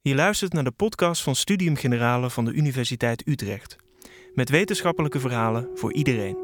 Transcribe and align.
Je 0.00 0.14
luistert 0.14 0.52
naar 0.52 0.64
de 0.64 0.70
podcast 0.70 1.22
van 1.22 1.34
Studium 1.34 1.76
Generale 1.76 2.30
van 2.30 2.44
de 2.44 2.52
Universiteit 2.52 3.26
Utrecht. 3.26 3.76
Met 4.34 4.48
wetenschappelijke 4.48 5.20
verhalen 5.20 5.68
voor 5.74 5.92
iedereen. 5.92 6.36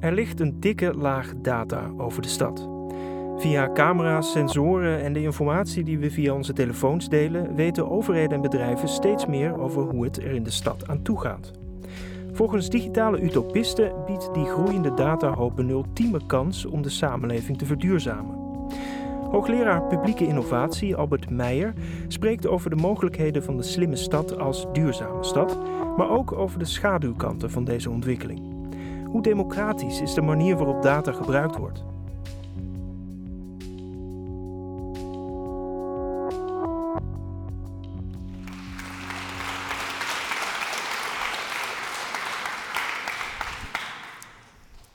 Er 0.00 0.12
ligt 0.12 0.40
een 0.40 0.60
dikke 0.60 0.94
laag 0.94 1.32
data 1.36 1.92
over 1.96 2.22
de 2.22 2.28
stad. 2.28 2.73
Via 3.36 3.70
camera's, 3.72 4.32
sensoren 4.32 5.02
en 5.02 5.12
de 5.12 5.22
informatie 5.22 5.84
die 5.84 5.98
we 5.98 6.10
via 6.10 6.34
onze 6.34 6.52
telefoons 6.52 7.08
delen, 7.08 7.54
weten 7.54 7.90
overheden 7.90 8.32
en 8.32 8.40
bedrijven 8.40 8.88
steeds 8.88 9.26
meer 9.26 9.60
over 9.60 9.82
hoe 9.82 10.04
het 10.04 10.16
er 10.16 10.30
in 10.30 10.42
de 10.42 10.50
stad 10.50 10.88
aan 10.88 11.02
toe 11.02 11.20
gaat. 11.20 11.52
Volgens 12.32 12.68
digitale 12.68 13.20
utopisten 13.20 13.92
biedt 14.06 14.34
die 14.34 14.44
groeiende 14.44 14.94
datahoop 14.94 15.58
een 15.58 15.68
ultieme 15.68 16.26
kans 16.26 16.66
om 16.66 16.82
de 16.82 16.88
samenleving 16.88 17.58
te 17.58 17.66
verduurzamen. 17.66 18.34
Hoogleraar 19.30 19.82
publieke 19.82 20.26
innovatie 20.26 20.96
Albert 20.96 21.30
Meijer 21.30 21.72
spreekt 22.08 22.46
over 22.46 22.70
de 22.70 22.76
mogelijkheden 22.76 23.42
van 23.42 23.56
de 23.56 23.62
slimme 23.62 23.96
stad 23.96 24.38
als 24.38 24.66
duurzame 24.72 25.24
stad, 25.24 25.58
maar 25.96 26.10
ook 26.10 26.32
over 26.32 26.58
de 26.58 26.64
schaduwkanten 26.64 27.50
van 27.50 27.64
deze 27.64 27.90
ontwikkeling. 27.90 28.40
Hoe 29.04 29.22
democratisch 29.22 30.00
is 30.00 30.14
de 30.14 30.22
manier 30.22 30.56
waarop 30.56 30.82
data 30.82 31.12
gebruikt 31.12 31.56
wordt? 31.56 31.84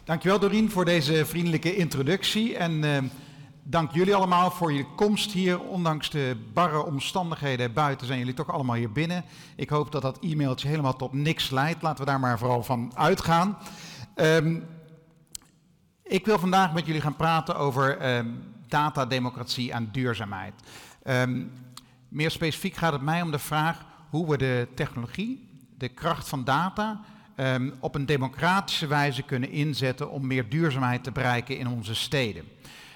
Dankjewel 0.10 0.40
Dorien 0.40 0.72
voor 0.72 0.86
deze 0.86 1.26
vriendelijke 1.26 1.76
introductie 1.76 2.58
en 2.58 2.84
uh, 2.84 2.98
dank 3.64 3.92
jullie 3.92 4.16
allemaal 4.16 4.52
voor 4.52 4.74
je 4.74 4.86
komst 4.96 5.32
hier. 5.32 5.60
Ondanks 5.60 6.10
de 6.10 6.38
barre 6.54 6.86
omstandigheden 6.86 7.74
buiten 7.74 8.08
zijn 8.08 8.20
jullie 8.20 8.34
toch 8.34 8.52
allemaal 8.52 8.76
hier 8.76 8.92
binnen. 8.92 9.24
Ik 9.56 9.70
hoop 9.70 9.92
dat 9.92 10.02
dat 10.02 10.20
e-mailtje 10.20 10.68
helemaal 10.68 10.96
tot 10.96 11.14
niks 11.14 11.50
leidt. 11.50 11.82
Laten 11.82 12.06
we 12.06 12.12
daar 12.12 12.20
maar 12.20 12.40
vooral 12.40 12.64
van 12.64 12.92
uitgaan. 12.96 13.58
Um, 14.16 14.66
ik 16.04 16.26
wil 16.26 16.40
vandaag 16.40 16.74
met 16.74 16.86
jullie 16.86 17.02
gaan 17.02 17.16
praten 17.16 17.56
over 17.56 18.16
um, 18.18 18.44
datademocratie 18.68 19.72
en 19.72 19.90
duurzaamheid. 19.92 20.54
Meer 22.08 22.32
specifiek 22.32 22.76
gaat 22.76 22.94
het 22.94 23.02
mij 23.02 23.22
om 23.22 23.32
de 23.32 23.40
vraag 23.40 23.86
hoe 24.10 24.30
we 24.30 24.38
de 24.38 24.68
technologie, 24.76 25.50
de 25.78 25.90
kracht 25.90 26.30
van 26.30 26.44
data 26.44 27.02
um, 27.40 27.74
op 27.80 27.96
een 27.96 28.06
democratische 28.06 28.88
wijze 28.88 29.22
kunnen 29.22 29.50
inzetten 29.52 30.10
om 30.10 30.28
meer 30.28 30.50
duurzaamheid 30.50 31.04
te 31.04 31.12
bereiken 31.12 31.58
in 31.58 31.68
onze 31.68 31.96
steden. 31.96 32.44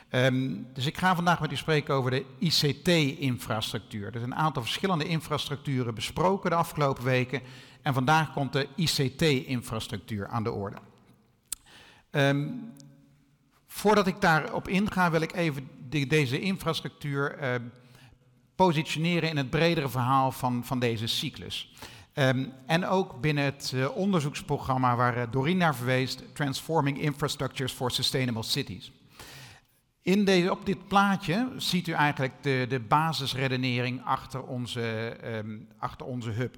Um, 0.09 0.67
dus 0.73 0.86
ik 0.86 0.97
ga 0.97 1.16
vandaag 1.16 1.39
met 1.39 1.52
u 1.52 1.55
spreken 1.55 1.94
over 1.94 2.11
de 2.11 2.25
ICT-infrastructuur. 2.39 4.05
Er 4.05 4.19
zijn 4.19 4.31
een 4.31 4.36
aantal 4.36 4.61
verschillende 4.61 5.05
infrastructuren 5.05 5.95
besproken 5.95 6.49
de 6.49 6.55
afgelopen 6.55 7.03
weken. 7.03 7.41
En 7.81 7.94
vandaag 7.94 8.33
komt 8.33 8.53
de 8.53 8.67
ICT-infrastructuur 8.75 10.27
aan 10.27 10.44
de 10.44 10.52
orde. 10.52 10.77
Um, 12.11 12.71
voordat 13.67 14.08
ik 14.08 14.21
daarop 14.21 14.67
inga, 14.67 15.11
wil 15.11 15.21
ik 15.21 15.33
even 15.33 15.69
de, 15.89 16.08
deze 16.08 16.39
infrastructuur 16.39 17.38
positioneren 18.55 19.30
in 19.30 19.38
het 19.38 19.49
bredere 19.49 19.89
verhaal 19.89 20.31
van, 20.31 20.66
van 20.66 20.80
deze 20.80 21.08
cyclus. 21.08 21.73
Um, 22.16 22.53
en 22.66 22.86
ook 22.86 23.22
binnen 23.22 23.44
het 23.44 23.72
uh, 23.75 23.95
onderzoeksprogramma 23.95 24.95
waar 24.95 25.17
uh, 25.17 25.23
Doreen 25.31 25.58
naar 25.58 25.75
verwees, 25.75 26.17
Transforming 26.33 27.02
Infrastructures 27.02 27.72
for 27.72 27.92
Sustainable 27.92 28.44
Cities. 28.44 28.92
In 30.02 30.26
deze, 30.26 30.52
op 30.52 30.65
dit 30.65 30.88
plaatje 30.88 31.52
ziet 31.58 31.88
u 31.88 31.92
eigenlijk 31.92 32.33
de, 32.42 32.65
de 32.70 32.80
basisredenering 32.80 34.04
achter 34.04 34.43
onze, 34.43 35.17
um, 35.26 35.67
achter 35.77 36.05
onze 36.05 36.30
hub. 36.30 36.58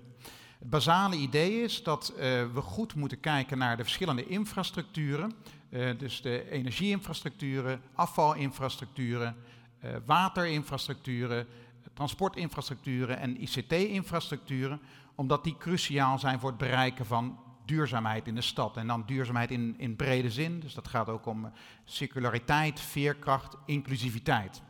Het 0.59 0.69
basale 0.69 1.15
idee 1.15 1.61
is 1.61 1.83
dat 1.83 2.13
uh, 2.13 2.19
we 2.53 2.61
goed 2.61 2.95
moeten 2.95 3.19
kijken 3.19 3.57
naar 3.57 3.77
de 3.77 3.83
verschillende 3.83 4.27
infrastructuren. 4.27 5.33
dus 5.97 6.21
de 6.21 6.49
energieinfrastructuren, 6.51 7.81
afvalinfrastructuren, 7.93 9.35
waterinfrastructuren, 10.05 11.47
transportinfrastructuren 11.93 13.19
en 13.19 13.41
ICT-infrastructuren 13.41 14.79
omdat 15.15 15.43
die 15.43 15.57
cruciaal 15.57 16.19
zijn 16.19 16.39
voor 16.39 16.49
het 16.49 16.57
bereiken 16.57 17.05
van 17.05 17.39
duurzaamheid 17.65 18.27
in 18.27 18.35
de 18.35 18.41
stad. 18.41 18.77
En 18.77 18.87
dan 18.87 19.03
duurzaamheid 19.05 19.51
in, 19.51 19.75
in 19.77 19.95
brede 19.95 20.31
zin, 20.31 20.59
dus 20.59 20.73
dat 20.73 20.87
gaat 20.87 21.09
ook 21.09 21.25
om 21.25 21.51
circulariteit, 21.83 22.79
veerkracht, 22.79 23.55
inclusiviteit. 23.65 24.61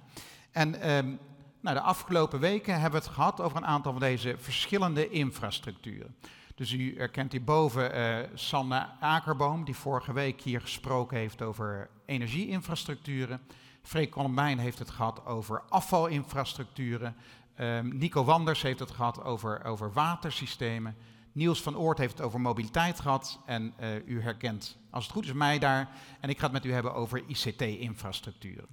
En 0.52 0.96
um, 0.96 1.20
nou, 1.62 1.76
de 1.76 1.82
afgelopen 1.82 2.40
weken 2.40 2.74
hebben 2.74 3.00
we 3.00 3.06
het 3.06 3.16
gehad 3.16 3.42
over 3.42 3.58
een 3.58 3.66
aantal 3.66 3.92
van 3.92 4.02
deze 4.02 4.36
verschillende 4.38 5.10
infrastructuren. 5.10 6.16
Dus 6.56 6.72
u 6.72 6.98
herkent 6.98 7.32
hierboven 7.32 7.98
uh, 7.98 8.18
Sanne 8.34 8.88
Akerboom, 9.00 9.64
die 9.66 9.76
vorige 9.76 10.14
week 10.14 10.42
hier 10.42 10.62
gesproken 10.62 11.18
heeft 11.18 11.42
over 11.42 11.90
energieinfrastructuren. 12.06 13.42
Freek 13.82 14.12
Colombijn 14.12 14.60
heeft 14.60 14.80
het 14.80 14.90
gehad 14.90 15.26
over 15.26 15.64
afvalinfrastructuren. 15.70 17.16
Um, 17.60 17.98
Nico 17.98 18.24
Wanders 18.24 18.62
heeft 18.62 18.80
het 18.80 18.92
gehad 18.92 19.24
over, 19.24 19.64
over 19.64 19.94
watersystemen. 19.94 20.96
Niels 21.32 21.62
van 21.62 21.78
Oort 21.78 21.98
heeft 21.98 22.18
het 22.18 22.28
over 22.28 22.42
mobiliteit 22.42 23.00
gehad. 23.00 23.40
En 23.46 23.74
uh, 23.80 24.08
u 24.08 24.22
herkent, 24.22 24.78
als 24.90 25.04
het 25.04 25.14
goed 25.14 25.26
is, 25.26 25.34
mij 25.34 25.60
daar. 25.60 25.90
En 26.20 26.30
ik 26.30 26.38
ga 26.38 26.44
het 26.44 26.52
met 26.52 26.66
u 26.66 26.74
hebben 26.74 26.94
over 26.94 27.24
ICT-infrastructuren. 27.28 28.68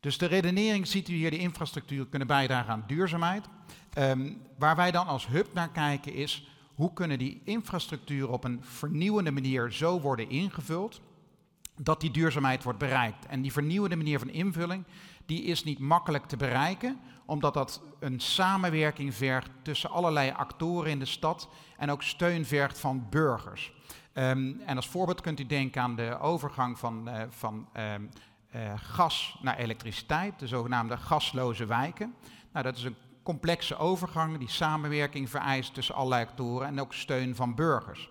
Dus 0.00 0.18
de 0.18 0.26
redenering 0.26 0.86
ziet 0.86 1.08
u 1.08 1.12
hier, 1.12 1.30
de 1.30 1.38
infrastructuur 1.38 2.06
kunnen 2.06 2.28
bijdragen 2.28 2.72
aan 2.72 2.84
duurzaamheid. 2.86 3.48
Um, 3.98 4.42
waar 4.58 4.76
wij 4.76 4.90
dan 4.90 5.06
als 5.06 5.26
hub 5.26 5.54
naar 5.54 5.70
kijken 5.70 6.14
is, 6.14 6.48
hoe 6.74 6.92
kunnen 6.92 7.18
die 7.18 7.40
infrastructuren 7.44 8.30
op 8.30 8.44
een 8.44 8.64
vernieuwende 8.64 9.30
manier 9.30 9.72
zo 9.72 10.00
worden 10.00 10.30
ingevuld, 10.30 11.00
dat 11.76 12.00
die 12.00 12.10
duurzaamheid 12.10 12.62
wordt 12.62 12.78
bereikt. 12.78 13.26
En 13.26 13.42
die 13.42 13.52
vernieuwende 13.52 13.96
manier 13.96 14.18
van 14.18 14.30
invulling, 14.30 14.84
die 15.26 15.42
is 15.42 15.64
niet 15.64 15.78
makkelijk 15.78 16.26
te 16.26 16.36
bereiken, 16.36 17.00
omdat 17.30 17.54
dat 17.54 17.82
een 17.98 18.20
samenwerking 18.20 19.14
vergt 19.14 19.50
tussen 19.62 19.90
allerlei 19.90 20.32
actoren 20.36 20.90
in 20.90 20.98
de 20.98 21.04
stad 21.04 21.48
en 21.76 21.90
ook 21.90 22.02
steun 22.02 22.44
vergt 22.44 22.78
van 22.78 23.06
burgers. 23.10 23.72
Um, 24.14 24.60
en 24.66 24.76
als 24.76 24.88
voorbeeld 24.88 25.20
kunt 25.20 25.40
u 25.40 25.46
denken 25.46 25.82
aan 25.82 25.96
de 25.96 26.18
overgang 26.18 26.78
van, 26.78 27.08
uh, 27.08 27.22
van 27.28 27.68
um, 27.94 28.08
uh, 28.54 28.72
gas 28.76 29.38
naar 29.42 29.56
elektriciteit, 29.56 30.38
de 30.38 30.46
zogenaamde 30.46 30.96
gasloze 30.96 31.66
wijken. 31.66 32.14
Nou, 32.52 32.64
dat 32.64 32.76
is 32.76 32.84
een 32.84 32.96
complexe 33.22 33.76
overgang 33.76 34.38
die 34.38 34.50
samenwerking 34.50 35.30
vereist 35.30 35.74
tussen 35.74 35.94
allerlei 35.94 36.24
actoren 36.24 36.66
en 36.66 36.80
ook 36.80 36.94
steun 36.94 37.34
van 37.34 37.54
burgers. 37.54 38.10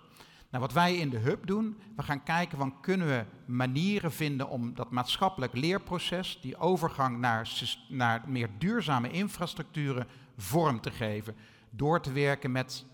Nou, 0.49 0.63
wat 0.63 0.73
wij 0.73 0.95
in 0.95 1.09
de 1.09 1.17
hub 1.17 1.47
doen, 1.47 1.77
we 1.95 2.03
gaan 2.03 2.23
kijken 2.23 2.57
van 2.57 2.81
kunnen 2.81 3.07
we 3.07 3.25
manieren 3.45 4.11
vinden 4.11 4.49
om 4.49 4.73
dat 4.75 4.91
maatschappelijk 4.91 5.53
leerproces, 5.55 6.39
die 6.41 6.57
overgang 6.57 7.17
naar, 7.17 7.51
naar 7.89 8.23
meer 8.27 8.49
duurzame 8.57 9.11
infrastructuren, 9.11 10.07
vorm 10.37 10.81
te 10.81 10.91
geven. 10.91 11.35
Door 11.69 12.01
te 12.01 12.11
werken 12.11 12.51
met 12.51 12.85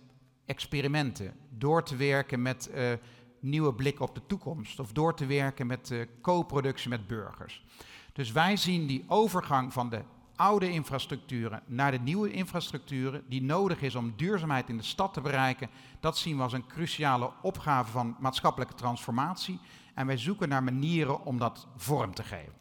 experimenten, 0.46 1.34
door 1.50 1.84
te 1.84 1.96
werken 1.96 2.42
met 2.42 2.70
uh, 2.76 2.94
nieuwe 3.40 3.74
blik 3.74 4.00
op 4.00 4.16
de 4.16 4.22
toekomst 4.28 4.80
of 4.80 4.92
door 4.92 5.16
te 5.16 5.26
werken 5.26 5.68
met 5.68 5.90
uh, 5.90 6.06
co-productie 6.22 6.90
met 6.90 7.08
burgers. 7.08 7.64
Dus 8.14 8.32
wij 8.32 8.58
zien 8.58 8.88
die 8.88 9.04
overgang 9.08 9.74
van 9.74 9.90
de 9.90 10.02
oude 10.36 10.72
infrastructuren 10.72 11.62
naar 11.66 11.92
de 11.92 12.00
nieuwe 12.00 12.32
infrastructuren 12.32 13.24
die 13.30 13.42
nodig 13.42 13.82
is 13.82 13.96
om 13.96 14.14
duurzaamheid 14.16 14.70
in 14.70 14.78
de 14.78 14.84
stad 14.84 15.14
te 15.14 15.22
bereiken, 15.22 15.70
dat 16.00 16.18
zien 16.18 16.38
we 16.38 16.44
als 16.44 16.54
een 16.54 16.68
cruciale 16.68 17.32
opgave 17.42 17.92
van 17.92 18.16
maatschappelijke 18.20 18.74
transformatie. 18.74 19.60
En 19.94 20.08
wij 20.08 20.18
zoeken 20.18 20.50
naar 20.50 20.64
manieren 20.64 21.26
om 21.26 21.38
dat 21.38 21.68
vorm 21.76 22.14
te 22.14 22.24
geven. 22.24 22.54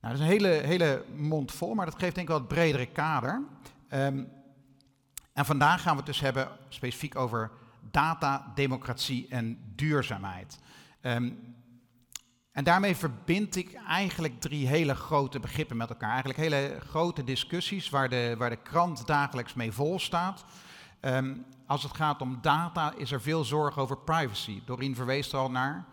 Nou, 0.00 0.12
dat 0.12 0.12
is 0.12 0.20
een 0.20 0.40
hele, 0.40 0.48
hele 0.48 1.04
mond 1.16 1.52
vol, 1.52 1.74
maar 1.74 1.86
dat 1.86 1.98
geeft 1.98 2.14
denk 2.14 2.28
ik 2.28 2.34
wel 2.34 2.42
het 2.42 2.48
bredere 2.48 2.86
kader. 2.86 3.42
Um, 3.90 4.28
en 5.32 5.44
vandaag 5.44 5.82
gaan 5.82 5.92
we 5.92 5.96
het 5.96 6.06
dus 6.06 6.20
hebben 6.20 6.48
specifiek 6.68 7.16
over 7.16 7.50
data, 7.90 8.52
democratie 8.54 9.26
en 9.28 9.58
duurzaamheid. 9.74 10.58
Um, 11.02 11.55
en 12.56 12.64
daarmee 12.64 12.96
verbind 12.96 13.56
ik 13.56 13.74
eigenlijk 13.74 14.40
drie 14.40 14.66
hele 14.66 14.94
grote 14.94 15.40
begrippen 15.40 15.76
met 15.76 15.88
elkaar. 15.88 16.10
Eigenlijk 16.10 16.38
hele 16.38 16.78
grote 16.88 17.24
discussies 17.24 17.90
waar 17.90 18.08
de, 18.08 18.34
waar 18.38 18.50
de 18.50 18.62
krant 18.62 19.06
dagelijks 19.06 19.54
mee 19.54 19.72
vol 19.72 19.98
staat. 19.98 20.44
Um, 21.00 21.44
als 21.66 21.82
het 21.82 21.96
gaat 21.96 22.20
om 22.20 22.38
data 22.42 22.92
is 22.96 23.12
er 23.12 23.20
veel 23.20 23.44
zorg 23.44 23.78
over 23.78 23.98
privacy. 23.98 24.60
Doreen 24.64 24.94
verwees 24.94 25.32
er 25.32 25.38
al 25.38 25.50
naar. 25.50 25.84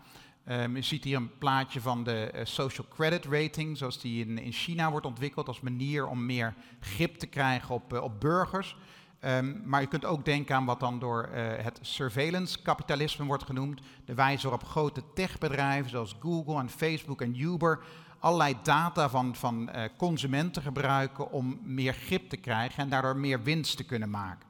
Um, 0.48 0.76
je 0.76 0.82
ziet 0.82 1.04
hier 1.04 1.16
een 1.16 1.38
plaatje 1.38 1.80
van 1.80 2.04
de 2.04 2.30
uh, 2.34 2.40
social 2.44 2.86
credit 2.90 3.24
rating, 3.24 3.78
zoals 3.78 4.00
die 4.00 4.26
in, 4.26 4.38
in 4.38 4.52
China 4.52 4.90
wordt 4.90 5.06
ontwikkeld 5.06 5.48
als 5.48 5.60
manier 5.60 6.06
om 6.06 6.26
meer 6.26 6.54
grip 6.80 7.16
te 7.16 7.26
krijgen 7.26 7.74
op, 7.74 7.92
uh, 7.92 8.02
op 8.02 8.20
burgers. 8.20 8.76
Ehm, 9.24 9.54
maar 9.64 9.80
je 9.80 9.86
kunt 9.86 10.04
ook 10.04 10.24
denken 10.24 10.56
aan 10.56 10.64
wat 10.64 10.80
dan 10.80 10.98
door 10.98 11.22
eh, 11.22 11.64
het 11.64 11.78
surveillance 11.82 12.62
kapitalisme 12.62 13.24
wordt 13.24 13.44
genoemd. 13.44 13.80
De 14.04 14.14
wijze 14.14 14.48
waarop 14.48 14.68
grote 14.68 15.02
techbedrijven 15.14 15.90
zoals 15.90 16.16
Google 16.20 16.58
en 16.58 16.68
Facebook 16.68 17.20
en 17.20 17.40
Uber 17.40 17.80
allerlei 18.18 18.56
data 18.62 19.08
van, 19.08 19.34
van 19.34 19.70
uh, 19.74 19.82
consumenten 19.96 20.62
gebruiken 20.62 21.30
om 21.30 21.58
meer 21.62 21.94
grip 21.94 22.28
te 22.28 22.36
krijgen 22.36 22.82
en 22.82 22.88
daardoor 22.88 23.16
meer 23.16 23.42
winst 23.42 23.76
te 23.76 23.84
kunnen 23.84 24.10
maken. 24.10 24.48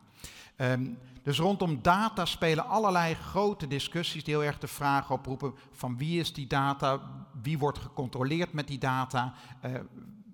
Um, 0.56 0.98
dus 1.22 1.38
rondom 1.38 1.82
data 1.82 2.24
spelen 2.24 2.66
allerlei 2.66 3.14
grote 3.14 3.66
discussies 3.66 4.24
die 4.24 4.34
heel 4.34 4.44
erg 4.44 4.58
de 4.58 4.66
vraag 4.66 5.10
oproepen 5.10 5.54
van 5.72 5.96
wie 5.96 6.20
is 6.20 6.32
die 6.32 6.46
data, 6.46 7.00
wie 7.42 7.58
wordt 7.58 7.78
gecontroleerd 7.78 8.52
met 8.52 8.66
die 8.66 8.78
data, 8.78 9.34
uh, 9.64 9.74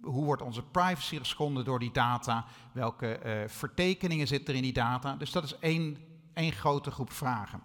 hoe 0.02 0.25
wordt 0.25 0.43
onze 0.43 0.62
privacy 0.62 1.19
geschonden 1.19 1.64
door 1.64 1.79
die 1.79 1.93
data, 1.93 2.44
welke 2.73 3.20
uh, 3.25 3.49
vertekeningen 3.49 4.26
zitten 4.26 4.49
er 4.49 4.55
in 4.55 4.62
die 4.62 4.73
data. 4.73 5.17
Dus 5.17 5.32
dat 5.32 5.44
is 5.44 5.58
één, 5.58 5.99
één 6.35 6.52
grote 6.52 6.91
groep 6.91 7.12
vragen. 7.12 7.62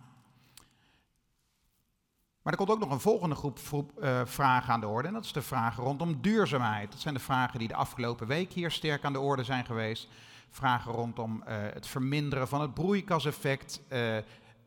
Maar 2.42 2.54
er 2.54 2.60
komt 2.60 2.70
ook 2.70 2.80
nog 2.80 2.92
een 2.92 3.00
volgende 3.00 3.36
groep, 3.36 3.60
uh, 4.00 4.22
vragen 4.26 4.74
aan 4.74 4.80
de 4.80 4.88
orde. 4.88 5.08
En 5.08 5.14
dat 5.14 5.26
is 5.26 5.32
de 5.32 5.42
vragen 5.42 5.84
rondom 5.84 6.22
duurzaamheid. 6.22 6.92
Dat 6.92 7.00
zijn 7.02 7.14
de 7.14 7.20
vragen 7.20 7.60
die 7.60 7.68
de 7.68 7.76
afgelopen 7.76 8.28
week 8.28 8.54
hier 8.54 8.72
sterk 8.72 9.04
aan 9.04 9.14
de 9.14 9.20
orde 9.20 9.44
zijn 9.44 9.66
geweest. 9.66 10.08
Vragen 10.50 10.92
rondom 10.92 11.44
uh, 11.48 11.56
het 11.74 11.88
verminderen 11.88 12.48
van 12.48 12.62
het 12.62 12.74
broeikaseffect. 12.74 13.82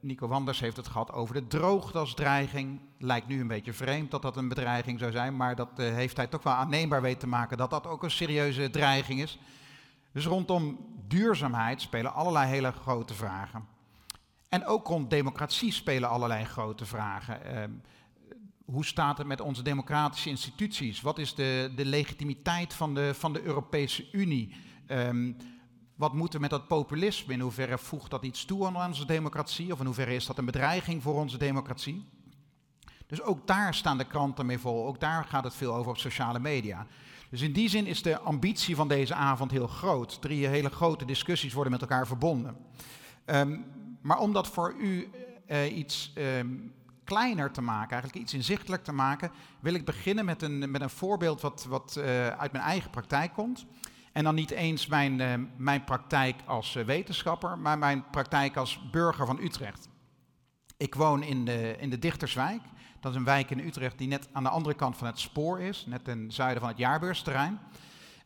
Nico 0.01 0.29
Wanders 0.29 0.61
heeft 0.61 0.77
het 0.77 0.89
gehad 0.89 1.13
over 1.13 1.35
de 1.35 1.47
droogte 1.47 1.99
als 1.99 2.15
dreiging. 2.15 2.81
Lijkt 2.99 3.29
nu 3.29 3.41
een 3.41 3.47
beetje 3.47 3.73
vreemd 3.73 4.11
dat 4.11 4.23
dat 4.23 4.37
een 4.37 4.49
bedreiging 4.49 4.99
zou 4.99 5.13
zijn, 5.13 5.37
maar 5.37 5.57
dat 5.57 5.69
uh, 5.77 5.95
heeft 5.95 6.17
hij 6.17 6.27
toch 6.27 6.43
wel 6.43 6.53
aanneembaar 6.53 7.03
weten 7.03 7.19
te 7.19 7.27
maken 7.27 7.57
dat 7.57 7.71
dat 7.71 7.87
ook 7.87 8.03
een 8.03 8.11
serieuze 8.11 8.71
dreiging 8.71 9.21
is. 9.21 9.39
Dus 10.13 10.27
rondom 10.27 10.79
duurzaamheid 11.09 11.81
spelen 11.81 12.15
allerlei 12.15 12.49
hele 12.49 12.73
grote 12.73 13.15
vragen. 13.15 13.67
En 14.49 14.67
ook 14.67 14.87
rond 14.87 15.11
democratie 15.11 15.73
spelen 15.73 16.09
allerlei 16.09 16.45
grote 16.45 16.85
vragen. 16.85 17.41
Uh, 17.55 17.63
hoe 18.65 18.85
staat 18.85 19.19
het 19.19 19.27
met 19.27 19.41
onze 19.41 19.63
democratische 19.63 20.29
instituties? 20.29 21.01
Wat 21.01 21.19
is 21.19 21.35
de, 21.35 21.73
de 21.77 21.85
legitimiteit 21.85 22.75
van 22.75 22.95
de, 22.95 23.15
van 23.15 23.33
de 23.33 23.43
Europese 23.43 24.09
Unie? 24.13 24.55
Um, 24.87 25.37
wat 25.99 26.13
moet 26.15 26.35
er 26.35 26.41
met 26.41 26.51
dat 26.51 26.67
populisme? 26.67 27.33
In 27.33 27.41
hoeverre 27.41 27.79
voegt 27.79 28.11
dat 28.11 28.25
iets 28.25 28.45
toe 28.45 28.67
aan 28.67 28.77
onze 28.77 29.07
democratie? 29.07 29.73
Of 29.73 29.79
in 29.81 29.87
hoeverre 29.87 30.15
is 30.15 30.27
dat 30.27 30.39
een 30.39 30.45
bedreiging 30.45 31.03
voor 31.03 31.15
onze 31.15 31.39
democratie? 31.39 32.09
Dus 33.07 33.23
ook 33.23 33.47
daar 33.47 33.75
staan 33.75 33.99
de 33.99 34.05
kranten 34.05 34.47
mee 34.47 34.59
vol. 34.59 34.87
Ook 34.87 35.01
daar 35.01 35.25
gaat 35.25 35.45
het 35.45 35.55
veel 35.55 35.75
over 35.75 35.91
op 35.91 35.99
sociale 35.99 36.39
media. 36.39 36.87
Dus 37.31 37.41
in 37.41 37.53
die 37.53 37.69
zin 37.69 37.87
is 37.87 38.03
de 38.03 38.19
ambitie 38.19 38.77
van 38.77 38.89
deze 38.89 39.15
avond 39.15 39.51
heel 39.51 39.67
groot. 39.67 40.21
Drie 40.21 40.47
hele 40.47 40.71
grote 40.71 41.05
discussies 41.05 41.53
worden 41.53 41.73
met 41.73 41.81
elkaar 41.81 42.07
verbonden. 42.07 42.57
Um, 43.27 43.65
maar 44.01 44.19
om 44.19 44.33
dat 44.33 44.49
voor 44.49 44.75
u 44.79 45.11
uh, 45.49 45.77
iets 45.77 46.13
um, 46.19 46.73
kleiner 47.05 47.51
te 47.51 47.61
maken, 47.61 47.91
eigenlijk 47.91 48.23
iets 48.23 48.35
inzichtelijk 48.35 48.85
te 48.85 48.93
maken, 48.93 49.31
wil 49.61 49.75
ik 49.75 49.85
beginnen 49.85 50.25
met 50.25 50.43
een, 50.43 50.71
met 50.71 50.81
een 50.81 50.91
voorbeeld 50.91 51.41
wat, 51.41 51.67
wat 51.69 51.97
uh, 51.99 52.29
uit 52.29 52.53
mijn 52.53 52.65
eigen 52.65 52.91
praktijk 52.91 53.33
komt. 53.33 53.67
En 54.13 54.25
dan 54.25 54.35
niet 54.35 54.51
eens 54.51 54.87
mijn, 54.87 55.21
uh, 55.21 55.35
mijn 55.57 55.85
praktijk 55.85 56.37
als 56.47 56.75
uh, 56.75 56.85
wetenschapper, 56.85 57.59
maar 57.59 57.79
mijn 57.79 58.05
praktijk 58.11 58.57
als 58.57 58.81
burger 58.91 59.27
van 59.27 59.39
Utrecht. 59.41 59.89
Ik 60.77 60.95
woon 60.95 61.23
in 61.23 61.45
de, 61.45 61.77
in 61.79 61.91
de 61.91 61.99
Dichterswijk. 61.99 62.61
Dat 63.01 63.13
is 63.13 63.19
een 63.19 63.25
wijk 63.25 63.51
in 63.51 63.59
Utrecht 63.59 63.99
die 63.99 64.09
net 64.09 64.29
aan 64.33 64.43
de 64.43 64.49
andere 64.49 64.75
kant 64.75 64.97
van 64.97 65.07
het 65.07 65.19
spoor 65.19 65.61
is, 65.61 65.85
net 65.87 66.05
ten 66.05 66.33
zuiden 66.33 66.61
van 66.61 66.69
het 66.69 66.79
jaarbeursterrein. 66.79 67.59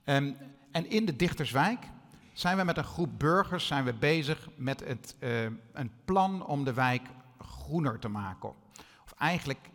Um, 0.04 0.36
en 0.70 0.90
in 0.90 1.04
de 1.04 1.16
Dichterswijk 1.16 1.86
zijn 2.32 2.56
we 2.56 2.64
met 2.64 2.76
een 2.76 2.84
groep 2.84 3.18
burgers 3.18 3.66
zijn 3.66 3.84
we 3.84 3.92
bezig 3.92 4.48
met 4.56 4.80
het, 4.80 5.16
uh, 5.20 5.42
een 5.72 5.90
plan 6.04 6.46
om 6.46 6.64
de 6.64 6.72
wijk 6.72 7.02
groener 7.38 7.98
te 7.98 8.08
maken. 8.08 8.48
Of 9.04 9.12
eigenlijk 9.18 9.70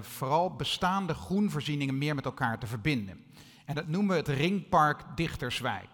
vooral 0.00 0.56
bestaande 0.56 1.14
groenvoorzieningen 1.14 1.98
meer 1.98 2.14
met 2.14 2.24
elkaar 2.24 2.58
te 2.58 2.66
verbinden. 2.66 3.24
En 3.70 3.76
dat 3.76 3.88
noemen 3.88 4.10
we 4.10 4.30
het 4.30 4.38
Ringpark 4.38 5.00
Dichterswijk. 5.14 5.88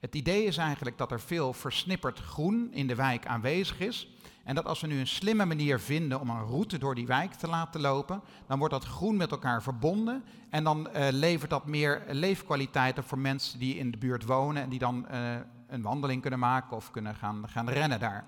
Het 0.00 0.14
idee 0.14 0.44
is 0.44 0.56
eigenlijk 0.56 0.98
dat 0.98 1.12
er 1.12 1.20
veel 1.20 1.52
versnipperd 1.52 2.18
groen 2.18 2.72
in 2.72 2.86
de 2.86 2.94
wijk 2.94 3.26
aanwezig 3.26 3.80
is. 3.80 4.08
En 4.44 4.54
dat 4.54 4.64
als 4.64 4.80
we 4.80 4.86
nu 4.86 4.98
een 4.98 5.06
slimme 5.06 5.44
manier 5.44 5.80
vinden 5.80 6.20
om 6.20 6.30
een 6.30 6.46
route 6.46 6.78
door 6.78 6.94
die 6.94 7.06
wijk 7.06 7.32
te 7.32 7.48
laten 7.48 7.80
lopen, 7.80 8.22
dan 8.46 8.58
wordt 8.58 8.74
dat 8.74 8.84
groen 8.84 9.16
met 9.16 9.30
elkaar 9.30 9.62
verbonden. 9.62 10.24
En 10.48 10.64
dan 10.64 10.88
uh, 10.88 11.06
levert 11.10 11.50
dat 11.50 11.66
meer 11.66 12.02
leefkwaliteiten 12.08 13.04
voor 13.04 13.18
mensen 13.18 13.58
die 13.58 13.76
in 13.76 13.90
de 13.90 13.98
buurt 13.98 14.24
wonen 14.24 14.62
en 14.62 14.68
die 14.68 14.78
dan 14.78 15.06
uh, 15.10 15.34
een 15.68 15.82
wandeling 15.82 16.20
kunnen 16.20 16.38
maken 16.38 16.76
of 16.76 16.90
kunnen 16.90 17.14
gaan, 17.14 17.48
gaan 17.48 17.68
rennen 17.68 18.00
daar. 18.00 18.24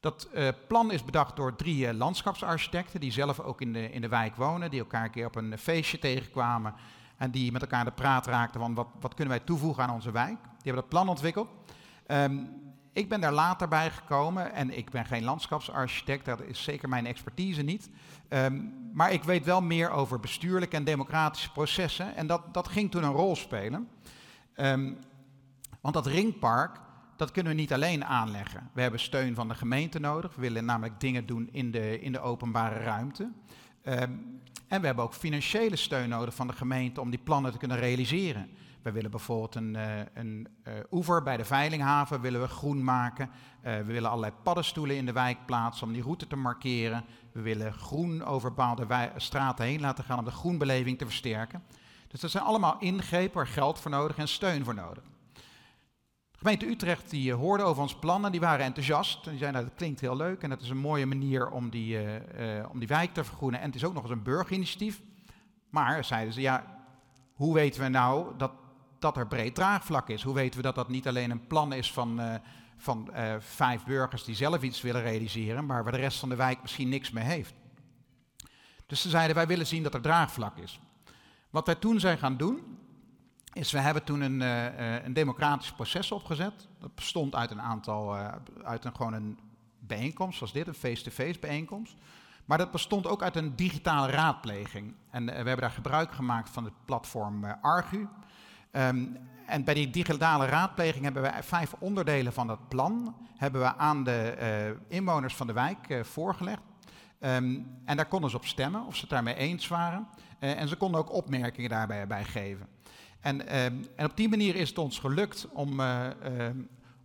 Dat 0.00 0.28
uh, 0.34 0.48
plan 0.68 0.92
is 0.92 1.04
bedacht 1.04 1.36
door 1.36 1.56
drie 1.56 1.94
landschapsarchitecten 1.94 3.00
die 3.00 3.12
zelf 3.12 3.40
ook 3.40 3.60
in 3.60 3.72
de, 3.72 3.90
in 3.90 4.00
de 4.00 4.08
wijk 4.08 4.36
wonen, 4.36 4.70
die 4.70 4.80
elkaar 4.80 5.04
een 5.04 5.10
keer 5.10 5.26
op 5.26 5.36
een 5.36 5.58
feestje 5.58 5.98
tegenkwamen 5.98 6.74
en 7.20 7.30
die 7.30 7.52
met 7.52 7.62
elkaar 7.62 7.84
de 7.84 7.90
praat 7.90 8.26
raakten 8.26 8.60
van 8.60 8.74
wat, 8.74 8.88
wat 9.00 9.14
kunnen 9.14 9.34
wij 9.34 9.44
toevoegen 9.44 9.82
aan 9.82 9.94
onze 9.94 10.10
wijk. 10.10 10.38
Die 10.42 10.72
hebben 10.72 10.82
dat 10.82 10.88
plan 10.88 11.08
ontwikkeld. 11.08 11.48
Um, 12.06 12.48
ik 12.92 13.08
ben 13.08 13.20
daar 13.20 13.32
later 13.32 13.68
bij 13.68 13.90
gekomen 13.90 14.52
en 14.52 14.76
ik 14.76 14.90
ben 14.90 15.04
geen 15.04 15.24
landschapsarchitect, 15.24 16.24
dat 16.24 16.42
is 16.42 16.62
zeker 16.62 16.88
mijn 16.88 17.06
expertise 17.06 17.62
niet. 17.62 17.90
Um, 18.28 18.74
maar 18.92 19.12
ik 19.12 19.24
weet 19.24 19.44
wel 19.44 19.62
meer 19.62 19.90
over 19.90 20.20
bestuurlijke 20.20 20.76
en 20.76 20.84
democratische 20.84 21.52
processen 21.52 22.16
en 22.16 22.26
dat, 22.26 22.54
dat 22.54 22.68
ging 22.68 22.90
toen 22.90 23.04
een 23.04 23.12
rol 23.12 23.36
spelen. 23.36 23.88
Um, 24.56 24.98
want 25.80 25.94
dat 25.94 26.06
ringpark, 26.06 26.80
dat 27.16 27.30
kunnen 27.30 27.52
we 27.52 27.58
niet 27.58 27.72
alleen 27.72 28.04
aanleggen. 28.04 28.70
We 28.72 28.80
hebben 28.80 29.00
steun 29.00 29.34
van 29.34 29.48
de 29.48 29.54
gemeente 29.54 30.00
nodig. 30.00 30.34
We 30.34 30.40
willen 30.40 30.64
namelijk 30.64 31.00
dingen 31.00 31.26
doen 31.26 31.48
in 31.52 31.70
de, 31.70 32.00
in 32.00 32.12
de 32.12 32.20
openbare 32.20 32.78
ruimte. 32.78 33.30
Um, 33.84 34.40
en 34.68 34.80
we 34.80 34.86
hebben 34.86 35.04
ook 35.04 35.14
financiële 35.14 35.76
steun 35.76 36.08
nodig 36.08 36.34
van 36.34 36.46
de 36.46 36.52
gemeente 36.52 37.00
om 37.00 37.10
die 37.10 37.18
plannen 37.18 37.52
te 37.52 37.58
kunnen 37.58 37.76
realiseren. 37.78 38.50
We 38.82 38.92
willen 38.92 39.10
bijvoorbeeld 39.10 39.54
een, 39.54 39.74
uh, 39.74 39.98
een 40.14 40.48
uh, 40.68 40.74
oever 40.90 41.22
bij 41.22 41.36
de 41.36 41.44
Veilinghaven 41.44 42.20
willen 42.20 42.40
we 42.40 42.48
groen 42.48 42.84
maken. 42.84 43.30
Uh, 43.64 43.76
we 43.76 43.84
willen 43.84 44.10
allerlei 44.10 44.32
paddenstoelen 44.42 44.96
in 44.96 45.06
de 45.06 45.12
wijk 45.12 45.38
plaatsen 45.46 45.86
om 45.86 45.92
die 45.92 46.02
route 46.02 46.26
te 46.26 46.36
markeren. 46.36 47.04
We 47.32 47.40
willen 47.40 47.72
groen 47.72 48.24
over 48.24 48.48
bepaalde 48.48 49.12
straten 49.16 49.64
heen 49.64 49.80
laten 49.80 50.04
gaan 50.04 50.18
om 50.18 50.24
de 50.24 50.30
groenbeleving 50.30 50.98
te 50.98 51.04
versterken. 51.04 51.62
Dus 52.08 52.20
dat 52.20 52.30
zijn 52.30 52.44
allemaal 52.44 52.76
ingrepen 52.78 53.36
waar 53.36 53.46
geld 53.46 53.78
voor 53.78 53.90
nodig 53.90 54.16
en 54.16 54.28
steun 54.28 54.64
voor 54.64 54.74
nodig. 54.74 55.04
De 56.40 56.46
gemeente 56.46 56.74
Utrecht 56.74 57.10
die 57.10 57.32
hoorde 57.32 57.62
over 57.62 57.82
ons 57.82 57.94
plannen, 57.94 58.30
die 58.32 58.40
waren 58.40 58.64
enthousiast. 58.64 59.24
En 59.24 59.30
die 59.30 59.38
zeiden, 59.38 59.52
nou, 59.52 59.64
dat 59.64 59.74
klinkt 59.74 60.00
heel 60.00 60.16
leuk 60.16 60.42
en 60.42 60.50
dat 60.50 60.60
is 60.60 60.68
een 60.68 60.76
mooie 60.76 61.06
manier 61.06 61.50
om 61.50 61.70
die, 61.70 61.94
uh, 61.94 62.58
uh, 62.58 62.70
om 62.70 62.78
die 62.78 62.88
wijk 62.88 63.14
te 63.14 63.24
vergroenen. 63.24 63.60
En 63.60 63.66
het 63.66 63.74
is 63.74 63.84
ook 63.84 63.94
nog 63.94 64.02
eens 64.02 64.12
een 64.12 64.22
burgerinitiatief. 64.22 65.00
Maar, 65.70 66.04
zeiden 66.04 66.34
ze, 66.34 66.40
ja, 66.40 66.84
hoe 67.32 67.54
weten 67.54 67.82
we 67.82 67.88
nou 67.88 68.36
dat, 68.36 68.52
dat 68.98 69.16
er 69.16 69.26
breed 69.26 69.54
draagvlak 69.54 70.08
is? 70.08 70.22
Hoe 70.22 70.34
weten 70.34 70.56
we 70.56 70.62
dat 70.62 70.74
dat 70.74 70.88
niet 70.88 71.08
alleen 71.08 71.30
een 71.30 71.46
plan 71.46 71.72
is 71.72 71.92
van, 71.92 72.40
van 72.76 73.10
vijf 73.38 73.84
burgers 73.84 74.24
die 74.24 74.34
zelf 74.34 74.62
iets 74.62 74.80
willen 74.80 75.02
realiseren, 75.02 75.66
maar 75.66 75.82
waar 75.82 75.92
de 75.92 75.98
rest 75.98 76.18
van 76.18 76.28
de 76.28 76.36
wijk 76.36 76.62
misschien 76.62 76.88
niks 76.88 77.10
mee 77.10 77.24
heeft? 77.24 77.54
Dus 78.86 79.02
ze 79.02 79.08
zeiden, 79.08 79.36
wij 79.36 79.46
willen 79.46 79.66
zien 79.66 79.82
dat 79.82 79.94
er 79.94 80.00
draagvlak 80.00 80.56
is. 80.56 80.80
Wat 81.50 81.66
wij 81.66 81.74
toen 81.74 82.00
zijn 82.00 82.18
gaan 82.18 82.36
doen, 82.36 82.78
is 83.52 83.72
we 83.72 83.78
hebben 83.78 84.04
toen 84.04 84.20
een, 84.20 84.40
uh, 84.40 85.04
een 85.04 85.12
democratisch 85.12 85.72
proces 85.72 86.12
opgezet. 86.12 86.68
Dat 86.78 86.94
bestond 86.94 87.34
uit 87.34 87.50
een 87.50 87.60
aantal, 87.60 88.16
uh, 88.16 88.28
uit 88.62 88.84
een, 88.84 88.96
gewoon 88.96 89.12
een 89.12 89.38
bijeenkomst 89.78 90.38
zoals 90.38 90.52
dit, 90.52 90.66
een 90.66 90.74
face-to-face 90.74 91.28
-face 91.28 91.40
bijeenkomst. 91.40 91.96
Maar 92.44 92.58
dat 92.58 92.70
bestond 92.70 93.06
ook 93.06 93.22
uit 93.22 93.36
een 93.36 93.56
digitale 93.56 94.10
raadpleging. 94.10 94.94
En 95.10 95.26
we 95.26 95.32
hebben 95.32 95.56
daar 95.56 95.70
gebruik 95.70 96.12
gemaakt 96.12 96.50
van 96.50 96.64
het 96.64 96.72
platform 96.84 97.44
Argu. 97.44 98.08
Um, 98.72 99.18
en 99.46 99.64
bij 99.64 99.74
die 99.74 99.90
digitale 99.90 100.46
raadpleging 100.46 101.04
hebben 101.04 101.22
we 101.22 101.32
vijf 101.42 101.74
onderdelen 101.78 102.32
van 102.32 102.46
dat 102.46 102.68
plan 102.68 103.16
hebben 103.36 103.60
we 103.60 103.76
aan 103.76 104.04
de 104.04 104.76
inwoners 104.88 105.36
van 105.36 105.46
de 105.46 105.52
wijk 105.52 106.00
voorgelegd. 106.02 106.62
Um, 107.20 107.78
en 107.84 107.96
daar 107.96 108.06
konden 108.06 108.30
ze 108.30 108.36
op 108.36 108.46
stemmen 108.46 108.86
of 108.86 108.94
ze 108.94 109.00
het 109.00 109.10
daarmee 109.10 109.34
eens 109.34 109.68
waren. 109.68 110.08
en 110.38 110.68
ze 110.68 110.76
konden 110.76 111.00
ook 111.00 111.12
opmerkingen 111.12 111.70
daarbij 111.70 112.06
bij 112.06 112.24
geven. 112.24 112.68
En, 113.20 113.64
um, 113.64 113.86
en, 113.96 114.06
op 114.06 114.16
die 114.16 114.28
manier 114.28 114.56
is 114.56 114.68
het 114.68 114.78
ons 114.78 114.98
gelukt 114.98 115.46
om, 115.52 115.80
uh, 115.80 116.06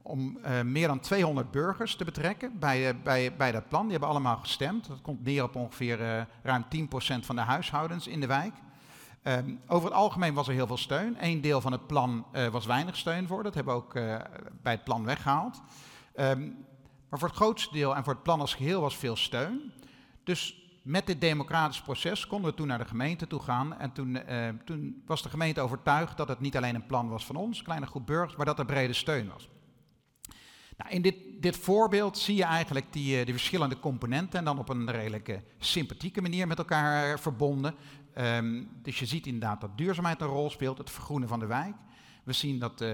om 0.02 0.38
uh, 0.46 0.62
meer 0.62 0.88
dan 0.88 1.00
200 1.00 1.52
burgers 1.52 1.96
te 1.96 2.06
betrekken 2.06 2.60
bij, 2.60 3.02
bij, 3.02 3.36
bij 3.36 3.52
dat 3.52 3.68
plan. 3.68 3.82
Die 3.82 3.92
hebben 3.92 4.10
allemaal 4.10 4.38
gestemd. 4.38 4.88
Dat 4.88 5.02
komt 5.02 5.24
neer 5.24 5.44
op 5.44 5.56
ongeveer 5.56 6.28
ruim 6.44 6.66
10% 6.76 6.86
van 7.20 7.36
de 7.36 7.42
huishoudens 7.42 8.08
in 8.08 8.20
de 8.20 8.28
wijk. 8.28 8.54
Um, 9.24 9.60
over 9.68 9.90
het 9.90 9.98
algemeen 9.98 10.34
was 10.34 10.48
er 10.48 10.54
heel 10.54 10.68
veel 10.68 10.78
steun. 10.78 11.18
Eén 11.20 11.42
deel 11.42 11.62
van 11.62 11.72
het 11.72 11.88
plan 11.88 12.26
was 12.52 12.66
weinig 12.66 12.96
steun 12.96 13.28
voor. 13.28 13.44
Dat 13.44 13.54
hebben 13.54 13.74
we 13.74 13.80
ook 13.80 13.94
bij 14.62 14.74
het 14.74 14.84
plan 14.84 15.06
weggehaald. 15.06 15.62
Maar 17.10 17.20
voor 17.20 17.28
het 17.28 17.38
grootste 17.38 17.74
deel 17.74 17.96
en 17.96 18.04
voor 18.04 18.14
het 18.14 18.24
plan 18.24 18.40
als 18.40 18.54
geheel 18.54 18.82
was 18.82 18.98
veel 18.98 19.16
steun. 19.16 19.72
Dus 20.24 20.65
met 20.86 21.06
dit 21.06 21.22
democratisch 21.22 21.82
proces 21.82 22.28
konden 22.28 22.50
we 22.50 22.58
toen 22.58 22.68
naar 22.68 22.78
de 22.78 22.86
gemeente 22.86 23.28
toe 23.28 23.42
gaan. 23.42 23.80
En 23.80 23.92
toen, 23.92 24.18
uh, 24.30 24.48
toen, 24.66 25.02
was 25.06 25.22
de 25.22 25.30
gemeente 25.30 25.62
overtuigd 25.62 26.18
dat 26.18 26.28
het 26.28 26.40
niet 26.40 26.58
alleen 26.58 26.76
een 26.76 26.86
plan 26.86 27.10
was 27.10 27.26
van 27.26 27.36
ons, 27.36 27.58
een 27.58 27.64
kleine 27.64 27.86
groep 27.86 28.06
burgers, 28.06 28.36
maar 28.36 28.46
dat 28.46 28.60
er 28.60 28.66
brede 28.66 28.94
steun 28.94 29.28
was. 29.28 29.50
Nou, 30.78 30.92
in 30.92 31.02
dit, 31.02 31.16
dit 31.40 31.58
voorbeeld 31.58 32.18
zie 32.18 32.36
je 32.36 32.44
eigenlijk 32.44 32.94
die, 32.94 33.26
die 33.26 33.34
verschillende 33.34 33.80
componenten 33.80 34.40
en 34.40 34.46
dan 34.46 34.60
op 34.60 34.70
een 34.70 34.92
redelijk 34.92 35.42
sympathieke 35.58 36.22
manier 36.22 36.48
met 36.48 36.58
elkaar 36.58 37.20
verbonden. 37.20 37.76
Ehm, 38.14 38.64
dus 38.82 39.00
je 39.00 39.06
ziet 39.06 39.26
inderdaad 39.26 39.62
dat 39.62 39.78
duurzaamheid 39.78 40.22
een 40.22 40.28
rol 40.28 40.50
speelt, 40.50 40.78
het 40.78 40.92
vergroenen 40.92 41.28
van 41.28 41.40
de 41.40 41.46
wijk. 41.46 41.76
We 42.24 42.34
zien 42.34 42.60
dat 42.60 42.86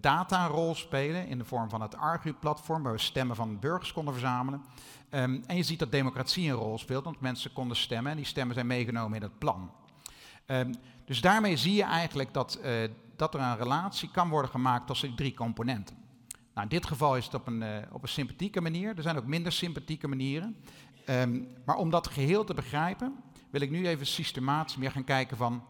data 0.00 0.44
een 0.44 0.50
rol 0.50 0.74
spelen 0.74 1.26
in 1.26 1.38
de 1.38 1.44
vorm 1.44 1.70
van 1.70 1.80
het 1.80 1.96
Argu-platform, 1.96 2.82
waar 2.82 2.92
we 2.92 2.98
stemmen 2.98 3.36
van 3.36 3.58
burgers 3.58 3.92
konden 3.92 4.14
verzamelen. 4.14 4.62
Um, 5.10 5.42
en 5.46 5.56
je 5.56 5.62
ziet 5.62 5.78
dat 5.78 5.92
democratie 5.92 6.50
een 6.50 6.56
rol 6.56 6.78
speelt, 6.78 7.04
want 7.04 7.20
mensen 7.20 7.52
konden 7.52 7.76
stemmen 7.76 8.10
en 8.10 8.16
die 8.16 8.26
stemmen 8.26 8.54
zijn 8.54 8.66
meegenomen 8.66 9.16
in 9.16 9.22
het 9.22 9.38
plan. 9.38 9.70
Um, 10.46 10.74
dus 11.04 11.20
daarmee 11.20 11.56
zie 11.56 11.74
je 11.74 11.82
eigenlijk 11.82 12.34
dat, 12.34 12.58
uh, 12.64 12.72
dat 13.16 13.34
er 13.34 13.40
een 13.40 13.56
relatie 13.56 14.10
kan 14.10 14.28
worden 14.28 14.50
gemaakt 14.50 14.86
tussen 14.86 15.08
die 15.08 15.16
drie 15.16 15.34
componenten. 15.34 15.96
Nou, 16.54 16.66
in 16.66 16.68
dit 16.68 16.86
geval 16.86 17.16
is 17.16 17.24
het 17.24 17.34
op 17.34 17.46
een, 17.46 17.62
uh, 17.62 17.76
op 17.92 18.02
een 18.02 18.08
sympathieke 18.08 18.60
manier. 18.60 18.96
Er 18.96 19.02
zijn 19.02 19.16
ook 19.16 19.26
minder 19.26 19.52
sympathieke 19.52 20.08
manieren. 20.08 20.56
Um, 21.08 21.48
maar 21.64 21.76
om 21.76 21.90
dat 21.90 22.08
geheel 22.08 22.44
te 22.44 22.54
begrijpen, 22.54 23.16
wil 23.50 23.60
ik 23.60 23.70
nu 23.70 23.86
even 23.86 24.06
systematisch 24.06 24.76
meer 24.76 24.90
gaan 24.90 25.04
kijken 25.04 25.36
van 25.36 25.64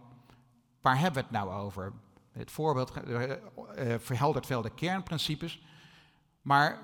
waar 0.81 0.99
hebben 0.99 1.23
we 1.23 1.29
het 1.29 1.31
nou 1.31 1.51
over? 1.51 1.93
Het 2.33 2.51
voorbeeld 2.51 2.93
uh, 3.09 3.33
verheldert 3.99 4.47
veel 4.47 4.63
de 4.63 4.75
kernprincipes. 4.75 5.63
Maar 6.43 6.79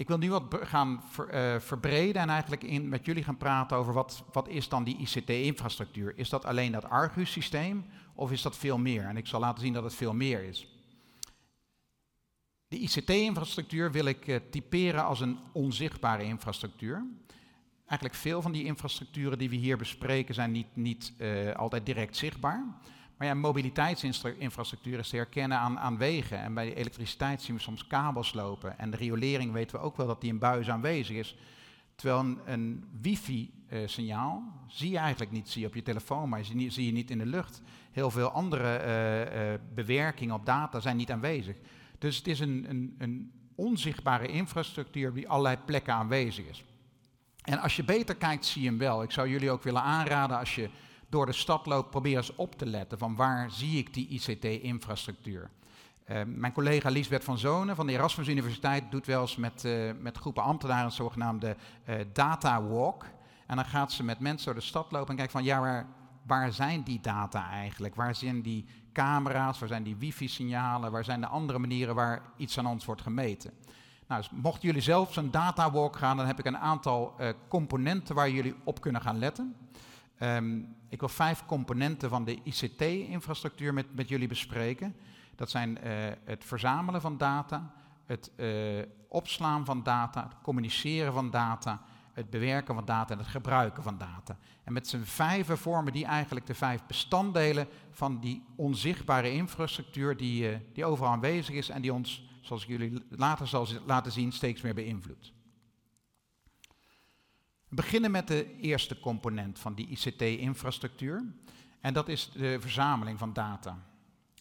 ik 0.00 0.08
wil 0.08 0.18
nu 0.18 0.30
wat 0.30 0.56
gaan 0.60 1.02
uh, 1.18 1.58
verbreden 1.58 2.22
en 2.22 2.28
eigenlijk 2.28 2.62
in, 2.62 2.88
met 2.88 3.06
jullie 3.06 3.24
gaan 3.24 3.36
praten 3.36 3.76
over 3.76 3.92
wat, 3.92 4.24
wat 4.32 4.48
is 4.48 4.68
dan 4.68 4.84
die 4.84 4.96
ICT-infrastructuur. 4.96 6.12
Is 6.16 6.28
dat 6.28 6.44
alleen 6.44 6.72
dat 6.72 6.88
Argus-systeem 6.88 7.84
of 8.14 8.32
is 8.32 8.42
dat 8.42 8.56
veel 8.56 8.78
meer? 8.78 9.04
En 9.04 9.16
ik 9.16 9.26
zal 9.26 9.40
laten 9.40 9.62
zien 9.62 9.72
dat 9.72 9.84
het 9.84 9.94
veel 9.94 10.14
meer 10.14 10.42
is. 10.42 10.68
De 12.68 12.78
ICT-infrastructuur 12.78 13.92
wil 13.92 14.04
ik 14.04 14.26
uh, 14.26 14.36
typeren 14.50 15.04
als 15.04 15.20
een 15.20 15.38
onzichtbare 15.52 16.22
infrastructuur. 16.22 17.06
Eigenlijk 17.86 18.20
veel 18.20 18.42
van 18.42 18.52
die 18.52 18.64
infrastructuren 18.64 19.38
die 19.38 19.50
we 19.50 19.56
hier 19.56 19.76
bespreken 19.76 20.34
zijn 20.34 20.52
niet, 20.52 20.76
niet 20.76 21.12
uh, 21.18 21.54
altijd 21.54 21.86
direct 21.86 22.16
zichtbaar. 22.16 22.64
Maar 23.20 23.28
ja, 23.28 23.34
mobiliteitsinfrastructuur 23.34 24.98
is 24.98 25.08
te 25.08 25.16
herkennen 25.16 25.58
aan, 25.58 25.78
aan 25.78 25.96
wegen. 25.98 26.38
En 26.38 26.54
bij 26.54 26.64
de 26.64 26.74
elektriciteit 26.74 27.42
zien 27.42 27.56
we 27.56 27.62
soms 27.62 27.86
kabels 27.86 28.32
lopen. 28.32 28.78
En 28.78 28.90
de 28.90 28.96
riolering 28.96 29.52
weten 29.52 29.78
we 29.78 29.84
ook 29.84 29.96
wel 29.96 30.06
dat 30.06 30.20
die 30.20 30.30
in 30.30 30.38
buis 30.38 30.70
aanwezig 30.70 31.16
is. 31.16 31.36
Terwijl 31.94 32.38
een, 32.44 32.84
wifi-signaal 33.00 34.42
zie 34.66 34.90
je 34.90 34.98
eigenlijk 34.98 35.30
niet, 35.32 35.48
zie 35.48 35.60
je 35.60 35.66
op 35.66 35.74
je 35.74 35.82
telefoon, 35.82 36.28
maar 36.28 36.44
zie, 36.44 36.86
je 36.86 36.92
niet 36.92 37.10
in 37.10 37.18
de 37.18 37.26
lucht. 37.26 37.62
Heel 37.90 38.10
veel 38.10 38.30
andere 38.30 38.84
uh, 38.84 39.52
uh, 39.52 39.58
bewerkingen 39.74 40.34
op 40.34 40.46
data 40.46 40.80
zijn 40.80 40.96
niet 40.96 41.10
aanwezig. 41.10 41.56
Dus 41.98 42.16
het 42.16 42.26
is 42.26 42.40
een, 42.40 42.66
een, 42.68 42.94
een 42.98 43.32
onzichtbare 43.54 44.26
infrastructuur 44.26 45.12
die 45.12 45.28
allerlei 45.28 45.56
plekken 45.64 45.94
aanwezig 45.94 46.46
is. 46.46 46.64
En 47.42 47.58
als 47.58 47.76
je 47.76 47.84
beter 47.84 48.14
kijkt, 48.14 48.46
zie 48.46 48.62
je 48.62 48.68
hem 48.68 48.78
wel. 48.78 49.02
Ik 49.02 49.10
zou 49.10 49.28
jullie 49.28 49.50
ook 49.50 49.62
willen 49.62 49.82
aanraden 49.82 50.38
als 50.38 50.54
je 50.54 50.70
door 51.10 51.26
de 51.26 51.32
stad 51.32 51.66
loopt, 51.66 51.90
probeer 51.90 52.16
eens 52.16 52.34
op 52.34 52.54
te 52.54 52.66
letten 52.66 52.98
van 52.98 53.16
waar 53.16 53.50
zie 53.50 53.78
ik 53.78 53.94
die 53.94 54.08
ICT-infrastructuur. 54.08 55.50
Uh, 56.10 56.20
mijn 56.26 56.52
collega 56.52 56.90
Liesbeth 56.90 57.24
van 57.24 57.38
Zonen 57.38 57.76
van 57.76 57.86
de 57.86 57.92
Erasmus 57.92 58.28
Universiteit 58.28 58.90
doet 58.90 59.06
wel 59.06 59.20
eens 59.20 59.36
met, 59.36 59.64
uh, 59.64 59.90
met 60.00 60.16
groepen 60.16 60.42
ambtenaren 60.42 60.84
een 60.84 60.92
zogenaamde 60.92 61.56
uh, 61.88 61.94
data 62.12 62.62
walk. 62.62 63.04
En 63.46 63.56
dan 63.56 63.64
gaat 63.64 63.92
ze 63.92 64.04
met 64.04 64.20
mensen 64.20 64.46
door 64.46 64.60
de 64.60 64.66
stad 64.66 64.92
lopen 64.92 65.08
en 65.08 65.16
kijkt 65.16 65.32
van 65.32 65.44
ja, 65.44 65.60
waar, 65.60 65.86
waar 66.26 66.52
zijn 66.52 66.82
die 66.82 67.00
data 67.00 67.50
eigenlijk? 67.50 67.94
Waar 67.94 68.14
zijn 68.14 68.42
die 68.42 68.64
camera's, 68.92 69.58
waar 69.58 69.68
zijn 69.68 69.82
die 69.82 69.96
wifi-signalen, 69.96 70.92
waar 70.92 71.04
zijn 71.04 71.20
de 71.20 71.26
andere 71.26 71.58
manieren 71.58 71.94
waar 71.94 72.22
iets 72.36 72.58
aan 72.58 72.66
ons 72.66 72.84
wordt 72.84 73.02
gemeten? 73.02 73.52
Nou, 74.06 74.20
dus 74.20 74.30
mochten 74.30 74.66
jullie 74.68 74.82
zelf 74.82 75.12
zo'n 75.12 75.30
data 75.30 75.70
walk 75.70 75.96
gaan, 75.96 76.16
dan 76.16 76.26
heb 76.26 76.38
ik 76.38 76.44
een 76.44 76.58
aantal 76.58 77.14
componenten 77.48 78.14
waar 78.14 78.30
jullie 78.30 78.54
op 78.64 78.80
kunnen 78.80 79.00
gaan 79.00 79.18
letten. 79.18 79.54
Um, 80.22 80.76
ik 80.88 81.00
wil 81.00 81.08
vijf 81.08 81.44
componenten 81.46 82.08
van 82.08 82.24
de 82.24 82.38
ICT-infrastructuur 82.42 83.74
met, 83.74 83.94
met 83.94 84.08
jullie 84.08 84.28
bespreken. 84.28 84.96
Dat 85.36 85.50
zijn 85.50 85.70
uh, 85.70 85.92
het 86.24 86.44
verzamelen 86.44 87.00
van 87.00 87.16
data, 87.16 87.72
het 88.06 88.30
uh, 88.36 88.82
opslaan 89.08 89.64
van 89.64 89.82
data, 89.82 90.22
het 90.22 90.42
communiceren 90.42 91.12
van 91.12 91.30
data, 91.30 91.82
het 92.12 92.30
bewerken 92.30 92.74
van 92.74 92.84
data 92.84 93.12
en 93.12 93.18
het 93.18 93.28
gebruiken 93.28 93.82
van 93.82 93.98
data. 93.98 94.36
En 94.64 94.72
met 94.72 94.88
z'n 94.88 95.02
vijven 95.02 95.58
vormen 95.58 95.92
die 95.92 96.04
eigenlijk 96.04 96.46
de 96.46 96.54
vijf 96.54 96.86
bestanddelen 96.86 97.66
van 97.90 98.20
die 98.20 98.44
onzichtbare 98.56 99.32
infrastructuur 99.32 100.16
die, 100.16 100.50
uh, 100.50 100.56
die 100.72 100.84
overal 100.84 101.12
aanwezig 101.12 101.54
is 101.54 101.68
en 101.68 101.82
die 101.82 101.92
ons, 101.92 102.28
zoals 102.40 102.62
ik 102.62 102.68
jullie 102.68 103.02
later 103.08 103.46
zal 103.46 103.66
laten 103.86 104.12
zien, 104.12 104.32
steeds 104.32 104.62
meer 104.62 104.74
beïnvloedt. 104.74 105.32
We 107.70 107.76
beginnen 107.76 108.10
met 108.10 108.28
de 108.28 108.56
eerste 108.60 109.00
component 109.00 109.58
van 109.58 109.74
die 109.74 109.86
ICT-infrastructuur. 109.88 111.24
En 111.80 111.92
dat 111.92 112.08
is 112.08 112.30
de 112.32 112.60
verzameling 112.60 113.18
van 113.18 113.32
data. 113.32 113.78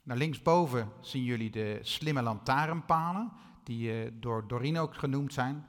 Nou, 0.04 0.20
linksboven 0.20 0.92
zien 1.02 1.24
jullie 1.24 1.50
de 1.50 1.80
slimme 1.82 2.22
lantaarnpalen, 2.22 3.32
die 3.64 4.04
uh, 4.04 4.12
door 4.20 4.48
Doreen 4.48 4.78
ook 4.78 4.96
genoemd 4.96 5.34
zijn. 5.34 5.66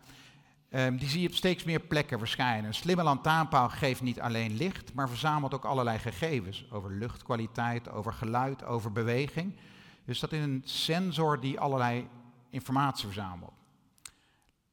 Um, 0.70 0.96
die 0.96 1.08
zie 1.08 1.20
je 1.20 1.28
op 1.28 1.34
steeds 1.34 1.64
meer 1.64 1.80
plekken 1.80 2.18
verschijnen. 2.18 2.64
Een 2.64 2.74
slimme 2.74 3.02
lantaarnpaal 3.02 3.68
geeft 3.68 4.02
niet 4.02 4.20
alleen 4.20 4.56
licht, 4.56 4.94
maar 4.94 5.08
verzamelt 5.08 5.54
ook 5.54 5.64
allerlei 5.64 5.98
gegevens 5.98 6.70
over 6.70 6.92
luchtkwaliteit, 6.92 7.90
over 7.90 8.12
geluid, 8.12 8.64
over 8.64 8.92
beweging. 8.92 9.56
Dus 10.04 10.20
dat 10.20 10.32
is 10.32 10.42
een 10.42 10.62
sensor 10.64 11.40
die 11.40 11.60
allerlei 11.60 12.08
informatie 12.50 13.04
verzamelt. 13.04 13.59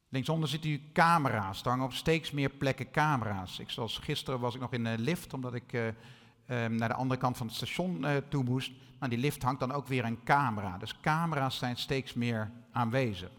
Linksonder 0.09 0.49
ziet 0.49 0.65
u 0.65 0.81
camera's. 0.93 1.61
Er 1.61 1.69
hangen 1.69 1.85
op 1.85 1.93
steeds 1.93 2.31
meer 2.31 2.49
plekken 2.49 2.91
camera's. 2.91 3.59
Ik, 3.59 3.69
zoals 3.69 3.97
gisteren 3.97 4.39
was 4.39 4.55
ik 4.55 4.61
nog 4.61 4.73
in 4.73 4.83
de 4.83 4.97
lift, 4.97 5.33
omdat 5.33 5.53
ik 5.53 5.73
uh, 5.73 5.85
um, 5.85 6.75
naar 6.75 6.89
de 6.89 6.95
andere 6.95 7.19
kant 7.19 7.37
van 7.37 7.47
het 7.47 7.55
station 7.55 8.01
uh, 8.01 8.15
toe 8.29 8.43
moest. 8.43 8.71
Nou, 8.99 9.11
die 9.11 9.19
lift 9.19 9.43
hangt 9.43 9.59
dan 9.59 9.71
ook 9.71 9.87
weer 9.87 10.05
een 10.05 10.23
camera. 10.23 10.77
Dus 10.77 10.99
camera's 10.99 11.57
zijn 11.57 11.77
steeds 11.77 12.13
meer 12.13 12.51
aanwezig. 12.71 13.29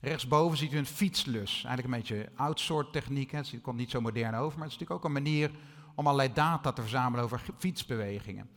Rechtsboven 0.00 0.58
ziet 0.58 0.72
u 0.72 0.78
een 0.78 0.86
fietslus. 0.86 1.64
Eigenlijk 1.64 1.84
een 1.84 2.00
beetje 2.00 2.28
outsoort 2.36 2.92
techniek. 2.92 3.30
Hè. 3.30 3.38
Het 3.38 3.60
komt 3.62 3.76
niet 3.76 3.90
zo 3.90 4.00
modern 4.00 4.34
over, 4.34 4.58
maar 4.58 4.68
het 4.68 4.74
is 4.74 4.78
natuurlijk 4.78 4.90
ook 4.90 5.04
een 5.04 5.22
manier 5.22 5.50
om 5.94 6.06
allerlei 6.06 6.32
data 6.32 6.72
te 6.72 6.80
verzamelen 6.80 7.24
over 7.24 7.40
fietsbewegingen. 7.58 8.48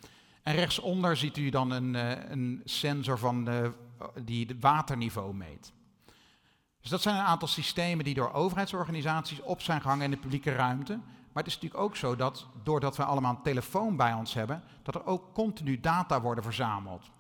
En 0.44 0.56
rechtsonder 0.56 1.18
ziet 1.18 1.38
u 1.38 1.50
dan 1.50 1.72
een, 1.72 1.94
uh, 1.94 2.30
een 2.30 2.62
sensor 2.66 3.18
van 3.18 3.50
die 4.24 4.46
het 4.46 4.60
waterniveau 4.60 5.34
meet. 5.34 5.76
Dus 6.82 6.90
dat 6.90 7.02
zijn 7.02 7.16
een 7.16 7.22
aantal 7.22 7.48
systemen 7.48 8.06
die 8.06 8.14
door 8.14 8.34
overheidsorganisaties 8.34 9.42
op 9.42 9.62
zijn 9.62 9.82
gehangen 9.82 10.06
in 10.06 10.12
de 10.12 10.18
publieke 10.18 10.52
ruimte. 10.52 11.00
Maar 11.38 11.46
het 11.46 11.56
is 11.56 11.62
natuurlijk 11.62 11.84
ook 11.84 11.96
zo 11.96 12.16
dat 12.16 12.48
doordat 12.64 12.98
we 12.98 13.04
allemaal 13.04 13.36
een 13.36 13.42
telefoon 13.42 13.96
bij 13.96 14.14
ons 14.14 14.34
hebben, 14.34 14.64
dat 14.84 14.96
er 14.96 15.06
ook 15.06 15.34
continu 15.34 15.80
data 15.80 16.22
worden 16.22 16.44
verzameld. 16.44 17.12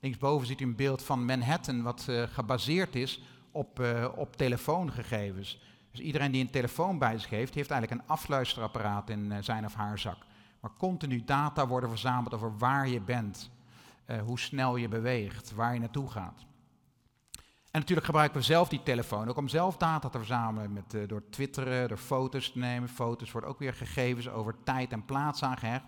Linksboven 0.00 0.46
ziet 0.46 0.60
u 0.60 0.64
een 0.64 0.76
beeld 0.76 1.02
van 1.02 1.24
Manhattan, 1.24 1.82
wat 1.82 2.06
uh, 2.10 2.22
gebaseerd 2.22 2.94
is 2.94 3.20
op, 3.50 3.80
uh, 3.80 4.08
op 4.14 4.36
telefoongegevens. 4.36 5.60
Dus 5.90 6.00
iedereen 6.00 6.32
die 6.32 6.44
een 6.44 6.50
telefoon 6.50 6.98
bij 6.98 7.18
zich 7.18 7.30
heeft, 7.30 7.54
heeft 7.54 7.70
eigenlijk 7.70 8.02
een 8.02 8.08
afluisterapparaat 8.08 9.10
in 9.10 9.24
uh, 9.32 9.36
zijn 9.40 9.64
of 9.64 9.74
haar 9.74 9.98
zak. 9.98 10.18
Waar 10.60 10.76
continu 10.78 11.24
data 11.24 11.66
worden 11.66 11.88
verzameld 11.88 12.34
over 12.34 12.58
waar 12.58 12.88
je 12.88 13.00
bent, 13.00 13.50
hoe 14.24 14.38
snel 14.38 14.76
je 14.76 14.88
beweegt, 14.88 15.54
waar 15.54 15.74
je 15.74 15.80
naartoe 15.80 16.10
gaat. 16.10 16.44
En 17.76 17.82
natuurlijk 17.82 18.06
gebruiken 18.06 18.38
we 18.38 18.44
zelf 18.44 18.68
die 18.68 18.82
telefoon 18.82 19.28
ook 19.28 19.36
om 19.36 19.48
zelf 19.48 19.76
data 19.76 20.08
te 20.08 20.18
verzamelen. 20.18 20.72
Met, 20.72 20.94
uh, 20.94 21.08
door 21.08 21.22
twitteren, 21.30 21.88
door 21.88 21.96
foto's 21.96 22.52
te 22.52 22.58
nemen. 22.58 22.88
Foto's 22.88 23.32
worden 23.32 23.50
ook 23.50 23.58
weer 23.58 23.74
gegevens 23.74 24.28
over 24.28 24.54
tijd 24.64 24.92
en 24.92 25.04
plaats 25.04 25.42
aangehecht. 25.42 25.84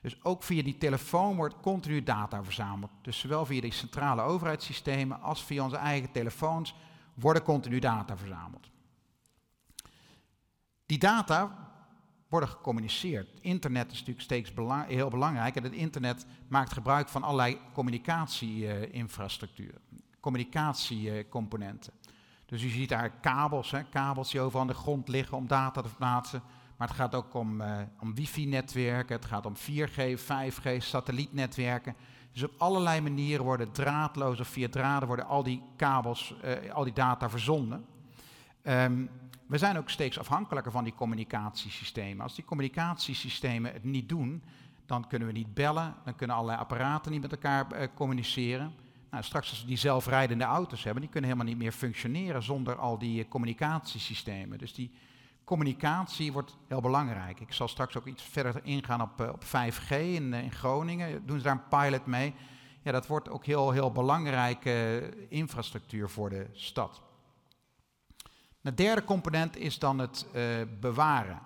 Dus 0.00 0.24
ook 0.24 0.42
via 0.42 0.62
die 0.62 0.78
telefoon 0.78 1.36
wordt 1.36 1.60
continu 1.60 2.02
data 2.02 2.44
verzameld. 2.44 2.90
Dus 3.02 3.18
zowel 3.18 3.46
via 3.46 3.60
die 3.60 3.72
centrale 3.72 4.22
overheidssystemen 4.22 5.20
als 5.20 5.44
via 5.44 5.64
onze 5.64 5.76
eigen 5.76 6.12
telefoons 6.12 6.74
worden 7.14 7.42
continu 7.42 7.78
data 7.78 8.16
verzameld. 8.16 8.70
Die 10.86 10.98
data 10.98 11.68
worden 12.28 12.48
gecommuniceerd. 12.48 13.28
Internet 13.40 13.92
is 13.92 13.98
natuurlijk 13.98 14.24
steeds 14.24 14.52
heel 14.86 15.10
belangrijk 15.10 15.56
en 15.56 15.62
het 15.62 15.72
internet 15.72 16.26
maakt 16.48 16.72
gebruik 16.72 17.08
van 17.08 17.22
allerlei 17.22 17.58
communicatieinfrastructuur 17.72 19.74
communicatiecomponenten. 20.24 21.92
Dus 22.46 22.62
u 22.62 22.68
ziet 22.68 22.88
daar 22.88 23.10
kabels, 23.10 23.70
hè, 23.70 23.84
kabels 23.84 24.30
die 24.30 24.40
over 24.40 24.60
aan 24.60 24.66
de 24.66 24.74
grond 24.74 25.08
liggen 25.08 25.36
om 25.36 25.46
data 25.46 25.80
te 25.80 25.88
verplaatsen. 25.88 26.42
Maar 26.76 26.88
het 26.88 26.96
gaat 26.96 27.14
ook 27.14 27.34
om, 27.34 27.60
uh, 27.60 27.80
om 28.00 28.14
wifi-netwerken, 28.14 29.16
het 29.16 29.24
gaat 29.24 29.46
om 29.46 29.56
4G, 29.56 30.20
5G, 30.20 30.82
satellietnetwerken. 30.82 31.94
Dus 32.32 32.42
op 32.42 32.54
allerlei 32.58 33.00
manieren 33.00 33.44
worden 33.44 33.72
draadloos 33.72 34.40
of 34.40 34.48
via 34.48 34.68
draden 34.68 35.06
worden 35.06 35.26
al 35.26 35.42
die 35.42 35.62
kabels, 35.76 36.34
uh, 36.44 36.72
al 36.72 36.84
die 36.84 36.92
data 36.92 37.30
verzonden. 37.30 37.84
Um, 38.62 39.10
we 39.46 39.58
zijn 39.58 39.78
ook 39.78 39.90
steeds 39.90 40.18
afhankelijker 40.18 40.72
van 40.72 40.84
die 40.84 40.94
communicatiesystemen. 40.94 42.22
Als 42.22 42.34
die 42.34 42.44
communicatiesystemen 42.44 43.72
het 43.72 43.84
niet 43.84 44.08
doen, 44.08 44.42
dan 44.86 45.06
kunnen 45.06 45.28
we 45.28 45.34
niet 45.34 45.54
bellen, 45.54 45.94
dan 46.04 46.16
kunnen 46.16 46.36
allerlei 46.36 46.60
apparaten 46.60 47.12
niet 47.12 47.22
met 47.22 47.32
elkaar 47.32 47.66
uh, 47.72 47.86
communiceren. 47.94 48.72
Nou, 49.14 49.26
straks 49.26 49.50
als 49.50 49.60
we 49.60 49.66
die 49.66 49.76
zelfrijdende 49.76 50.44
auto's 50.44 50.84
hebben, 50.84 51.02
die 51.02 51.10
kunnen 51.10 51.30
helemaal 51.30 51.52
niet 51.52 51.62
meer 51.62 51.72
functioneren 51.72 52.42
zonder 52.42 52.76
al 52.76 52.98
die 52.98 53.22
eh, 53.22 53.28
communicatiesystemen. 53.28 54.58
Dus 54.58 54.74
die 54.74 54.90
communicatie 55.44 56.32
wordt 56.32 56.56
heel 56.68 56.80
belangrijk. 56.80 57.40
Ik 57.40 57.52
zal 57.52 57.68
straks 57.68 57.96
ook 57.96 58.06
iets 58.06 58.22
verder 58.22 58.60
ingaan 58.64 59.02
op, 59.02 59.20
eh, 59.20 59.28
op 59.28 59.44
5G 59.44 59.90
in, 59.90 60.32
in 60.32 60.52
Groningen. 60.52 61.26
Doen 61.26 61.38
ze 61.38 61.44
daar 61.44 61.52
een 61.52 61.68
pilot 61.68 62.06
mee? 62.06 62.34
Ja, 62.82 62.92
dat 62.92 63.06
wordt 63.06 63.28
ook 63.30 63.44
heel, 63.44 63.70
heel 63.70 63.92
belangrijke 63.92 65.08
infrastructuur 65.28 66.08
voor 66.10 66.30
de 66.30 66.46
stad. 66.52 67.02
De 68.60 68.74
derde 68.74 69.04
component 69.04 69.56
is 69.56 69.78
dan 69.78 69.98
het 69.98 70.26
bewaren. 70.80 71.40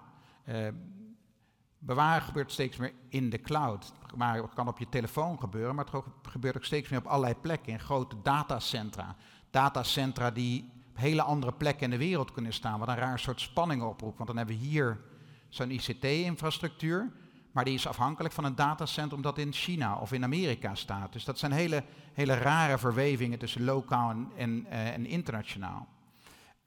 Bewaren 1.79 2.23
gebeurt 2.23 2.53
steeds 2.53 2.77
meer 2.77 2.93
in 3.09 3.31
de 3.31 3.41
cloud. 3.41 3.93
Maar 4.17 4.37
het 4.37 4.55
kan 4.55 4.69
op 4.69 4.79
je 4.79 4.89
telefoon 4.89 5.39
gebeuren, 5.39 5.75
maar 5.75 5.85
het 5.85 6.05
gebeurt 6.23 6.57
ook 6.57 6.65
steeds 6.65 6.89
meer 6.89 6.99
op 6.99 7.07
allerlei 7.07 7.35
plekken, 7.35 7.73
in 7.73 7.81
grote 7.81 8.17
datacentra. 8.23 9.17
Datacentra 9.51 10.31
die 10.31 10.71
op 10.91 10.97
hele 10.97 11.23
andere 11.23 11.53
plekken 11.53 11.85
in 11.85 11.91
de 11.91 12.05
wereld 12.05 12.33
kunnen 12.33 12.53
staan, 12.53 12.79
wat 12.79 12.89
een 12.89 12.97
raar 12.97 13.19
soort 13.19 13.41
spanning 13.41 13.83
oproept. 13.83 14.17
Want 14.17 14.29
dan 14.29 14.39
hebben 14.39 14.57
we 14.57 14.65
hier 14.65 15.01
zo'n 15.49 15.71
ICT-infrastructuur, 15.71 17.13
maar 17.53 17.65
die 17.65 17.75
is 17.75 17.87
afhankelijk 17.87 18.35
van 18.35 18.45
een 18.45 18.55
datacentrum 18.55 19.23
dat 19.23 19.39
in 19.39 19.53
China 19.53 19.97
of 19.97 20.13
in 20.13 20.25
Amerika 20.25 20.75
staat. 20.75 21.13
Dus 21.13 21.25
dat 21.25 21.39
zijn 21.39 21.53
hele, 21.53 21.85
hele 22.13 22.35
rare 22.35 22.79
verwevingen 22.79 23.39
tussen 23.39 23.65
lokaal 23.65 24.11
en, 24.11 24.31
en, 24.37 24.67
en 24.71 25.07
internationaal. 25.07 25.89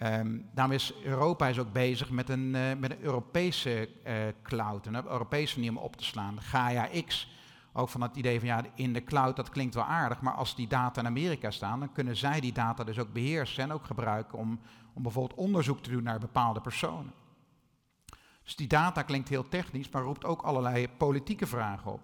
Um, 0.03 0.49
daarom 0.53 0.73
is 0.73 0.93
Europa 1.03 1.47
is 1.47 1.59
ook 1.59 1.71
bezig 1.71 2.09
met 2.09 2.29
een, 2.29 2.53
uh, 2.53 2.73
met 2.77 2.91
een 2.91 3.01
Europese 3.01 3.89
uh, 4.07 4.13
cloud, 4.43 4.85
een 4.85 4.95
Europese 4.95 5.55
manier 5.55 5.71
om 5.71 5.83
op 5.83 5.95
te 5.95 6.03
slaan. 6.03 6.41
Gaia 6.41 6.89
X, 7.05 7.31
ook 7.73 7.89
van 7.89 8.01
het 8.01 8.15
idee 8.15 8.39
van 8.39 8.47
ja, 8.47 8.63
in 8.75 8.93
de 8.93 9.03
cloud, 9.03 9.35
dat 9.35 9.49
klinkt 9.49 9.75
wel 9.75 9.83
aardig, 9.83 10.21
maar 10.21 10.33
als 10.33 10.55
die 10.55 10.67
data 10.67 11.01
in 11.01 11.07
Amerika 11.07 11.51
staan, 11.51 11.79
dan 11.79 11.91
kunnen 11.91 12.17
zij 12.17 12.39
die 12.39 12.53
data 12.53 12.83
dus 12.83 12.99
ook 12.99 13.13
beheersen 13.13 13.63
en 13.63 13.71
ook 13.71 13.85
gebruiken 13.85 14.37
om, 14.37 14.59
om 14.93 15.03
bijvoorbeeld 15.03 15.39
onderzoek 15.39 15.79
te 15.79 15.89
doen 15.89 16.03
naar 16.03 16.19
bepaalde 16.19 16.61
personen. 16.61 17.13
Dus 18.43 18.55
die 18.55 18.67
data 18.67 19.01
klinkt 19.01 19.29
heel 19.29 19.47
technisch, 19.47 19.89
maar 19.89 20.01
roept 20.01 20.25
ook 20.25 20.41
allerlei 20.41 20.89
politieke 20.89 21.47
vragen 21.47 21.91
op. 21.91 22.01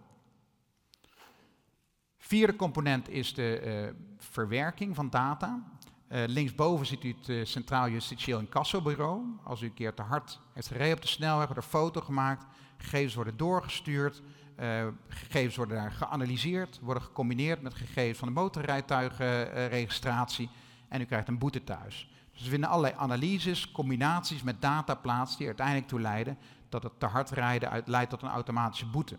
Vierde 2.18 2.56
component 2.56 3.10
is 3.10 3.34
de 3.34 3.62
uh, 3.66 4.04
verwerking 4.18 4.96
van 4.96 5.10
data. 5.10 5.63
Uh, 6.12 6.24
linksboven 6.28 6.86
ziet 6.86 7.04
u 7.04 7.16
het 7.20 7.28
uh, 7.28 7.46
Centraal 7.46 7.90
Justitieel 7.90 8.40
Incassobureau. 8.40 9.22
Als 9.44 9.62
u 9.62 9.66
een 9.66 9.74
keer 9.74 9.94
te 9.94 10.02
hard 10.02 10.40
heeft 10.54 10.68
gereden 10.68 10.96
op 10.96 11.02
de 11.02 11.08
snelweg, 11.08 11.48
wordt 11.48 11.64
er 11.64 11.70
foto 11.70 12.02
gemaakt, 12.02 12.46
gegevens 12.78 13.16
worden 13.16 13.38
doorgestuurd, 13.38 14.22
uh, 14.60 14.88
gegevens 15.08 15.56
worden 15.56 15.78
daar 15.78 15.92
geanalyseerd, 15.92 16.80
worden 16.82 17.04
gecombineerd 17.04 17.62
met 17.62 17.74
gegevens 17.74 18.20
van 18.20 18.28
de 18.28 18.34
motorrijtuigenregistratie 18.34 20.50
en 20.88 21.02
u 21.02 21.06
krijgt 21.06 21.28
een 21.28 21.38
boete 21.38 21.64
thuis. 21.64 22.10
Dus 22.34 22.44
we 22.44 22.50
vinden 22.50 22.70
allerlei 22.70 22.94
analyses, 22.98 23.72
combinaties 23.72 24.44
met 24.44 24.62
data 24.62 24.96
plaats 24.96 25.38
die 25.38 25.48
uiteindelijk 25.48 25.88
toe 25.88 26.02
leiden 26.02 26.38
dat 26.70 26.84
het 26.84 27.00
te 27.00 27.06
hard 27.06 27.30
rijden 27.30 27.70
uit, 27.70 27.88
leidt 27.88 28.10
tot 28.10 28.22
een 28.22 28.30
automatische 28.30 28.86
boete. 28.86 29.18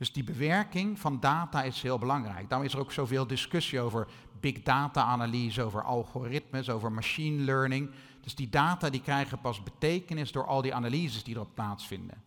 Dus 0.00 0.12
die 0.12 0.24
bewerking 0.24 0.98
van 0.98 1.20
data 1.20 1.62
is 1.62 1.82
heel 1.82 1.98
belangrijk. 1.98 2.48
Daarom 2.48 2.66
is 2.66 2.72
er 2.72 2.80
ook 2.80 2.92
zoveel 2.92 3.26
discussie 3.26 3.80
over 3.80 4.06
big 4.40 4.62
data 4.62 5.02
analyse, 5.02 5.62
over 5.62 5.82
algoritmes, 5.82 6.70
over 6.70 6.92
machine 6.92 7.42
learning. 7.42 7.90
Dus 8.20 8.34
die 8.34 8.48
data 8.48 8.90
die 8.90 9.00
krijgen 9.00 9.40
pas 9.40 9.62
betekenis 9.62 10.32
door 10.32 10.46
al 10.46 10.62
die 10.62 10.74
analyses 10.74 11.24
die 11.24 11.34
erop 11.34 11.54
plaatsvinden. 11.54 12.22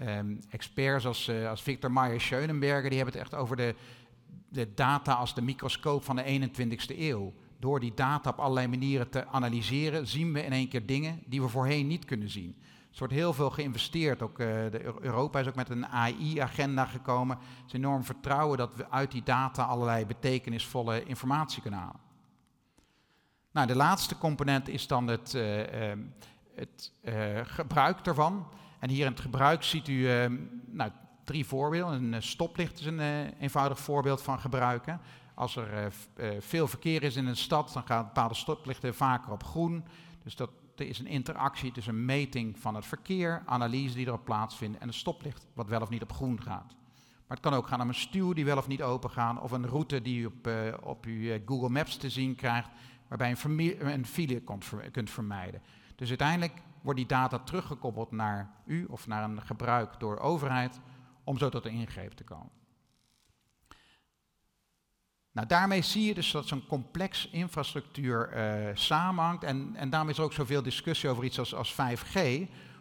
Um, 0.00 0.40
experts 0.50 1.06
als, 1.06 1.28
uh, 1.28 1.48
als 1.48 1.62
Victor 1.62 1.92
Meyer-Schönenberger 1.92 2.88
die 2.88 2.98
hebben 2.98 3.14
het 3.14 3.22
echt 3.22 3.34
over 3.34 3.56
de, 3.56 3.74
de 4.48 4.74
data 4.74 5.12
als 5.12 5.34
de 5.34 5.42
microscoop 5.42 6.04
van 6.04 6.16
de 6.16 6.50
21ste 6.50 6.98
eeuw. 6.98 7.32
Door 7.58 7.80
die 7.80 7.92
data 7.94 8.30
op 8.30 8.38
allerlei 8.38 8.66
manieren 8.66 9.10
te 9.10 9.26
analyseren, 9.26 10.06
zien 10.06 10.32
we 10.32 10.44
in 10.44 10.52
één 10.52 10.68
keer 10.68 10.86
dingen 10.86 11.22
die 11.26 11.42
we 11.42 11.48
voorheen 11.48 11.86
niet 11.86 12.04
kunnen 12.04 12.30
zien. 12.30 12.56
Er 12.96 13.02
wordt 13.02 13.16
heel 13.16 13.32
veel 13.32 13.50
geïnvesteerd. 13.50 14.22
Ook, 14.22 14.38
uh, 14.38 14.46
de 14.46 14.94
Europa 15.00 15.40
is 15.40 15.46
ook 15.46 15.54
met 15.54 15.70
een 15.70 15.86
AI-agenda 15.86 16.84
gekomen. 16.84 17.36
Het 17.36 17.66
is 17.66 17.72
enorm 17.72 18.04
vertrouwen 18.04 18.58
dat 18.58 18.74
we 18.74 18.90
uit 18.90 19.10
die 19.10 19.22
data 19.22 19.64
allerlei 19.64 20.06
betekenisvolle 20.06 21.04
informatie 21.04 21.62
kunnen 21.62 21.80
halen. 21.80 22.00
Nou, 23.52 23.66
de 23.66 23.76
laatste 23.76 24.18
component 24.18 24.68
is 24.68 24.86
dan 24.86 25.06
het, 25.06 25.34
uh, 25.34 25.90
uh, 25.90 25.92
het 26.54 26.92
gebruik 27.42 28.06
ervan. 28.06 28.48
En 28.80 28.90
hier 28.90 29.04
in 29.04 29.12
het 29.12 29.20
gebruik 29.20 29.62
ziet 29.62 29.88
u 29.88 30.10
ehm, 30.10 30.36
nou, 30.66 30.90
drie 31.24 31.46
voorbeelden. 31.46 32.12
Een 32.12 32.22
stoplicht 32.22 32.80
is 32.80 32.86
een 32.86 33.00
eenvoudig 33.40 33.78
voorbeeld 33.78 34.22
van 34.22 34.40
gebruiken. 34.40 35.00
Als 35.34 35.56
er 35.56 35.92
veel 36.38 36.68
verkeer 36.68 37.02
is 37.02 37.16
in 37.16 37.26
een 37.26 37.36
stad, 37.36 37.72
dan 37.72 37.86
gaan 37.86 38.04
bepaalde 38.04 38.34
stoplichten 38.34 38.94
vaker 38.94 39.32
op 39.32 39.44
groen. 39.44 39.84
Dus 40.22 40.36
dat 40.36 40.50
er 40.80 40.88
is 40.88 40.98
een 40.98 41.06
interactie 41.06 41.72
tussen 41.72 42.04
meting 42.04 42.58
van 42.58 42.74
het 42.74 42.86
verkeer, 42.86 43.42
analyse 43.46 43.94
die 43.94 44.06
erop 44.06 44.24
plaatsvindt 44.24 44.78
en 44.78 44.88
een 44.88 44.94
stoplicht 44.94 45.46
wat 45.54 45.68
wel 45.68 45.80
of 45.80 45.88
niet 45.88 46.02
op 46.02 46.12
groen 46.12 46.42
gaat. 46.42 46.74
Maar 47.26 47.36
het 47.36 47.40
kan 47.40 47.54
ook 47.54 47.66
gaan 47.66 47.80
om 47.80 47.88
een 47.88 47.94
stuw 47.94 48.32
die 48.32 48.44
wel 48.44 48.56
of 48.56 48.68
niet 48.68 48.82
open 48.82 49.10
gaat, 49.10 49.40
of 49.40 49.50
een 49.50 49.66
route 49.66 50.02
die 50.02 50.20
u 50.20 50.26
op, 50.26 50.46
uh, 50.46 50.74
op 50.82 51.04
uw 51.04 51.30
eh, 51.30 51.40
Google 51.46 51.68
Maps 51.68 51.96
te 51.96 52.10
zien 52.10 52.34
krijgt, 52.34 52.68
waarbij 53.08 53.28
je 53.28 53.80
een, 53.80 53.92
een 53.92 54.06
file 54.06 54.42
kunt 54.90 55.10
vermijden. 55.10 55.62
Dus 55.96 56.08
uiteindelijk 56.08 56.62
wordt 56.82 56.98
die 56.98 57.08
data 57.08 57.38
teruggekoppeld 57.38 58.10
naar 58.10 58.50
u 58.64 58.84
of 58.84 59.06
naar 59.06 59.24
een 59.24 59.42
gebruik 59.42 60.00
door 60.00 60.18
overheid 60.18 60.80
om 61.24 61.38
zo 61.38 61.48
tot 61.48 61.64
een 61.64 61.72
ingreep 61.72 62.12
te 62.12 62.24
komen. 62.24 62.50
Nou, 65.36 65.48
daarmee 65.48 65.82
zie 65.82 66.04
je 66.04 66.14
dus 66.14 66.30
dat 66.30 66.46
zo'n 66.46 66.66
complex 66.66 67.28
infrastructuur 67.32 68.30
uh, 68.36 68.70
samenhangt. 68.74 69.44
En, 69.44 69.72
en 69.74 69.90
daarom 69.90 70.08
is 70.08 70.18
er 70.18 70.24
ook 70.24 70.32
zoveel 70.32 70.62
discussie 70.62 71.08
over 71.08 71.24
iets 71.24 71.38
als, 71.38 71.54
als 71.54 71.74
5G. 71.74 72.20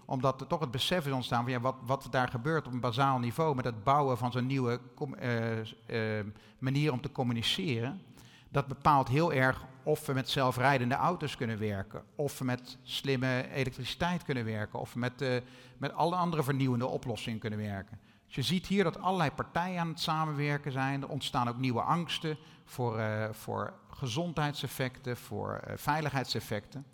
Omdat 0.06 0.42
er 0.42 0.48
toch 0.48 0.60
het 0.60 0.72
besef 0.72 1.06
is 1.06 1.12
ontstaan 1.12 1.44
van 1.44 1.52
ja, 1.52 1.60
wat, 1.60 1.76
wat 1.86 2.08
daar 2.12 2.28
gebeurt 2.28 2.68
op 2.68 2.74
een 2.74 2.80
bazaal 2.80 3.20
niveau 3.20 3.56
met 3.56 3.66
het 3.66 3.84
bouwen 3.84 4.18
van 4.18 4.32
zo'n 4.32 4.46
nieuwe 4.46 4.80
uh, 5.22 5.58
uh, 5.88 6.26
manier 6.60 6.92
om 6.92 7.02
te 7.02 7.12
communiceren. 7.12 8.02
Dat 8.50 8.68
bepaalt 8.68 9.08
heel 9.08 9.34
erg 9.34 9.66
of 9.84 10.06
we 10.06 10.14
met 10.14 10.30
zelfrijdende 10.30 10.96
auto's 10.96 11.36
kunnen 11.36 11.60
werken, 11.60 12.04
of 12.16 12.40
we 12.40 12.46
met 12.46 12.78
slimme 12.84 13.52
elektriciteit 13.54 14.24
kunnen 14.24 14.46
werken, 14.46 14.80
of 14.80 14.94
we 14.94 15.00
met, 15.00 15.44
met 15.78 15.94
alle 15.94 16.16
andere 16.16 16.44
vernieuwende 16.44 16.88
oplossingen 16.88 17.40
kunnen 17.40 17.60
werken. 17.60 18.00
Je 18.26 18.42
ziet 18.42 18.68
hier 18.68 18.84
dat 18.84 19.00
allerlei 19.00 19.32
partijen 19.32 19.80
aan 19.80 19.88
het 19.88 20.00
samenwerken 20.00 20.72
zijn. 20.72 21.02
Er 21.02 21.10
ontstaan 21.10 21.48
ook 21.48 21.58
nieuwe 21.58 21.82
angsten 21.82 22.38
voor, 22.66 23.00
uh, 23.00 23.30
voor 23.32 23.74
gezondheidseffecten, 23.90 25.18
voor 25.18 25.62
uh, 25.68 25.74
veiligheidseffecten. 25.78 26.86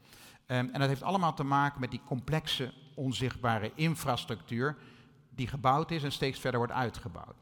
Um, 0.48 0.70
en 0.70 0.80
dat 0.80 0.88
heeft 0.88 1.04
allemaal 1.04 1.34
te 1.34 1.44
maken 1.44 1.80
met 1.80 1.92
die 1.92 2.02
complexe, 2.06 2.74
onzichtbare 2.96 3.72
infrastructuur 3.76 4.78
die 5.30 5.48
gebouwd 5.48 5.92
is 5.92 6.04
en 6.04 6.12
steeds 6.12 6.40
verder 6.40 6.60
wordt 6.60 6.74
uitgebouwd. 6.74 7.36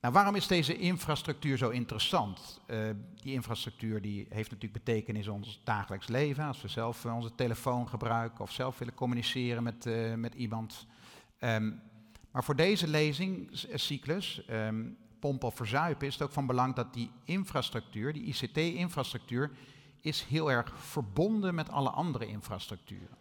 Nou, 0.00 0.14
waarom 0.14 0.34
is 0.34 0.46
deze 0.46 0.78
infrastructuur 0.78 1.58
zo 1.58 1.68
interessant? 1.68 2.60
Uh, 2.66 2.90
die 3.14 3.32
infrastructuur 3.32 4.02
die 4.02 4.26
heeft 4.28 4.50
natuurlijk 4.50 4.84
betekenis 4.84 5.26
in 5.26 5.32
ons 5.32 5.60
dagelijks 5.64 6.08
leven. 6.08 6.44
Als 6.44 6.62
we 6.62 6.68
zelf 6.68 7.04
onze 7.04 7.34
telefoon 7.34 7.88
gebruiken 7.88 8.40
of 8.40 8.52
zelf 8.52 8.78
willen 8.78 8.94
communiceren 8.94 9.62
met, 9.62 9.88
met 10.16 10.34
iemand 10.34 10.86
Um, 11.40 11.82
maar 12.30 12.44
voor 12.44 12.56
deze 12.56 12.88
lezingscyclus, 12.88 14.42
um, 14.50 14.96
pomp 15.18 15.44
of 15.44 15.54
verzuipen, 15.54 16.06
is 16.06 16.12
het 16.12 16.22
ook 16.22 16.32
van 16.32 16.46
belang 16.46 16.74
dat 16.74 16.94
die 16.94 17.10
infrastructuur, 17.24 18.12
die 18.12 18.22
ICT-infrastructuur, 18.22 19.50
is 20.00 20.22
heel 20.22 20.50
erg 20.50 20.72
verbonden 20.76 21.54
met 21.54 21.70
alle 21.70 21.90
andere 21.90 22.26
infrastructuren. 22.26 23.18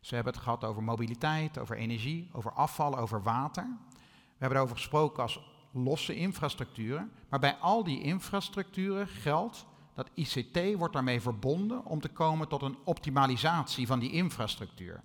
Ze 0.00 0.14
hebben 0.14 0.32
het 0.32 0.42
gehad 0.42 0.64
over 0.64 0.82
mobiliteit, 0.82 1.58
over 1.58 1.76
energie, 1.76 2.28
over 2.32 2.52
afval, 2.52 2.98
over 2.98 3.22
water. 3.22 3.66
We 3.94 4.36
hebben 4.38 4.58
erover 4.58 4.76
gesproken 4.76 5.22
als 5.22 5.40
losse 5.72 6.14
infrastructuren. 6.14 7.12
Maar 7.28 7.40
bij 7.40 7.54
al 7.54 7.84
die 7.84 8.02
infrastructuren 8.02 9.08
geldt 9.08 9.66
dat 9.94 10.10
ICT 10.14 10.74
wordt 10.76 10.94
daarmee 10.94 11.20
verbonden 11.20 11.84
om 11.84 12.00
te 12.00 12.08
komen 12.08 12.48
tot 12.48 12.62
een 12.62 12.78
optimalisatie 12.84 13.86
van 13.86 13.98
die 13.98 14.12
infrastructuur. 14.12 15.02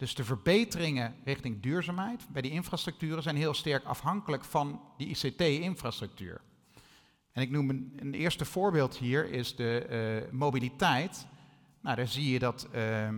Dus 0.00 0.14
de 0.14 0.24
verbeteringen 0.24 1.14
richting 1.24 1.62
duurzaamheid 1.62 2.26
bij 2.32 2.42
die 2.42 2.50
infrastructuren 2.50 3.22
zijn 3.22 3.36
heel 3.36 3.54
sterk 3.54 3.84
afhankelijk 3.84 4.44
van 4.44 4.80
die 4.96 5.08
ICT-infrastructuur. 5.08 6.40
En 7.32 7.42
ik 7.42 7.50
noem 7.50 7.70
een, 7.70 8.14
eerste 8.14 8.44
voorbeeld 8.44 8.96
hier 8.96 9.30
is 9.30 9.56
de 9.56 10.24
uh, 10.26 10.32
mobiliteit. 10.32 11.26
Nou, 11.80 11.96
daar 11.96 12.06
zie 12.06 12.30
je 12.30 12.38
dat 12.38 12.68
uh, 12.74 13.08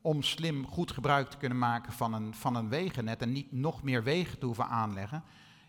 om 0.00 0.22
slim 0.22 0.66
goed 0.66 0.90
gebruik 0.90 1.30
te 1.30 1.36
kunnen 1.36 1.58
maken 1.58 1.92
van 1.92 2.12
een, 2.12 2.34
van 2.34 2.54
een 2.54 2.68
wegennet 2.68 3.22
en 3.22 3.32
niet 3.32 3.52
nog 3.52 3.82
meer 3.82 4.02
wegen 4.02 4.38
te 4.38 4.46
hoeven 4.46 4.68
aanleggen, 4.68 5.22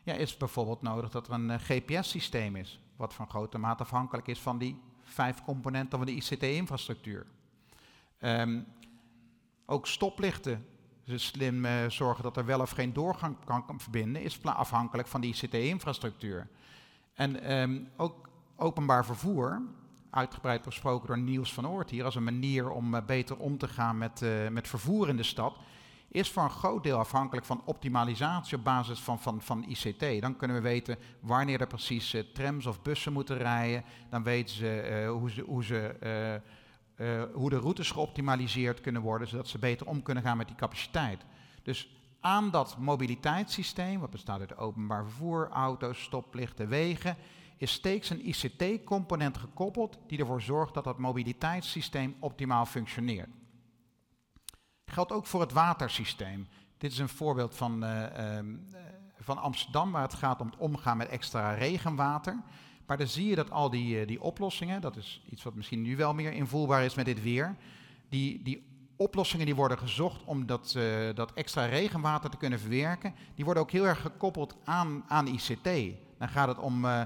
ja, 0.03 0.13
is 0.13 0.37
bijvoorbeeld 0.37 0.81
nodig 0.81 1.09
dat 1.09 1.27
er 1.27 1.33
een 1.33 1.49
uh, 1.49 1.55
GPS-systeem 1.57 2.55
is, 2.55 2.79
wat 2.95 3.13
van 3.13 3.29
grote 3.29 3.57
mate 3.57 3.83
afhankelijk 3.83 4.27
is 4.27 4.39
van 4.39 4.57
die 4.57 4.79
vijf 5.01 5.43
componenten 5.43 5.97
van 5.97 6.07
de 6.07 6.15
ICT-infrastructuur. 6.15 7.25
Um, 8.19 8.65
ook 9.71 9.87
stoplichten, 9.87 10.65
slim 11.05 11.65
uh, 11.65 11.71
zorgen 11.87 12.23
dat 12.23 12.37
er 12.37 12.45
wel 12.45 12.59
of 12.59 12.71
geen 12.71 12.93
doorgang 12.93 13.37
kan, 13.45 13.79
verbinden, 13.79 14.21
is 14.21 14.43
afhankelijk 14.43 15.07
van 15.07 15.21
die 15.21 15.33
ICT-infrastructuur. 15.33 16.47
En 17.13 17.41
ehm, 17.41 17.79
ook 17.97 18.29
openbaar 18.55 19.05
vervoer, 19.05 19.61
uitgebreid 20.09 20.61
besproken 20.61 21.07
door 21.07 21.19
Niels 21.19 21.53
van 21.53 21.67
Oort 21.67 21.89
hier, 21.89 22.03
als 22.03 22.15
een 22.15 22.23
manier 22.23 22.69
om 22.69 22.95
eh, 22.95 23.05
beter 23.05 23.37
om 23.37 23.57
te 23.57 23.67
gaan 23.67 23.97
met, 23.97 24.21
uh, 24.21 24.47
met 24.47 24.67
vervoer 24.67 25.09
in 25.09 25.17
de 25.17 25.23
stad, 25.23 25.57
is 26.07 26.29
voor 26.29 26.43
een 26.43 26.49
groot 26.49 26.83
deel 26.83 26.97
afhankelijk 26.97 27.45
van 27.45 27.61
optimalisatie 27.65 28.57
op 28.57 28.63
basis 28.63 28.99
van, 28.99 29.19
van, 29.19 29.41
van 29.41 29.65
ICT. 29.67 30.21
Dan 30.21 30.35
kunnen 30.35 30.57
we 30.57 30.63
weten 30.63 30.97
wanneer 31.19 31.61
er 31.61 31.67
precies 31.67 32.15
trams 32.33 32.65
of 32.65 32.81
bussen 32.81 33.13
moeten 33.13 33.37
rijden. 33.37 33.83
Dan 34.09 34.23
weten 34.23 34.55
ze 34.55 35.07
hoe, 35.19 35.31
ze, 35.31 35.41
hoe, 35.41 35.63
ze, 35.63 36.41
hoe 37.33 37.49
de 37.49 37.57
routes 37.57 37.91
geoptimaliseerd 37.91 38.81
kunnen 38.81 39.01
worden, 39.01 39.27
zodat 39.27 39.47
ze 39.47 39.59
beter 39.59 39.87
om 39.87 40.01
kunnen 40.01 40.23
gaan 40.23 40.37
met 40.37 40.47
die 40.47 40.55
capaciteit. 40.55 41.25
Dus 41.63 41.89
aan 42.19 42.51
dat 42.51 42.77
mobiliteitssysteem, 42.77 43.99
wat 43.99 44.09
bestaat 44.09 44.39
uit 44.39 44.57
openbaar 44.57 45.03
vervoer, 45.03 45.49
auto's, 45.49 46.03
stoplichten, 46.03 46.67
wegen, 46.67 47.17
is 47.57 47.71
steeds 47.71 48.09
een 48.09 48.27
ICT-component 48.27 49.37
gekoppeld 49.37 49.99
die 50.07 50.19
ervoor 50.19 50.41
zorgt 50.41 50.73
dat 50.73 50.83
dat 50.83 50.97
mobiliteitssysteem 50.97 52.15
optimaal 52.19 52.65
functioneert. 52.65 53.29
Geldt 54.85 55.11
ook 55.11 55.25
voor 55.25 55.41
het 55.41 55.51
watersysteem. 55.51 56.47
Dit 56.77 56.91
is 56.91 56.97
een 56.97 57.09
voorbeeld 57.09 57.55
van, 57.55 57.83
uh, 57.83 58.03
uh, 58.03 58.55
van 59.19 59.37
Amsterdam, 59.37 59.91
waar 59.91 60.01
het 60.01 60.13
gaat 60.13 60.41
om 60.41 60.47
het 60.47 60.57
omgaan 60.57 60.97
met 60.97 61.07
extra 61.07 61.53
regenwater. 61.53 62.41
Maar 62.85 62.97
dan 62.97 63.07
zie 63.07 63.27
je 63.27 63.35
dat 63.35 63.51
al 63.51 63.69
die, 63.69 64.01
uh, 64.01 64.07
die 64.07 64.21
oplossingen, 64.21 64.81
dat 64.81 64.97
is 64.97 65.21
iets 65.29 65.43
wat 65.43 65.55
misschien 65.55 65.81
nu 65.81 65.95
wel 65.95 66.13
meer 66.13 66.33
invoelbaar 66.33 66.83
is 66.83 66.95
met 66.95 67.05
dit 67.05 67.21
weer, 67.21 67.55
die, 68.09 68.41
die 68.43 68.63
oplossingen 68.95 69.45
die 69.45 69.55
worden 69.55 69.77
gezocht 69.77 70.23
om 70.25 70.45
dat, 70.45 70.73
uh, 70.77 70.83
dat 71.13 71.33
extra 71.33 71.65
regenwater 71.65 72.29
te 72.29 72.37
kunnen 72.37 72.59
verwerken, 72.59 73.13
die 73.35 73.45
worden 73.45 73.63
ook 73.63 73.71
heel 73.71 73.87
erg 73.87 74.01
gekoppeld 74.01 74.55
aan, 74.63 75.03
aan 75.07 75.27
ICT. 75.27 75.69
Dan 76.17 76.29
gaat 76.29 76.47
het 76.47 76.57
om 76.57 76.85
uh, 76.85 77.01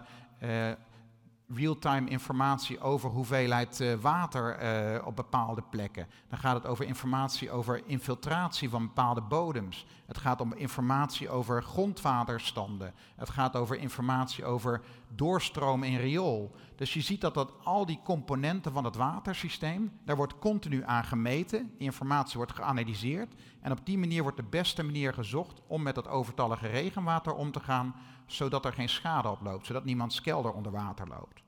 real-time 1.47 2.09
informatie 2.09 2.79
over 2.79 3.09
hoeveelheid 3.09 3.79
uh, 3.79 3.93
water 3.93 4.63
uh, 4.97 5.07
op 5.07 5.15
bepaalde 5.15 5.63
plekken. 5.69 6.07
Dan 6.29 6.39
gaat 6.39 6.55
het 6.55 6.65
over 6.65 6.85
informatie 6.85 7.51
over 7.51 7.81
infiltratie 7.85 8.69
van 8.69 8.85
bepaalde 8.85 9.21
bodems. 9.21 9.85
Het 10.05 10.17
gaat 10.17 10.41
om 10.41 10.53
informatie 10.53 11.29
over 11.29 11.63
grondwaterstanden. 11.63 12.93
Het 13.15 13.29
gaat 13.29 13.55
over 13.55 13.77
informatie 13.77 14.45
over 14.45 14.81
doorstroom 15.15 15.83
in 15.83 15.97
riool. 15.97 16.55
Dus 16.75 16.93
je 16.93 17.01
ziet 17.01 17.21
dat, 17.21 17.33
dat 17.33 17.51
al 17.63 17.85
die 17.85 17.99
componenten 18.03 18.71
van 18.71 18.83
het 18.83 18.95
watersysteem, 18.95 19.91
daar 20.05 20.15
wordt 20.15 20.39
continu 20.39 20.83
aan 20.85 21.03
gemeten. 21.03 21.73
Informatie 21.77 22.37
wordt 22.37 22.55
geanalyseerd. 22.55 23.33
En 23.61 23.71
op 23.71 23.85
die 23.85 23.97
manier 23.97 24.21
wordt 24.21 24.37
de 24.37 24.43
beste 24.49 24.83
manier 24.83 25.13
gezocht 25.13 25.61
om 25.67 25.83
met 25.83 25.95
dat 25.95 26.07
overtallige 26.07 26.67
regenwater 26.67 27.33
om 27.33 27.51
te 27.51 27.59
gaan 27.59 27.95
zodat 28.25 28.65
er 28.65 28.73
geen 28.73 28.89
schade 28.89 29.29
oploopt, 29.29 29.65
zodat 29.65 29.85
niemands 29.85 30.21
kelder 30.21 30.51
onder 30.51 30.71
water 30.71 31.07
loopt. 31.07 31.43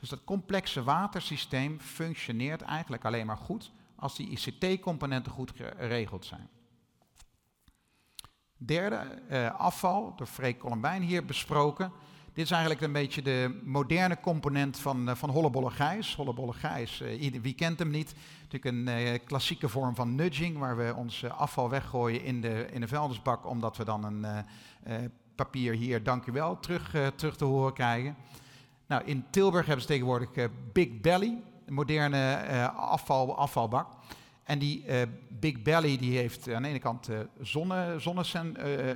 Dus 0.00 0.08
dat 0.08 0.24
complexe 0.24 0.82
watersysteem 0.82 1.80
functioneert 1.80 2.62
eigenlijk 2.62 3.04
alleen 3.04 3.26
maar 3.26 3.36
goed 3.36 3.70
als 3.96 4.16
die 4.16 4.28
ICT-componenten 4.28 5.32
goed 5.32 5.52
geregeld 5.54 6.24
zijn. 6.24 6.48
Derde, 8.56 8.96
eh, 9.28 9.54
afval, 9.54 10.12
door 10.16 10.26
Freek 10.26 10.58
Colombijn 10.58 11.02
hier 11.02 11.24
besproken. 11.24 11.92
Dit 12.32 12.44
is 12.44 12.50
eigenlijk 12.50 12.80
een 12.80 12.92
beetje 12.92 13.22
de 13.22 13.60
moderne 13.64 14.20
component 14.20 14.78
van, 14.78 15.08
uh, 15.08 15.14
van 15.14 15.30
Hollebolle 15.30 15.70
Gijs. 15.70 16.14
Hollebolle 16.14 16.54
uh, 17.02 17.40
wie 17.42 17.54
kent 17.54 17.78
hem 17.78 17.90
niet? 17.90 18.14
Natuurlijk 18.42 18.64
een 18.64 18.98
uh, 18.98 19.18
klassieke 19.24 19.68
vorm 19.68 19.94
van 19.94 20.14
nudging, 20.14 20.58
waar 20.58 20.76
we 20.76 20.94
ons 20.96 21.24
afval 21.24 21.70
weggooien 21.70 22.22
in 22.22 22.40
de, 22.40 22.66
in 22.72 22.80
de 22.80 22.88
vuilnisbak, 22.88 23.46
omdat 23.46 23.76
we 23.76 23.84
dan 23.84 24.04
een 24.04 24.44
papier 25.34 25.74
hier, 25.74 26.02
dank 26.02 26.26
u 26.26 26.32
wel, 26.32 26.60
terug, 26.60 26.94
uh, 26.94 27.06
terug 27.06 27.36
te 27.36 27.44
horen 27.44 27.72
krijgen. 27.72 28.16
Nou, 28.86 29.04
in 29.04 29.24
Tilburg 29.30 29.66
hebben 29.66 29.82
ze 29.82 29.88
tegenwoordig 29.88 30.34
uh, 30.34 30.44
Big 30.72 31.00
Belly, 31.00 31.42
een 31.66 31.74
moderne 31.74 32.44
uh, 32.50 32.78
afval, 32.78 33.36
afvalbak. 33.36 33.88
En 34.42 34.58
die 34.58 34.84
Big 35.28 35.62
Belly 35.62 35.98
die 35.98 36.16
heeft 36.16 36.52
aan 36.52 36.62
de 36.62 36.68
ene 36.68 36.78
kant 36.78 37.08
zonne, 37.40 37.96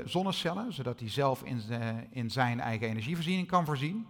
zonnecellen, 0.04 0.72
zodat 0.72 1.00
hij 1.00 1.10
zelf 1.10 1.42
in, 1.42 1.62
in 2.10 2.30
zijn 2.30 2.60
eigen 2.60 2.88
energievoorziening 2.88 3.46
kan 3.46 3.64
voorzien. 3.64 4.06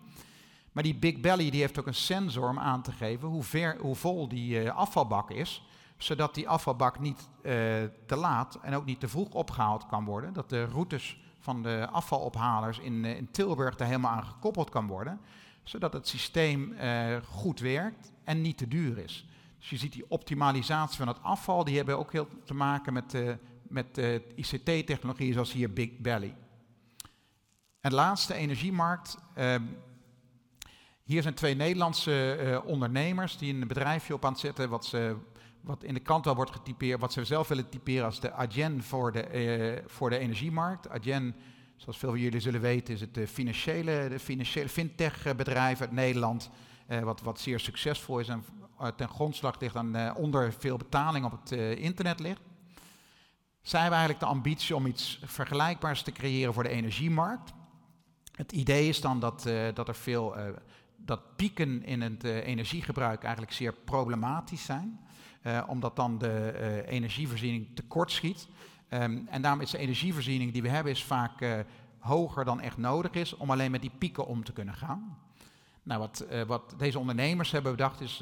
Maar 0.73 0.83
die 0.83 0.95
Big 0.95 1.21
Belly 1.21 1.51
die 1.51 1.61
heeft 1.61 1.79
ook 1.79 1.87
een 1.87 1.95
sensor 1.95 2.49
om 2.49 2.59
aan 2.59 2.83
te 2.83 2.93
geven 2.93 3.29
hoe, 3.29 3.43
ver, 3.43 3.77
hoe 3.81 3.95
vol 3.95 4.29
die 4.29 4.71
afvalbak 4.71 5.31
is 5.31 5.63
zodat 5.97 6.35
die 6.35 6.49
afvalbak 6.49 6.99
niet 6.99 7.29
te 8.07 8.17
laat 8.17 8.59
en 8.63 8.75
ook 8.75 8.85
niet 8.85 9.01
te 9.01 9.09
vroeg 9.09 9.29
opgehaald 9.29 9.87
kan 9.87 10.05
worden. 10.05 10.33
Dat 10.33 10.51
de 10.51 10.65
routes 10.65 11.17
van 11.39 11.63
de 11.63 11.89
afvalophalers 11.91 12.79
in, 12.79 13.05
eh, 13.05 13.17
in 13.17 13.31
Tilburg 13.31 13.77
daar 13.77 13.87
helemaal 13.87 14.11
aan 14.11 14.25
gekoppeld 14.25 14.71
kan 14.71 14.87
worden, 14.87 15.21
zodat 15.63 15.93
het 15.93 16.09
systeem 16.09 16.73
uh, 16.73 17.17
goed 17.25 17.61
werkt 17.61 18.13
en 18.25 18.41
niet 18.41 18.59
te 18.59 18.69
duur 18.69 18.99
is. 18.99 19.27
Dus 19.59 19.71
je 19.71 19.77
ziet 19.77 19.93
die 19.93 20.11
optimalisatie 20.11 20.99
van 20.99 21.09
het 21.09 21.23
afval, 21.23 21.65
die 21.65 21.77
hebben 21.77 21.99
ook 21.99 22.13
heel 22.13 22.29
te 22.45 22.55
maken 22.55 22.93
met, 22.93 23.15
uh, 23.15 23.33
met 23.63 24.01
ICT-technologieën 24.35 25.33
zoals 25.33 25.53
hier 25.53 25.73
Big 25.73 25.99
Belly. 25.99 26.35
En 27.81 27.95
laatste, 27.95 28.35
energiemarkt. 28.35 29.17
Ehm, 29.35 29.63
hier 31.03 31.23
zijn 31.23 31.35
twee 31.35 31.55
Nederlandse 31.55 32.63
ondernemers 32.65 33.39
die 33.39 33.55
een 33.55 33.69
bedrijfje 33.69 34.15
op 34.15 34.25
aan 34.25 34.33
het 34.33 34.41
zetten 34.41 34.69
wat 34.69 34.85
ze 34.85 35.17
wat 35.61 35.85
in 35.85 35.95
de 35.95 36.01
krant 36.01 36.25
wel 36.25 36.35
wordt 36.35 36.51
getypeerd, 36.51 37.01
wat 37.01 37.13
ze 37.13 37.25
zelf 37.25 37.49
willen 37.49 37.69
typeren 37.69 38.05
als 38.05 38.21
de 38.21 38.33
Agen 38.33 38.83
voor 38.83 39.13
de, 39.13 39.47
uh, 39.79 39.85
voor 39.87 40.11
de 40.11 40.19
energiemarkt. 40.19 40.89
Agen, 40.89 41.37
zoals 41.77 41.99
veel 41.99 42.11
van 42.11 42.19
jullie 42.19 42.41
zullen 42.41 42.61
weten, 42.61 42.95
is 42.95 43.01
het 43.01 43.15
de 43.15 43.27
financiële, 43.27 44.07
de 44.09 44.19
financiële 44.19 44.69
fintech 44.69 45.37
bedrijf 45.37 45.81
uit 45.81 45.93
Nederland, 45.93 46.51
wat, 47.03 47.21
wat 47.21 47.41
zeer 47.41 47.61
succesvol 47.61 48.19
is 48.19 48.29
en 48.29 48.45
ten 48.97 49.09
grondslag 49.09 49.61
ligt 49.61 49.77
aan 49.77 50.17
onder 50.17 50.53
veel 50.53 50.77
betaling 50.77 51.25
op 51.25 51.33
het 51.33 51.51
internet 51.79 52.21
ligt. 52.21 52.41
Zij 53.63 53.81
hebben 53.81 53.99
eigenlijk 53.99 54.29
de 54.29 54.35
ambitie 54.37 54.77
om 54.77 54.87
iets 54.87 55.21
vergelijkbaars 55.25 56.03
te 56.03 56.13
creëren 56.13 56.55
voor 56.55 56.63
de 56.63 56.69
energiemarkt. 56.69 57.53
Het 58.33 58.53
idee 58.53 58.89
is 58.89 59.01
dan 59.01 59.21
dat, 59.21 59.51
dat 59.75 59.89
er 59.89 59.95
veel 59.95 60.37
dat 60.97 61.37
pieken 61.37 61.85
in 61.85 62.01
het 62.01 62.25
energiegebruik 62.25 63.23
eigenlijk 63.23 63.53
zeer 63.53 63.73
problematisch 63.73 64.65
zijn. 64.65 65.01
Uh, 65.49 65.63
omdat 65.67 65.97
dan 65.97 66.19
de 66.19 66.55
uh, 66.55 66.93
energievoorziening 66.93 67.67
tekort 67.75 68.11
schiet. 68.11 68.49
Um, 68.91 69.27
en 69.31 69.43
daarom 69.43 69.61
is 69.61 69.71
de 69.71 69.79
energievoorziening 69.79 70.53
die 70.53 70.63
we 70.63 70.69
hebben 70.69 70.93
is 70.93 71.05
vaak 71.05 71.41
uh, 71.41 71.59
hoger 71.99 72.45
dan 72.45 72.61
echt 72.61 72.77
nodig 72.77 73.13
is 73.13 73.37
om 73.37 73.51
alleen 73.51 73.71
met 73.71 73.81
die 73.81 73.93
pieken 73.99 74.27
om 74.27 74.45
te 74.45 74.53
kunnen 74.53 74.75
gaan. 74.75 75.19
Nou, 75.83 76.01
wat, 76.01 76.27
wat 76.47 76.75
deze 76.79 76.99
ondernemers 76.99 77.51
hebben 77.51 77.73
bedacht 77.73 78.01
is, 78.01 78.17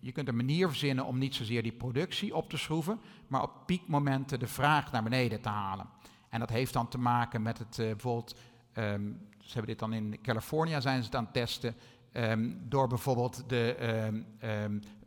je 0.00 0.12
kunt 0.12 0.28
een 0.28 0.36
manier 0.36 0.68
verzinnen 0.68 1.04
om 1.04 1.18
niet 1.18 1.34
zozeer 1.34 1.62
die 1.62 1.72
productie 1.72 2.34
op 2.34 2.50
te 2.50 2.56
schroeven, 2.56 3.00
maar 3.26 3.42
op 3.42 3.52
piekmomenten 3.66 4.38
de 4.38 4.46
vraag 4.46 4.92
naar 4.92 5.02
beneden 5.02 5.40
te 5.40 5.48
halen. 5.48 5.86
En 6.28 6.40
dat 6.40 6.50
heeft 6.50 6.72
dan 6.72 6.88
te 6.88 6.98
maken 6.98 7.42
met 7.42 7.58
het 7.58 7.76
bijvoorbeeld, 7.76 8.38
um, 8.74 9.20
ze 9.38 9.52
hebben 9.52 9.70
dit 9.70 9.78
dan 9.78 9.92
in 9.92 10.18
Californië 10.22 10.80
zijn 10.80 10.98
ze 10.98 11.04
het 11.04 11.14
aan 11.14 11.24
het 11.24 11.32
testen, 11.32 11.74
um, 12.12 12.60
door 12.68 12.88
bijvoorbeeld 12.88 13.44
de 13.46 13.76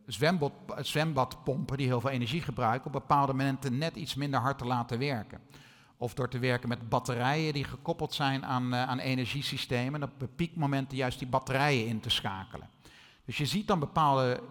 zwembad, 0.10 0.54
zwembadpompen 0.80 1.78
die 1.78 1.88
heel 1.88 2.02
veel 2.02 2.10
energie 2.10 2.41
gebruiken, 2.41 2.86
op 2.86 2.91
bepaalde 2.91 3.34
momenten 3.34 3.78
net 3.78 3.95
iets 3.95 4.15
minder 4.15 4.39
hard 4.39 4.58
te 4.58 4.65
laten 4.65 5.00
werken. 5.00 5.41
Of 5.98 6.13
door 6.13 6.30
te 6.30 6.39
werken 6.39 6.69
met 6.69 6.89
batterijen 6.89 7.54
die 7.54 7.63
gekoppeld 7.63 8.13
zijn 8.13 8.45
aan, 8.45 8.74
uh, 8.74 8.84
aan 8.84 9.00
energiesystemen. 9.00 10.02
En 10.02 10.10
op 10.10 10.30
piekmomenten 10.36 10.98
juist 10.98 11.19
die 11.19 11.28
batterijen 11.28 11.88
in 11.88 12.00
te 12.00 12.10
schakelen. 12.10 12.69
Dus 13.26 13.38
je 13.38 13.45
ziet 13.45 13.67
dan 13.67 13.80
bepaalde 13.80 14.41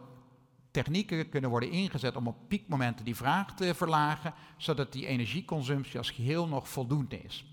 technieken 0.70 1.28
kunnen 1.28 1.50
worden 1.50 1.70
ingezet 1.70 2.16
om 2.16 2.26
op 2.26 2.48
piekmomenten 2.48 3.04
die 3.04 3.16
vraag 3.16 3.54
te 3.54 3.74
verlagen, 3.74 4.34
zodat 4.56 4.92
die 4.92 5.06
energieconsumptie 5.06 5.98
als 5.98 6.10
geheel 6.10 6.48
nog 6.48 6.68
voldoende 6.68 7.22
is. 7.22 7.44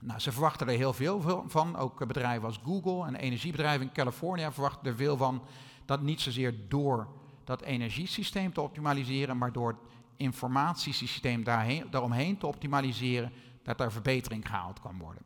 Nou, 0.00 0.20
ze 0.20 0.32
verwachten 0.32 0.68
er 0.68 0.76
heel 0.76 0.92
veel 0.92 1.44
van. 1.46 1.76
Ook 1.76 2.06
bedrijven 2.06 2.46
als 2.46 2.60
Google 2.64 3.06
en 3.06 3.14
energiebedrijven 3.14 3.86
in 3.86 3.92
Californië 3.92 4.48
verwachten 4.50 4.90
er 4.90 4.96
veel 4.96 5.16
van. 5.16 5.42
Dat 5.84 6.02
niet 6.02 6.20
zozeer 6.20 6.54
door 6.68 7.08
dat 7.44 7.62
energiesysteem 7.62 8.52
te 8.52 8.60
optimaliseren, 8.60 9.38
maar 9.38 9.52
door 9.52 9.68
het 9.68 9.80
informatiesysteem 10.16 11.44
daarheen, 11.44 11.90
daaromheen 11.90 12.38
te 12.38 12.46
optimaliseren, 12.46 13.32
dat 13.62 13.80
er 13.80 13.92
verbetering 13.92 14.48
gehaald 14.48 14.80
kan 14.80 14.98
worden. 14.98 15.22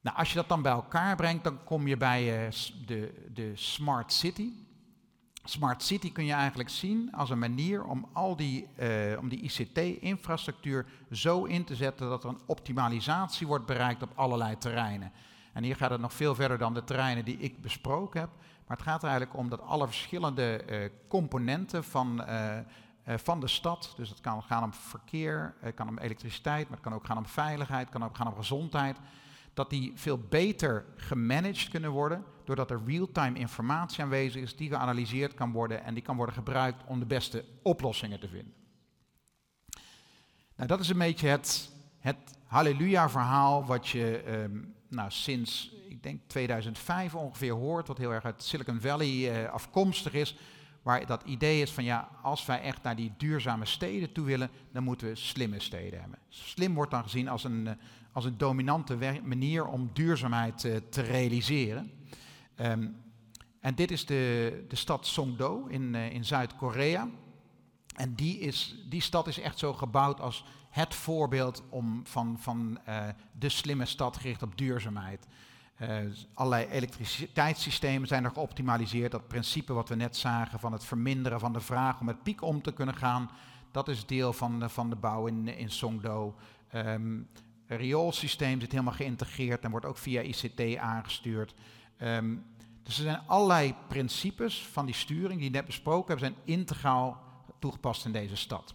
Nou, 0.00 0.16
als 0.16 0.28
je 0.28 0.34
dat 0.34 0.48
dan 0.48 0.62
bij 0.62 0.72
elkaar 0.72 1.16
brengt, 1.16 1.44
dan 1.44 1.64
kom 1.64 1.86
je 1.86 1.96
bij 1.96 2.46
uh, 2.46 2.52
de, 2.86 3.28
de 3.32 3.52
Smart 3.54 4.12
City. 4.12 4.50
Smart 5.44 5.82
City 5.82 6.12
kun 6.12 6.24
je 6.24 6.32
eigenlijk 6.32 6.68
zien 6.68 7.12
als 7.12 7.30
een 7.30 7.38
manier 7.38 7.84
om 7.84 8.08
al 8.12 8.36
die, 8.36 8.68
uh, 8.78 9.18
om 9.18 9.28
die 9.28 9.40
ICT-infrastructuur 9.40 10.86
zo 11.10 11.44
in 11.44 11.64
te 11.64 11.74
zetten 11.74 12.08
dat 12.08 12.24
er 12.24 12.30
een 12.30 12.40
optimalisatie 12.46 13.46
wordt 13.46 13.66
bereikt 13.66 14.02
op 14.02 14.12
allerlei 14.14 14.58
terreinen. 14.58 15.12
En 15.52 15.62
hier 15.62 15.76
gaat 15.76 15.90
het 15.90 16.00
nog 16.00 16.12
veel 16.12 16.34
verder 16.34 16.58
dan 16.58 16.74
de 16.74 16.84
terreinen 16.84 17.24
die 17.24 17.38
ik 17.38 17.60
besproken 17.60 18.20
heb. 18.20 18.30
Maar 18.66 18.76
het 18.76 18.86
gaat 18.86 19.02
er 19.02 19.08
eigenlijk 19.08 19.38
om 19.38 19.48
dat 19.48 19.60
alle 19.60 19.86
verschillende 19.86 20.64
uh, 20.70 20.88
componenten 21.08 21.84
van, 21.84 22.20
uh, 22.20 22.56
uh, 23.08 23.14
van 23.16 23.40
de 23.40 23.48
stad, 23.48 23.92
dus 23.96 24.08
het 24.08 24.20
kan 24.20 24.42
gaan 24.42 24.62
om 24.62 24.72
verkeer, 24.72 25.54
het 25.60 25.74
kan 25.74 25.88
om 25.88 25.98
elektriciteit, 25.98 26.68
maar 26.68 26.76
het 26.76 26.86
kan 26.86 26.94
ook 26.94 27.06
gaan 27.06 27.16
om 27.16 27.26
veiligheid, 27.26 27.82
het 27.82 27.92
kan 27.92 28.04
ook 28.04 28.16
gaan 28.16 28.26
om 28.26 28.36
gezondheid, 28.36 28.96
dat 29.54 29.70
die 29.70 29.92
veel 29.94 30.18
beter 30.18 30.84
gemanaged 30.96 31.68
kunnen 31.68 31.90
worden, 31.90 32.24
doordat 32.44 32.70
er 32.70 32.80
real-time 32.86 33.38
informatie 33.38 34.02
aanwezig 34.02 34.42
is 34.42 34.56
die 34.56 34.68
geanalyseerd 34.68 35.34
kan 35.34 35.52
worden 35.52 35.84
en 35.84 35.94
die 35.94 36.02
kan 36.02 36.16
worden 36.16 36.34
gebruikt 36.34 36.82
om 36.86 36.98
de 36.98 37.06
beste 37.06 37.44
oplossingen 37.62 38.20
te 38.20 38.28
vinden. 38.28 38.54
Nou, 40.56 40.68
dat 40.68 40.80
is 40.80 40.88
een 40.88 40.98
beetje 40.98 41.28
het, 41.28 41.70
het 41.98 42.38
halleluja-verhaal 42.46 43.64
wat 43.64 43.88
je 43.88 44.18
ehm, 44.18 44.58
nou, 44.88 45.10
sinds, 45.10 45.74
ik 46.02 46.08
denk 46.08 46.20
2005 46.26 47.14
ongeveer 47.14 47.52
hoort, 47.52 47.88
wat 47.88 47.98
heel 47.98 48.12
erg 48.12 48.24
uit 48.24 48.42
Silicon 48.42 48.80
Valley 48.80 49.42
uh, 49.42 49.50
afkomstig 49.50 50.12
is, 50.12 50.36
waar 50.82 51.06
dat 51.06 51.22
idee 51.24 51.62
is 51.62 51.70
van 51.70 51.84
ja, 51.84 52.08
als 52.22 52.46
wij 52.46 52.60
echt 52.60 52.82
naar 52.82 52.96
die 52.96 53.12
duurzame 53.16 53.64
steden 53.64 54.12
toe 54.12 54.24
willen, 54.24 54.50
dan 54.72 54.82
moeten 54.82 55.06
we 55.06 55.14
slimme 55.14 55.60
steden 55.60 56.00
hebben. 56.00 56.18
Slim 56.28 56.74
wordt 56.74 56.90
dan 56.90 57.02
gezien 57.02 57.28
als 57.28 57.44
een, 57.44 57.66
eh, 57.66 57.74
als 58.12 58.24
een 58.24 58.38
dominante 58.38 59.20
manier 59.24 59.66
om 59.66 59.90
duurzaamheid 59.92 60.64
uh, 60.64 60.76
te 60.90 61.00
realiseren. 61.00 61.90
Um, 62.56 62.96
en 63.60 63.74
dit 63.74 63.90
is 63.90 64.06
de, 64.06 64.64
de 64.68 64.76
stad 64.76 65.06
Songdo 65.06 65.66
in, 65.66 65.94
in 65.94 66.24
Zuid-Korea. 66.24 67.08
En 67.96 68.14
die, 68.14 68.38
is, 68.38 68.84
die 68.88 69.02
stad 69.02 69.26
is 69.26 69.40
echt 69.40 69.58
zo 69.58 69.72
gebouwd 69.72 70.20
als 70.20 70.44
het 70.70 70.94
voorbeeld 70.94 71.62
om 71.68 72.00
van, 72.04 72.36
van 72.38 72.78
de 73.38 73.48
slimme 73.48 73.84
stad 73.84 74.16
gericht 74.16 74.42
op 74.42 74.58
duurzaamheid. 74.58 75.26
Uh, 75.82 75.88
allerlei 76.34 76.66
elektriciteitssystemen 76.66 78.08
zijn 78.08 78.24
er 78.24 78.30
geoptimaliseerd. 78.30 79.10
Dat 79.10 79.28
principe 79.28 79.72
wat 79.72 79.88
we 79.88 79.94
net 79.94 80.16
zagen 80.16 80.60
van 80.60 80.72
het 80.72 80.84
verminderen 80.84 81.40
van 81.40 81.52
de 81.52 81.60
vraag 81.60 82.00
om 82.00 82.06
met 82.06 82.22
piek 82.22 82.42
om 82.42 82.62
te 82.62 82.72
kunnen 82.72 82.94
gaan, 82.94 83.30
dat 83.70 83.88
is 83.88 84.06
deel 84.06 84.32
van 84.32 84.60
de, 84.60 84.68
van 84.68 84.90
de 84.90 84.96
bouw 84.96 85.26
in, 85.26 85.48
in 85.48 85.70
Songdo. 85.70 86.34
Um, 86.74 87.28
rioolsysteem 87.66 88.60
zit 88.60 88.70
helemaal 88.70 88.92
geïntegreerd 88.92 89.64
en 89.64 89.70
wordt 89.70 89.86
ook 89.86 89.98
via 89.98 90.20
ICT 90.20 90.76
aangestuurd. 90.76 91.54
Um, 92.02 92.44
dus 92.82 92.98
er 92.98 93.04
zijn 93.04 93.26
allerlei 93.26 93.74
principes 93.88 94.66
van 94.66 94.86
die 94.86 94.94
sturing 94.94 95.40
die 95.40 95.50
net 95.50 95.64
besproken 95.64 96.08
hebben, 96.08 96.26
zijn 96.26 96.58
integraal 96.58 97.22
toegepast 97.58 98.04
in 98.04 98.12
deze 98.12 98.36
stad. 98.36 98.74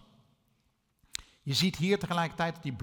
Je 1.48 1.54
ziet 1.54 1.76
hier 1.76 1.98
tegelijkertijd 1.98 2.54
dat 2.54 2.62
die 2.62 2.76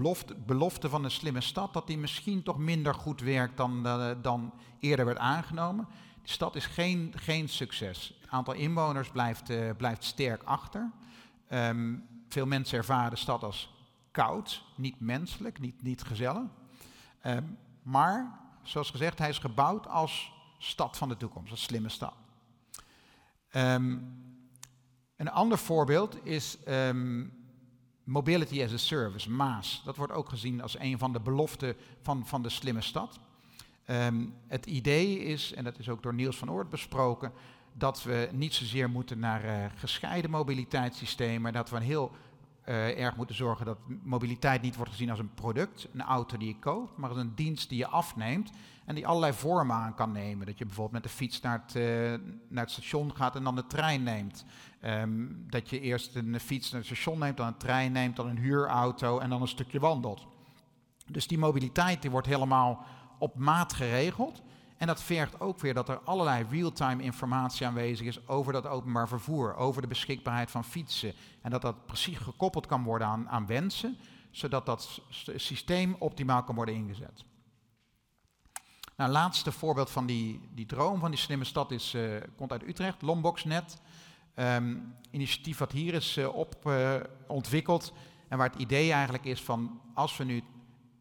belofte, 0.46 0.88
van 0.88 1.04
een 1.04 1.10
slimme 1.10 1.40
stad, 1.40 1.72
dat 1.72 1.86
die 1.86 1.98
misschien 1.98 2.42
toch 2.42 2.58
minder 2.58 2.94
goed 2.94 3.20
werkt 3.20 3.56
dan, 3.56 3.86
uh, 3.86 4.10
dan 4.22 4.52
eerder 4.80 5.04
werd 5.04 5.18
aangenomen. 5.18 5.88
De 6.22 6.28
stad 6.28 6.56
is 6.56 6.66
geen, 6.66 7.12
geen 7.16 7.48
succes. 7.48 8.14
Het 8.20 8.30
aantal 8.30 8.54
inwoners 8.54 9.08
blijft, 9.08 9.50
uh, 9.50 9.70
blijft 9.76 10.04
sterk 10.04 10.42
achter. 10.42 10.90
Um, 11.50 12.06
veel 12.28 12.46
mensen 12.46 12.78
ervaren 12.78 13.10
de 13.10 13.16
stad 13.16 13.42
als 13.42 13.74
koud, 14.10 14.64
niet 14.76 15.00
menselijk, 15.00 15.60
niet, 15.60 15.82
niet 15.82 16.02
gezellig. 16.02 16.48
Um, 17.26 17.58
maar, 17.82 18.40
zoals 18.62 18.90
gezegd, 18.90 19.18
hij 19.18 19.28
is 19.28 19.38
gebouwd 19.38 19.88
als 19.88 20.32
stad 20.58 20.96
van 20.96 21.08
de 21.08 21.16
toekomst, 21.16 21.50
als 21.50 21.62
slimme 21.62 21.88
stad. 21.88 22.14
Um, 23.52 24.14
een 25.16 25.30
ander 25.30 25.58
voorbeeld 25.58 26.26
is 26.26 26.58
Mobility 28.06 28.62
as 28.62 28.72
a 28.72 28.76
Service, 28.76 29.30
MAAS. 29.30 29.82
Dat 29.84 29.96
wordt 29.96 30.12
ook 30.12 30.28
gezien 30.28 30.62
als 30.62 30.78
een 30.78 30.98
van 30.98 31.12
de 31.12 31.20
beloften 31.20 31.76
van, 32.02 32.26
van 32.26 32.42
de 32.42 32.48
slimme 32.48 32.80
stad. 32.80 33.20
Um, 33.90 34.34
het 34.46 34.66
idee 34.66 35.18
is, 35.18 35.52
en 35.52 35.64
dat 35.64 35.78
is 35.78 35.88
ook 35.88 36.02
door 36.02 36.14
Niels 36.14 36.36
van 36.36 36.50
Oort 36.50 36.70
besproken, 36.70 37.32
dat 37.72 38.02
we 38.02 38.28
niet 38.32 38.54
zozeer 38.54 38.90
moeten 38.90 39.18
naar 39.18 39.44
uh, 39.44 39.66
gescheiden 39.74 40.30
mobiliteitssystemen, 40.30 41.52
dat 41.52 41.70
we 41.70 41.76
een 41.76 41.82
heel 41.82 42.12
uh, 42.68 43.00
erg 43.00 43.16
moeten 43.16 43.36
zorgen 43.36 43.66
dat 43.66 43.78
mobiliteit 44.02 44.62
niet 44.62 44.76
wordt 44.76 44.90
gezien 44.90 45.10
als 45.10 45.18
een 45.18 45.34
product, 45.34 45.88
een 45.92 46.02
auto 46.02 46.36
die 46.36 46.48
je 46.48 46.58
koopt, 46.58 46.96
maar 46.96 47.08
als 47.08 47.18
een 47.18 47.34
dienst 47.34 47.68
die 47.68 47.78
je 47.78 47.86
afneemt 47.86 48.50
en 48.84 48.94
die 48.94 49.06
allerlei 49.06 49.32
vormen 49.32 49.76
aan 49.76 49.94
kan 49.94 50.12
nemen. 50.12 50.46
Dat 50.46 50.58
je 50.58 50.64
bijvoorbeeld 50.64 51.02
met 51.02 51.12
de 51.12 51.16
fiets 51.16 51.40
naar 51.40 51.62
het, 51.66 51.72
het 52.54 52.70
station 52.70 53.16
gaat 53.16 53.36
en 53.36 53.44
dan 53.44 53.54
de 53.54 53.66
trein 53.66 54.02
neemt. 54.02 54.44
Um, 54.84 55.44
dat 55.50 55.70
je 55.70 55.80
eerst 55.80 56.14
een 56.14 56.40
fiets 56.40 56.70
naar 56.70 56.80
het 56.80 56.90
station 56.90 57.18
neemt, 57.18 57.36
dan 57.36 57.46
een 57.46 57.56
trein 57.56 57.92
neemt, 57.92 58.16
dan 58.16 58.28
een 58.28 58.38
huurauto 58.38 59.18
en 59.18 59.30
dan 59.30 59.40
een 59.40 59.48
stukje 59.48 59.80
wandelt. 59.80 60.26
Dus 61.06 61.26
die 61.26 61.38
mobiliteit 61.38 62.02
die 62.02 62.10
wordt 62.10 62.26
helemaal 62.26 62.84
op 63.18 63.38
maat 63.38 63.72
geregeld. 63.72 64.42
En 64.76 64.86
dat 64.86 65.02
vergt 65.02 65.40
ook 65.40 65.60
weer 65.60 65.74
dat 65.74 65.88
er 65.88 65.98
allerlei 65.98 66.46
real-time 66.50 67.02
informatie 67.02 67.66
aanwezig 67.66 68.06
is 68.06 68.28
over 68.28 68.52
dat 68.52 68.66
openbaar 68.66 69.08
vervoer, 69.08 69.54
over 69.54 69.82
de 69.82 69.88
beschikbaarheid 69.88 70.50
van 70.50 70.64
fietsen. 70.64 71.12
En 71.42 71.50
dat 71.50 71.62
dat 71.62 71.86
precies 71.86 72.18
gekoppeld 72.18 72.66
kan 72.66 72.84
worden 72.84 73.06
aan, 73.06 73.28
aan 73.28 73.46
wensen, 73.46 73.96
zodat 74.30 74.66
dat 74.66 75.00
systeem 75.36 75.96
optimaal 75.98 76.42
kan 76.44 76.54
worden 76.54 76.74
ingezet. 76.74 77.24
Nou, 78.96 79.10
laatste 79.10 79.52
voorbeeld 79.52 79.90
van 79.90 80.06
die, 80.06 80.48
die 80.54 80.66
droom 80.66 81.00
van 81.00 81.10
die 81.10 81.20
slimme 81.20 81.44
stad 81.44 81.70
is, 81.70 81.94
uh, 81.94 82.16
komt 82.36 82.52
uit 82.52 82.62
Utrecht, 82.62 83.02
Lomboxnet. 83.02 83.80
Um, 84.34 84.94
initiatief 85.10 85.58
wat 85.58 85.72
hier 85.72 85.94
is 85.94 86.16
uh, 86.16 86.34
op 86.34 86.66
uh, 86.66 86.94
ontwikkeld 87.26 87.92
en 88.28 88.38
waar 88.38 88.50
het 88.50 88.60
idee 88.60 88.92
eigenlijk 88.92 89.24
is 89.24 89.42
van 89.42 89.80
als 89.94 90.16
we 90.16 90.24
nu 90.24 90.42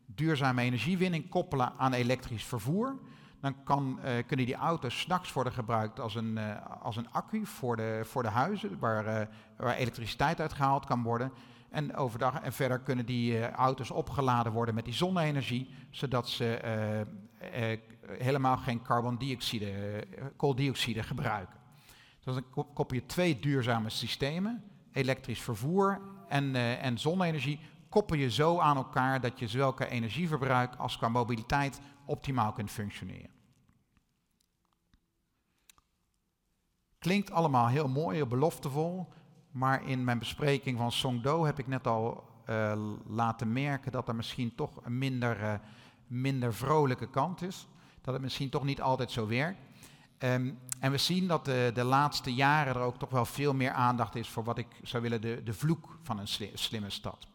duurzame 0.06 0.62
energiewinning 0.62 1.30
koppelen 1.30 1.74
aan 1.78 1.94
elektrisch 1.94 2.44
vervoer, 2.44 3.00
dan 3.46 3.64
kan, 3.64 4.00
uh, 4.06 4.12
kunnen 4.28 4.46
die 4.46 4.56
auto's 4.56 5.00
s'nachts 5.00 5.34
worden 5.34 5.54
gebruikt 5.54 6.00
als 6.00 6.16
een, 6.16 6.38
uh, 6.38 6.56
als 6.82 6.96
een 6.96 7.12
accu 7.12 7.46
voor 7.46 7.76
de, 7.76 8.02
voor 8.04 8.24
de 8.24 8.30
huizen, 8.30 8.80
waar, 8.80 9.06
uh, 9.06 9.28
waar 9.58 9.76
elektriciteit 9.76 10.42
uitgehaald 10.42 10.86
kan 10.86 11.04
worden. 11.04 11.32
En 11.70 11.96
overdag 11.96 12.42
en 12.42 12.54
verder 12.54 12.80
kunnen 12.80 13.06
die 13.06 13.50
auto's 13.50 13.92
opgeladen 13.92 14.52
worden 14.52 14.76
met 14.76 14.86
die 14.86 14.94
zonne-energie, 14.94 15.70
zodat 15.90 16.30
ze 16.30 16.60
helemaal 18.08 18.58
geen 18.58 18.82
carbondioxide, 18.82 20.04
kooldioxide 20.36 21.04
gebruiken. 21.04 21.60
Dus 22.24 22.34
dan 22.34 22.46
koppel 22.74 22.96
je 22.96 23.06
twee 23.06 23.40
duurzame 23.40 23.90
systemen, 23.90 24.64
elektrisch 24.92 25.42
vervoer 25.42 26.02
en, 26.28 26.56
en 26.80 26.98
zonne-energie, 26.98 27.60
koppel 27.90 28.18
je 28.18 28.32
zo 28.32 28.60
aan 28.60 28.78
elkaar 28.78 29.22
dat 29.22 29.40
je 29.40 29.48
zowel 29.48 29.74
qua 29.74 29.86
energieverbruik 29.86 30.76
als 30.76 30.98
qua 30.98 31.10
mobiliteit 31.10 31.82
optimaal 32.06 32.52
kunt 32.52 32.72
functioneren. 32.72 33.35
Klinkt 37.06 37.32
allemaal 37.32 37.68
heel 37.68 37.88
mooi, 37.88 38.16
heel 38.16 38.28
beloftevol, 38.28 39.08
maar 39.52 39.88
in 39.88 40.04
mijn 40.04 40.20
bespreking 40.20 40.78
van 40.78 40.92
Songdo 40.92 41.46
heb 41.46 41.60
ik 41.60 41.68
net 41.68 41.88
al 41.88 42.24
uh, 42.50 42.74
laten 43.08 43.54
merken 43.54 43.92
dat 43.92 44.08
er 44.08 44.16
misschien 44.16 44.56
toch 44.56 44.72
een 44.84 44.98
minder, 44.98 45.42
uh, 45.42 45.54
minder 46.08 46.54
vrolijke 46.54 47.10
kant 47.10 47.42
is. 47.42 47.68
Dat 48.02 48.14
het 48.14 48.24
misschien 48.24 48.50
toch 48.50 48.64
niet 48.64 48.82
altijd 48.82 49.12
zo 49.12 49.28
werkt. 49.28 49.60
Um, 50.20 50.60
en 50.80 50.92
we 50.92 50.98
zien 50.98 51.28
dat 51.28 51.46
de, 51.46 51.72
de 51.74 51.84
laatste 51.84 52.34
jaren 52.34 52.76
er 52.76 52.82
ook 52.82 52.98
toch 52.98 53.10
wel 53.10 53.26
veel 53.26 53.54
meer 53.54 53.72
aandacht 53.72 54.16
is 54.16 54.30
voor 54.30 54.44
wat 54.44 54.58
ik 54.58 54.68
zou 54.84 55.04
willen 55.04 55.22
de, 55.22 55.42
de 55.44 55.54
vloek 55.54 55.98
van 56.02 56.20
een 56.20 56.28
slimme 56.54 56.90
stad. 56.90 57.28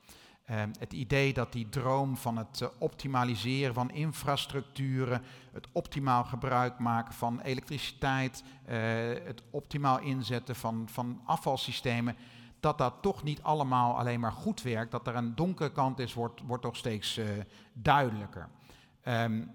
Um, 0.50 0.70
het 0.78 0.92
idee 0.92 1.32
dat 1.32 1.52
die 1.52 1.68
droom 1.68 2.16
van 2.16 2.36
het 2.36 2.60
uh, 2.60 2.68
optimaliseren 2.78 3.74
van 3.74 3.90
infrastructuren, 3.90 5.22
het 5.52 5.66
optimaal 5.72 6.24
gebruik 6.24 6.78
maken 6.78 7.14
van 7.14 7.40
elektriciteit, 7.40 8.44
uh, 8.68 8.74
het 9.24 9.42
optimaal 9.50 10.00
inzetten 10.00 10.56
van, 10.56 10.88
van 10.88 11.20
afvalsystemen, 11.24 12.16
dat 12.60 12.78
dat 12.78 12.94
toch 13.00 13.22
niet 13.22 13.42
allemaal 13.42 13.98
alleen 13.98 14.20
maar 14.20 14.32
goed 14.32 14.62
werkt. 14.62 14.90
Dat 14.90 15.06
er 15.06 15.14
een 15.14 15.34
donkere 15.34 15.72
kant 15.72 15.98
is, 15.98 16.14
wordt, 16.14 16.40
wordt 16.46 16.62
toch 16.62 16.76
steeds 16.76 17.18
uh, 17.18 17.26
duidelijker. 17.72 18.48
Um, 19.04 19.50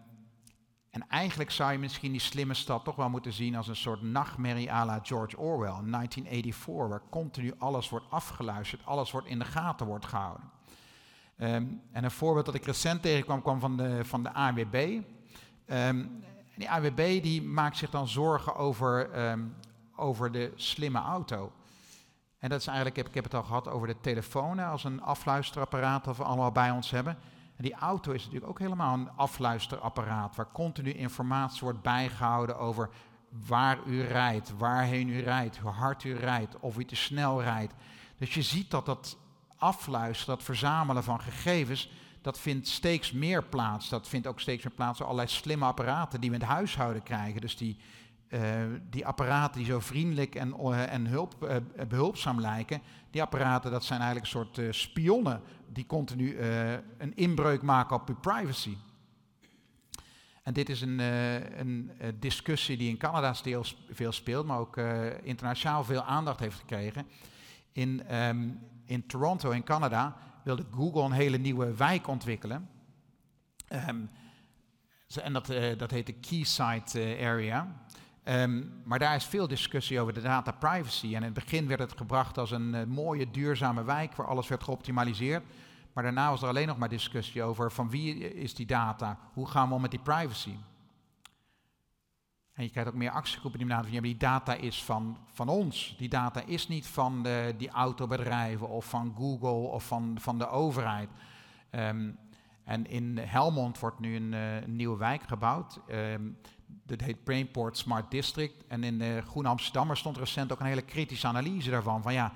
en 0.89 1.07
eigenlijk 1.07 1.51
zou 1.51 1.71
je 1.71 1.77
misschien 1.77 2.11
die 2.11 2.21
slimme 2.21 2.53
stad 2.53 2.83
toch 2.83 2.95
wel 2.95 3.09
moeten 3.09 3.33
zien 3.33 3.55
als 3.55 3.67
een 3.67 3.75
soort 3.75 4.01
nachtmerrie 4.01 4.71
à 4.71 4.85
la 4.85 4.99
George 5.03 5.37
Orwell, 5.37 5.91
1984, 5.91 6.87
waar 6.87 7.01
continu 7.09 7.53
alles 7.57 7.89
wordt 7.89 8.05
afgeluisterd, 8.09 8.85
alles 8.85 9.11
wordt 9.11 9.27
in 9.27 9.39
de 9.39 9.45
gaten 9.45 9.85
wordt 9.85 10.05
gehouden. 10.05 10.53
Um, 11.37 11.81
en 11.91 12.03
een 12.03 12.11
voorbeeld 12.11 12.45
dat 12.45 12.55
ik 12.55 12.65
recent 12.65 13.01
tegenkwam 13.01 13.41
kwam 13.41 13.59
van 13.59 13.77
de, 13.77 14.05
van 14.05 14.23
de 14.23 14.33
AWB. 14.33 14.99
Ehm, 15.65 16.05
die 16.55 16.69
AWB 16.69 17.21
die 17.21 17.41
maakt 17.41 17.77
zich 17.77 17.89
dan 17.89 18.07
zorgen 18.07 18.55
over, 18.55 19.19
um, 19.29 19.55
over 19.95 20.31
de 20.31 20.51
slimme 20.55 20.99
auto. 20.99 21.51
En 22.39 22.49
dat 22.49 22.59
is 22.59 22.67
eigenlijk, 22.67 22.97
ik 22.97 23.13
heb 23.13 23.23
het 23.23 23.33
al 23.33 23.43
gehad 23.43 23.67
over 23.67 23.87
de 23.87 23.99
telefoon 24.01 24.59
als 24.59 24.83
een 24.83 25.01
afluisterapparaat 25.01 26.03
dat 26.03 26.17
we 26.17 26.23
allemaal 26.23 26.51
bij 26.51 26.71
ons 26.71 26.91
hebben. 26.91 27.17
En 27.55 27.63
die 27.63 27.75
auto 27.75 28.11
is 28.11 28.23
natuurlijk 28.23 28.51
ook 28.51 28.59
helemaal 28.59 28.93
een 28.93 29.09
afluisterapparaat 29.15 30.35
waar 30.35 30.51
continu 30.51 30.91
informatie 30.91 31.61
wordt 31.61 31.81
bijgehouden 31.81 32.57
over 32.57 32.89
waar 33.47 33.77
u 33.85 34.01
rijdt, 34.01 34.57
waarheen 34.57 35.09
u 35.09 35.19
rijdt, 35.19 35.57
hoe 35.57 35.71
hard 35.71 36.03
u 36.03 36.15
rijdt, 36.15 36.59
of 36.59 36.77
u 36.77 36.85
te 36.85 36.95
snel 36.95 37.41
rijdt. 37.41 37.73
Dus 38.17 38.33
je 38.33 38.41
ziet 38.41 38.71
dat 38.71 38.85
dat 38.85 39.17
afluisteren, 39.57 40.35
dat 40.35 40.45
verzamelen 40.45 41.03
van 41.03 41.21
gegevens, 41.21 41.89
dat 42.21 42.39
vindt 42.39 42.67
steeds 42.67 43.11
meer 43.11 43.43
plaats. 43.43 43.89
Dat 43.89 44.07
vindt 44.07 44.27
ook 44.27 44.39
steeds 44.39 44.63
meer 44.63 44.73
plaats 44.73 44.97
door 44.97 45.07
allerlei 45.07 45.29
slimme 45.29 45.65
apparaten 45.65 46.21
die 46.21 46.29
we 46.29 46.35
in 46.35 46.41
het 46.41 46.51
huishouden 46.51 47.03
krijgen. 47.03 47.41
Dus 47.41 47.57
die, 47.57 47.77
uh, 48.29 48.41
die 48.89 49.05
apparaten 49.05 49.57
die 49.57 49.71
zo 49.71 49.79
vriendelijk 49.79 50.35
en, 50.35 50.55
uh, 50.59 50.93
en 50.93 51.07
hulp, 51.07 51.35
uh, 51.43 51.87
behulpzaam 51.87 52.39
lijken, 52.39 52.81
die 53.11 53.21
apparaten 53.21 53.71
dat 53.71 53.83
zijn 53.83 54.01
eigenlijk 54.01 54.33
een 54.33 54.45
soort 54.45 54.75
spionnen 54.75 55.41
die 55.67 55.85
continu 55.85 56.39
een 56.97 57.15
inbreuk 57.15 57.61
maken 57.61 57.95
op 57.95 58.09
uw 58.09 58.19
privacy. 58.19 58.77
En 60.43 60.53
dit 60.53 60.69
is 60.69 60.81
een, 60.81 60.99
een 61.59 61.91
discussie 62.19 62.77
die 62.77 62.89
in 62.89 62.97
Canada 62.97 63.33
veel 63.89 64.11
speelt, 64.11 64.45
maar 64.45 64.59
ook 64.59 64.77
internationaal 65.23 65.83
veel 65.83 66.03
aandacht 66.03 66.39
heeft 66.39 66.59
gekregen. 66.59 67.07
In, 67.71 68.07
ehm, 68.07 68.49
in 68.85 69.07
Toronto, 69.07 69.51
in 69.51 69.63
Canada, 69.63 70.15
wilde 70.43 70.65
Google 70.71 71.03
een 71.03 71.11
hele 71.11 71.37
nieuwe 71.37 71.73
wijk 71.73 72.07
ontwikkelen. 72.07 72.69
Um, 73.89 74.09
en 75.21 75.33
dat, 75.33 75.49
uh, 75.49 75.77
dat 75.77 75.91
heet 75.91 76.05
de 76.05 77.19
uh, 77.19 77.27
Area. 77.27 77.67
Um, 78.23 78.81
maar 78.83 78.99
daar 78.99 79.15
is 79.15 79.25
veel 79.25 79.47
discussie 79.47 79.99
over 79.99 80.13
de 80.13 80.21
data 80.21 80.51
privacy. 80.51 81.05
En 81.05 81.13
in 81.13 81.23
het 81.23 81.33
begin 81.33 81.67
werd 81.67 81.79
het 81.79 81.97
gebracht 81.97 82.37
als 82.37 82.51
een 82.51 82.73
uh, 82.73 82.83
mooie, 82.83 83.31
duurzame 83.31 83.83
wijk 83.83 84.15
waar 84.15 84.27
alles 84.27 84.47
werd 84.47 84.63
geoptimaliseerd. 84.63 85.43
Maar 85.93 86.03
daarna 86.03 86.29
was 86.29 86.41
er 86.41 86.47
alleen 86.47 86.67
nog 86.67 86.77
maar 86.77 86.89
discussie 86.89 87.43
over 87.43 87.71
van 87.71 87.89
wie 87.89 88.33
is 88.33 88.55
die 88.55 88.65
data, 88.65 89.19
hoe 89.33 89.47
gaan 89.47 89.67
we 89.67 89.75
om 89.75 89.81
met 89.81 89.91
die 89.91 89.99
privacy. 89.99 90.55
En 92.55 92.63
je 92.63 92.69
krijgt 92.69 92.89
ook 92.89 92.95
meer 92.95 93.11
actiegroepen 93.11 93.59
die 93.59 93.67
benaderen 93.67 93.93
van 93.93 94.03
ja, 94.03 94.13
die 94.13 94.19
data 94.19 94.53
is 94.53 94.83
van, 94.83 95.17
van 95.33 95.47
ons. 95.47 95.95
Die 95.97 96.09
data 96.09 96.41
is 96.45 96.67
niet 96.67 96.87
van 96.87 97.23
de, 97.23 97.53
die 97.57 97.69
autobedrijven 97.69 98.69
of 98.69 98.85
van 98.85 99.13
Google 99.17 99.49
of 99.49 99.87
van, 99.87 100.17
van 100.19 100.37
de 100.37 100.49
overheid. 100.49 101.09
Um, 101.71 102.17
en 102.63 102.87
in 102.89 103.17
Helmond 103.17 103.79
wordt 103.79 103.99
nu 103.99 104.15
een, 104.15 104.33
een 104.33 104.75
nieuwe 104.75 104.97
wijk 104.97 105.23
gebouwd. 105.23 105.79
Um, 105.89 106.37
dat 106.85 107.01
heet 107.01 107.23
Brainport 107.23 107.77
Smart 107.77 108.11
District. 108.11 108.67
En 108.67 108.83
in 108.83 108.97
de 108.97 109.21
Groene 109.27 109.47
Amsterdammer 109.47 109.97
stond 109.97 110.17
recent 110.17 110.51
ook 110.51 110.59
een 110.59 110.65
hele 110.65 110.81
kritische 110.81 111.27
analyse 111.27 111.69
daarvan. 111.69 112.01
Van 112.01 112.13
ja, 112.13 112.33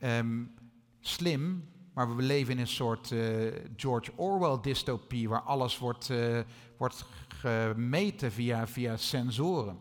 um, 0.00 0.54
slim, 1.00 1.68
maar 1.96 2.16
we 2.16 2.22
leven 2.22 2.52
in 2.52 2.58
een 2.58 2.66
soort 2.66 3.10
uh, 3.10 3.52
George 3.76 4.12
Orwell 4.16 4.58
dystopie... 4.62 5.28
waar 5.28 5.42
alles 5.42 5.78
wordt, 5.78 6.08
uh, 6.08 6.40
wordt 6.76 7.04
gemeten 7.28 8.32
via, 8.32 8.66
via 8.66 8.96
sensoren. 8.96 9.78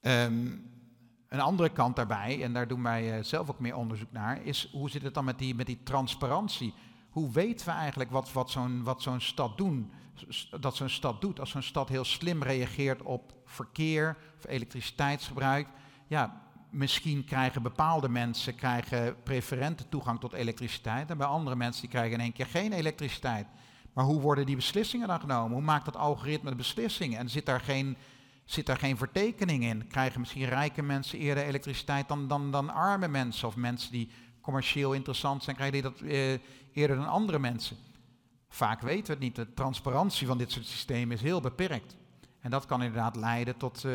Um, 0.00 0.70
een 1.28 1.40
andere 1.40 1.68
kant 1.68 1.96
daarbij, 1.96 2.42
en 2.42 2.52
daar 2.52 2.68
doen 2.68 2.82
wij 2.82 3.22
zelf 3.22 3.50
ook 3.50 3.58
meer 3.58 3.76
onderzoek 3.76 4.12
naar... 4.12 4.42
is 4.44 4.68
hoe 4.72 4.90
zit 4.90 5.02
het 5.02 5.14
dan 5.14 5.24
met 5.24 5.38
die, 5.38 5.54
met 5.54 5.66
die 5.66 5.82
transparantie 5.82 6.74
hoe 7.12 7.30
weten 7.30 7.66
we 7.66 7.72
eigenlijk 7.72 8.10
wat, 8.10 8.32
wat 8.32 8.50
zo'n 8.50 8.86
zo'n 8.96 9.20
stad 9.20 9.56
doen, 9.56 9.92
dat 10.60 10.76
zo'n 10.76 10.88
stad 10.88 11.20
doet? 11.20 11.40
Als 11.40 11.50
zo'n 11.50 11.62
stad 11.62 11.88
heel 11.88 12.04
slim 12.04 12.42
reageert 12.42 13.02
op 13.02 13.34
verkeer 13.44 14.16
of 14.38 14.46
elektriciteitsgebruik, 14.46 15.68
ja, 16.06 16.42
misschien 16.72 17.24
krijgen 17.24 17.62
bepaalde 17.62 18.08
mensen 18.08 18.54
krijgen 18.54 19.22
preferente 19.22 19.88
toegang 19.88 20.20
tot 20.20 20.32
elektriciteit 20.32 21.10
en 21.10 21.18
bij 21.18 21.26
andere 21.26 21.56
mensen 21.56 21.80
die 21.80 21.90
krijgen 21.90 22.12
in 22.12 22.20
één 22.20 22.32
keer 22.32 22.46
geen 22.46 22.72
elektriciteit. 22.72 23.46
Maar 23.92 24.04
hoe 24.04 24.20
worden 24.20 24.46
die 24.46 24.56
beslissingen 24.56 25.08
dan 25.08 25.20
genomen? 25.20 25.52
Hoe 25.52 25.62
maakt 25.62 25.84
dat 25.84 25.96
algoritme 25.96 26.50
de 26.50 26.56
beslissingen? 26.56 27.18
En 27.18 27.30
zit 27.30 27.46
daar 27.46 27.60
geen, 27.60 27.96
zit 28.44 28.66
daar 28.66 28.78
geen 28.78 28.96
vertekening 28.96 29.64
in? 29.64 29.86
Krijgen 29.86 30.20
misschien 30.20 30.44
rijke 30.44 30.82
mensen 30.82 31.18
eerder 31.18 31.44
elektriciteit 31.44 32.08
dan, 32.08 32.28
dan, 32.28 32.50
dan 32.50 32.70
arme 32.70 33.08
mensen 33.08 33.48
of 33.48 33.56
mensen 33.56 33.92
die 33.92 34.10
commercieel 34.40 34.92
interessant 34.92 35.42
zijn, 35.42 35.56
krijgen 35.56 35.82
die 35.82 35.90
dat 35.90 36.00
eh, 36.00 36.32
eerder 36.72 36.96
dan 36.96 37.08
andere 37.08 37.38
mensen. 37.38 37.76
Vaak 38.48 38.80
weten 38.80 39.06
we 39.06 39.12
het 39.12 39.20
niet. 39.20 39.36
De 39.36 39.54
transparantie 39.54 40.26
van 40.26 40.38
dit 40.38 40.52
soort 40.52 40.66
systemen 40.66 41.16
is 41.16 41.22
heel 41.22 41.40
beperkt. 41.40 41.96
En 42.40 42.50
dat 42.50 42.66
kan 42.66 42.82
inderdaad 42.82 43.16
leiden 43.16 43.56
tot, 43.56 43.84
uh, 43.84 43.92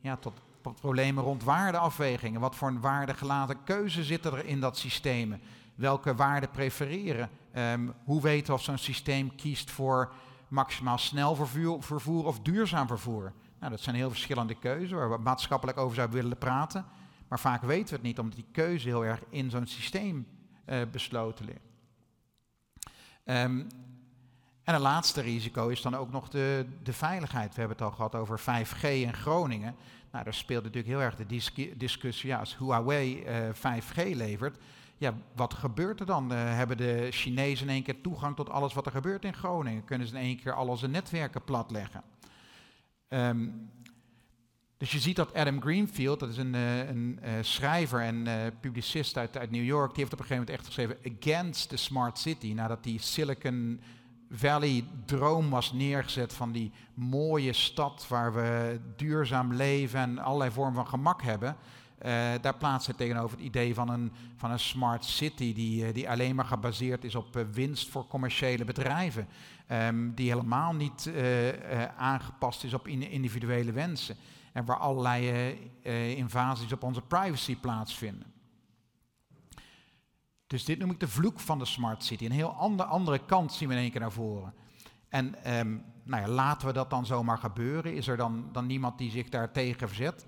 ja, 0.00 0.16
tot, 0.16 0.40
problemen 0.72 1.24
rond 1.24 1.44
waardeafwegingen. 1.44 2.40
Wat 2.40 2.56
voor 2.56 2.68
een 2.68 2.80
waardegelaten 2.80 3.64
keuze 3.64 4.04
zit 4.04 4.24
er 4.24 4.44
in 4.44 4.60
dat 4.60 4.78
systeem? 4.78 5.40
Welke 5.74 6.14
waarden 6.14 6.50
prefereren? 6.50 7.30
Um, 7.56 7.94
hoe 8.04 8.20
weten 8.20 8.46
we 8.46 8.52
of 8.52 8.62
zo'n 8.62 8.78
systeem 8.78 9.34
kiest 9.34 9.70
voor 9.70 10.12
maximaal 10.48 10.98
snel 10.98 11.34
vervoer, 11.80 12.26
of 12.26 12.40
duurzaam 12.40 12.86
vervoer? 12.86 13.32
Nou, 13.58 13.70
dat 13.70 13.80
zijn 13.80 13.96
heel 13.96 14.10
verschillende 14.10 14.54
keuzes 14.54 14.90
waar 14.90 15.10
we 15.10 15.18
maatschappelijk 15.18 15.78
over 15.78 15.94
zouden 15.94 16.16
willen 16.16 16.38
praten. 16.38 16.84
Maar 17.28 17.40
vaak 17.40 17.62
weten 17.62 17.88
we 17.88 17.94
het 17.94 18.02
niet, 18.02 18.18
omdat 18.18 18.36
die 18.36 18.48
keuze 18.52 18.88
heel 18.88 19.04
erg 19.04 19.20
in 19.28 19.50
zo'n 19.50 19.66
systeem 19.66 20.26
uh, 20.66 20.76
besloten 20.92 21.44
ligt. 21.44 21.72
Um, 23.24 23.66
en 24.64 24.74
een 24.74 24.80
laatste 24.80 25.20
risico 25.20 25.68
is 25.68 25.82
dan 25.82 25.96
ook 25.96 26.10
nog 26.10 26.28
de, 26.28 26.66
de 26.82 26.92
veiligheid. 26.92 27.54
We 27.54 27.60
hebben 27.60 27.76
het 27.76 27.86
al 27.86 27.92
gehad 27.92 28.14
over 28.14 28.40
5G 28.40 28.82
in 28.82 29.14
Groningen. 29.14 29.74
Nou, 30.14 30.26
daar 30.26 30.34
speelt 30.34 30.62
natuurlijk 30.62 30.92
heel 30.92 31.02
erg 31.02 31.16
de 31.16 31.76
discussie, 31.76 32.28
ja, 32.28 32.38
als 32.38 32.58
Huawei 32.58 33.22
uh, 33.22 33.48
eh, 33.48 33.54
5G 33.54 34.16
levert, 34.16 34.58
ja, 34.96 35.14
wat 35.34 35.54
gebeurt 35.54 36.00
er 36.00 36.06
dan? 36.06 36.32
Uh, 36.32 36.38
hebben 36.38 36.76
de 36.76 37.08
Chinezen 37.10 37.66
in 37.66 37.72
één 37.72 37.82
keer 37.82 38.00
toegang 38.00 38.36
tot 38.36 38.50
alles 38.50 38.74
wat 38.74 38.86
er 38.86 38.92
gebeurt 38.92 39.24
in 39.24 39.34
Groningen? 39.34 39.84
Kunnen 39.84 40.06
ze 40.06 40.14
in 40.14 40.20
één 40.20 40.40
keer 40.40 40.52
al 40.52 40.68
onze 40.68 40.88
netwerken 40.88 41.44
platleggen? 41.44 42.02
Um, 43.08 43.70
dus 44.76 44.92
je 44.92 44.98
ziet 44.98 45.16
dat 45.16 45.34
Adam 45.34 45.60
Greenfield, 45.60 46.20
dat 46.20 46.28
is 46.28 46.36
een, 46.36 46.54
uh, 46.54 46.88
een 46.88 47.20
schrijver 47.40 48.00
en 48.00 48.26
publicist 48.60 49.16
uit, 49.16 49.36
uit 49.36 49.50
New 49.50 49.64
York, 49.64 49.94
die 49.94 50.02
heeft 50.02 50.12
op 50.12 50.18
een 50.20 50.26
gegeven 50.26 50.46
moment 50.46 50.66
echt 50.66 50.66
geschreven 50.66 51.16
Against 51.18 51.68
the 51.68 51.76
Smart 51.76 52.18
City, 52.18 52.52
nadat 52.52 52.82
die 52.82 53.00
Silicon 53.00 53.80
Valley 54.34 54.84
droom 55.04 55.50
was 55.50 55.72
neergezet 55.72 56.32
van 56.32 56.52
die 56.52 56.72
mooie 56.94 57.52
stad 57.52 58.06
waar 58.08 58.34
we 58.34 58.80
duurzaam 58.96 59.52
leven 59.52 60.00
en 60.00 60.18
allerlei 60.18 60.50
vormen 60.50 60.74
van 60.74 60.86
gemak 60.86 61.22
hebben. 61.22 61.56
daar 62.40 62.56
plaatst 62.58 62.86
hij 62.86 62.96
tegenover 62.96 63.36
het 63.36 63.46
idee 63.46 63.74
van 63.74 63.88
een, 63.88 64.12
van 64.36 64.50
een 64.50 64.58
smart 64.58 65.04
city 65.04 65.54
die, 65.54 65.92
die 65.92 66.10
alleen 66.10 66.34
maar 66.34 66.44
gebaseerd 66.44 67.04
is 67.04 67.14
op 67.14 67.46
winst 67.52 67.88
voor 67.88 68.06
commerciële 68.06 68.64
bedrijven. 68.64 69.28
Um, 69.72 70.14
die 70.14 70.28
helemaal 70.28 70.72
niet 70.72 71.10
aangepast 71.96 72.64
is 72.64 72.74
op 72.74 72.88
individuele 72.88 73.72
wensen 73.72 74.16
en 74.52 74.64
waar 74.64 74.78
allerlei 74.78 75.58
invasies 76.16 76.72
op 76.72 76.82
onze 76.82 77.02
privacy 77.02 77.56
plaatsvinden. 77.56 78.33
Dus 80.54 80.64
dit 80.64 80.78
noem 80.78 80.90
ik 80.90 81.00
de 81.00 81.08
vloek 81.08 81.40
van 81.40 81.58
de 81.58 81.64
smart 81.64 82.04
city. 82.04 82.24
Een 82.24 82.30
heel 82.30 82.52
ander, 82.52 82.86
andere 82.86 83.18
kant 83.26 83.52
zien 83.52 83.68
we 83.68 83.74
in 83.74 83.80
één 83.80 83.90
keer 83.90 84.00
naar 84.00 84.12
voren. 84.12 84.54
En 85.08 85.58
um, 85.58 85.84
nou 86.02 86.22
ja, 86.22 86.28
laten 86.28 86.66
we 86.66 86.72
dat 86.72 86.90
dan 86.90 87.06
zomaar 87.06 87.38
gebeuren? 87.38 87.94
Is 87.94 88.08
er 88.08 88.16
dan, 88.16 88.48
dan 88.52 88.66
niemand 88.66 88.98
die 88.98 89.10
zich 89.10 89.28
daar 89.28 89.52
tegen 89.52 89.88
verzet? 89.88 90.26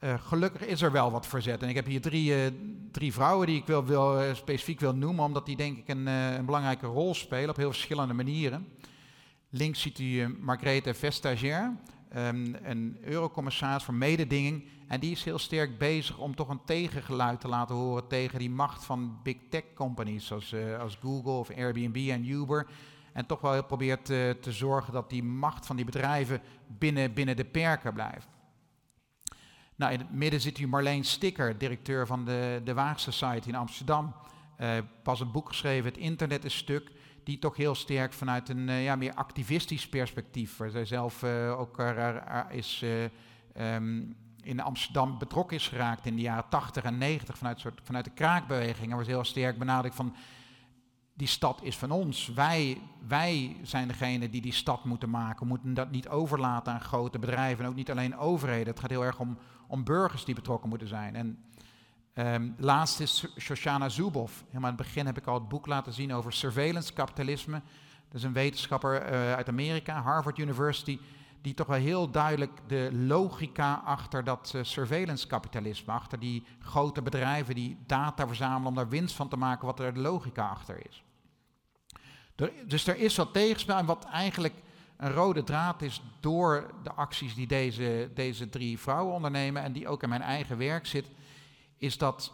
Uh, 0.00 0.14
gelukkig 0.20 0.66
is 0.66 0.82
er 0.82 0.92
wel 0.92 1.10
wat 1.10 1.26
verzet. 1.26 1.62
En 1.62 1.68
ik 1.68 1.74
heb 1.74 1.86
hier 1.86 2.00
drie, 2.00 2.44
uh, 2.44 2.50
drie 2.90 3.12
vrouwen 3.12 3.46
die 3.46 3.56
ik 3.56 3.66
wil, 3.66 4.22
uh, 4.22 4.34
specifiek 4.34 4.80
wil 4.80 4.94
noemen, 4.94 5.24
omdat 5.24 5.46
die 5.46 5.56
denk 5.56 5.78
ik 5.78 5.88
een, 5.88 6.06
een, 6.06 6.44
belangrijke 6.44 6.86
rol 6.86 7.14
spelen 7.14 7.50
op 7.50 7.56
heel 7.56 7.72
verschillende 7.72 8.14
manieren. 8.14 8.68
Links 9.48 9.80
ziet 9.80 9.98
u 9.98 10.36
Margrethe 10.40 10.94
Vestager 10.94 11.76
um, 12.16 12.56
een 12.62 12.98
eurocommissaris 13.00 13.82
voor 13.82 13.94
mededinging. 13.94 14.68
En 14.88 15.00
die 15.00 15.10
is 15.10 15.24
heel 15.24 15.38
sterk 15.38 15.78
bezig 15.78 16.18
om 16.18 16.34
toch 16.34 16.48
een 16.48 16.64
tegengeluid 16.64 17.40
te 17.40 17.48
laten 17.48 17.74
horen 17.74 18.06
tegen 18.06 18.38
die 18.38 18.50
macht 18.50 18.84
van 18.84 19.18
big 19.22 19.36
tech 19.50 19.64
companies 19.74 20.26
zoals, 20.26 20.52
uh, 20.52 20.78
als 20.78 20.98
Google 21.00 21.32
of 21.32 21.50
Airbnb 21.50 22.08
en 22.10 22.28
Uber. 22.28 22.66
En 23.12 23.26
toch 23.26 23.40
wel 23.40 23.64
probeert 23.64 24.10
uh, 24.10 24.30
te 24.30 24.52
zorgen 24.52 24.92
dat 24.92 25.10
die 25.10 25.22
macht 25.22 25.66
van 25.66 25.76
die 25.76 25.84
bedrijven 25.84 26.40
binnen, 26.66 27.14
binnen 27.14 27.36
de 27.36 27.44
perken 27.44 27.92
blijft. 27.92 28.28
Nou, 29.76 29.92
in 29.92 29.98
het 29.98 30.12
midden 30.12 30.40
zit 30.40 30.58
u 30.58 30.68
Marleen 30.68 31.04
Sticker, 31.04 31.58
directeur 31.58 32.06
van 32.06 32.24
de, 32.24 32.60
de 32.64 32.74
Waag 32.74 33.00
Society 33.00 33.48
in 33.48 33.54
Amsterdam. 33.54 34.14
Uh, 34.60 34.78
pas 35.02 35.20
een 35.20 35.30
boek 35.30 35.48
geschreven, 35.48 35.90
Het 35.90 36.00
Internet 36.00 36.44
is 36.44 36.56
Stuk 36.56 36.90
die 37.24 37.38
toch 37.38 37.56
heel 37.56 37.74
sterk 37.74 38.12
vanuit 38.12 38.48
een 38.48 38.68
uh, 38.68 38.84
ja, 38.84 38.96
meer 38.96 39.14
activistisch 39.14 39.88
perspectief, 39.88 40.56
waar 40.56 40.70
zij 40.70 40.84
zelf 40.84 41.22
uh, 41.22 41.60
ook 41.60 41.78
uh, 41.80 42.16
is, 42.50 42.84
um, 43.56 44.16
in 44.42 44.60
Amsterdam 44.60 45.18
betrokken 45.18 45.56
is 45.56 45.68
geraakt 45.68 46.06
in 46.06 46.16
de 46.16 46.22
jaren 46.22 46.48
80 46.48 46.84
en 46.84 46.98
90 46.98 47.38
vanuit, 47.38 47.60
soort, 47.60 47.80
vanuit 47.82 48.04
de 48.04 48.10
kraakbeweging. 48.10 48.90
Er 48.90 48.96
was 48.96 49.06
heel 49.06 49.24
sterk 49.24 49.58
benadrukt 49.58 49.94
van 49.94 50.14
die 51.20 51.28
stad 51.28 51.62
is 51.62 51.76
van 51.76 51.90
ons. 51.90 52.28
Wij, 52.28 52.80
wij 53.06 53.56
zijn 53.62 53.88
degene 53.88 54.30
die 54.30 54.40
die 54.40 54.52
stad 54.52 54.84
moeten 54.84 55.10
maken. 55.10 55.42
We 55.42 55.48
moeten 55.48 55.74
dat 55.74 55.90
niet 55.90 56.08
overlaten 56.08 56.72
aan 56.72 56.80
grote 56.80 57.18
bedrijven 57.18 57.64
en 57.64 57.70
ook 57.70 57.76
niet 57.76 57.90
alleen 57.90 58.16
overheden. 58.16 58.66
Het 58.66 58.80
gaat 58.80 58.90
heel 58.90 59.04
erg 59.04 59.18
om, 59.18 59.38
om 59.66 59.84
burgers 59.84 60.24
die 60.24 60.34
betrokken 60.34 60.68
moeten 60.68 60.88
zijn. 60.88 61.16
En 61.16 61.38
Um, 62.14 62.54
laatst 62.58 63.00
is 63.00 63.26
Shoshana 63.38 63.88
Zuboff. 63.88 64.44
Helemaal 64.46 64.70
aan 64.70 64.76
het 64.76 64.86
begin 64.86 65.06
heb 65.06 65.16
ik 65.16 65.26
al 65.26 65.34
het 65.34 65.48
boek 65.48 65.66
laten 65.66 65.92
zien 65.92 66.12
over 66.12 66.32
surveillance 66.32 66.92
kapitalisme. 66.92 67.62
Dat 68.08 68.14
is 68.14 68.22
een 68.22 68.32
wetenschapper 68.32 69.12
uh, 69.12 69.34
uit 69.34 69.48
Amerika, 69.48 70.02
Harvard 70.02 70.38
University, 70.38 70.98
die 71.42 71.54
toch 71.54 71.66
wel 71.66 71.78
heel 71.78 72.10
duidelijk 72.10 72.60
de 72.66 72.90
logica 72.92 73.82
achter 73.84 74.24
dat 74.24 74.52
uh, 74.56 74.62
surveillance 74.62 75.26
kapitalisme, 75.26 75.92
achter 75.92 76.18
die 76.18 76.46
grote 76.58 77.02
bedrijven 77.02 77.54
die 77.54 77.78
data 77.86 78.26
verzamelen 78.26 78.68
om 78.68 78.74
daar 78.74 78.88
winst 78.88 79.14
van 79.14 79.28
te 79.28 79.36
maken, 79.36 79.66
wat 79.66 79.80
er 79.80 79.94
de 79.94 80.00
logica 80.00 80.48
achter 80.48 80.86
is. 80.88 81.04
Dus 82.66 82.86
er 82.86 82.96
is 82.96 83.16
wat 83.16 83.32
tegenspel 83.32 83.76
en 83.76 83.86
wat 83.86 84.04
eigenlijk 84.04 84.54
een 84.96 85.12
rode 85.12 85.44
draad 85.44 85.82
is 85.82 86.02
door 86.20 86.70
de 86.82 86.92
acties 86.92 87.34
die 87.34 87.46
deze, 87.46 88.10
deze 88.14 88.48
drie 88.48 88.78
vrouwen 88.78 89.14
ondernemen 89.14 89.62
en 89.62 89.72
die 89.72 89.88
ook 89.88 90.02
in 90.02 90.08
mijn 90.08 90.22
eigen 90.22 90.58
werk 90.58 90.86
zit, 90.86 91.06
is 91.80 91.98
dat 91.98 92.32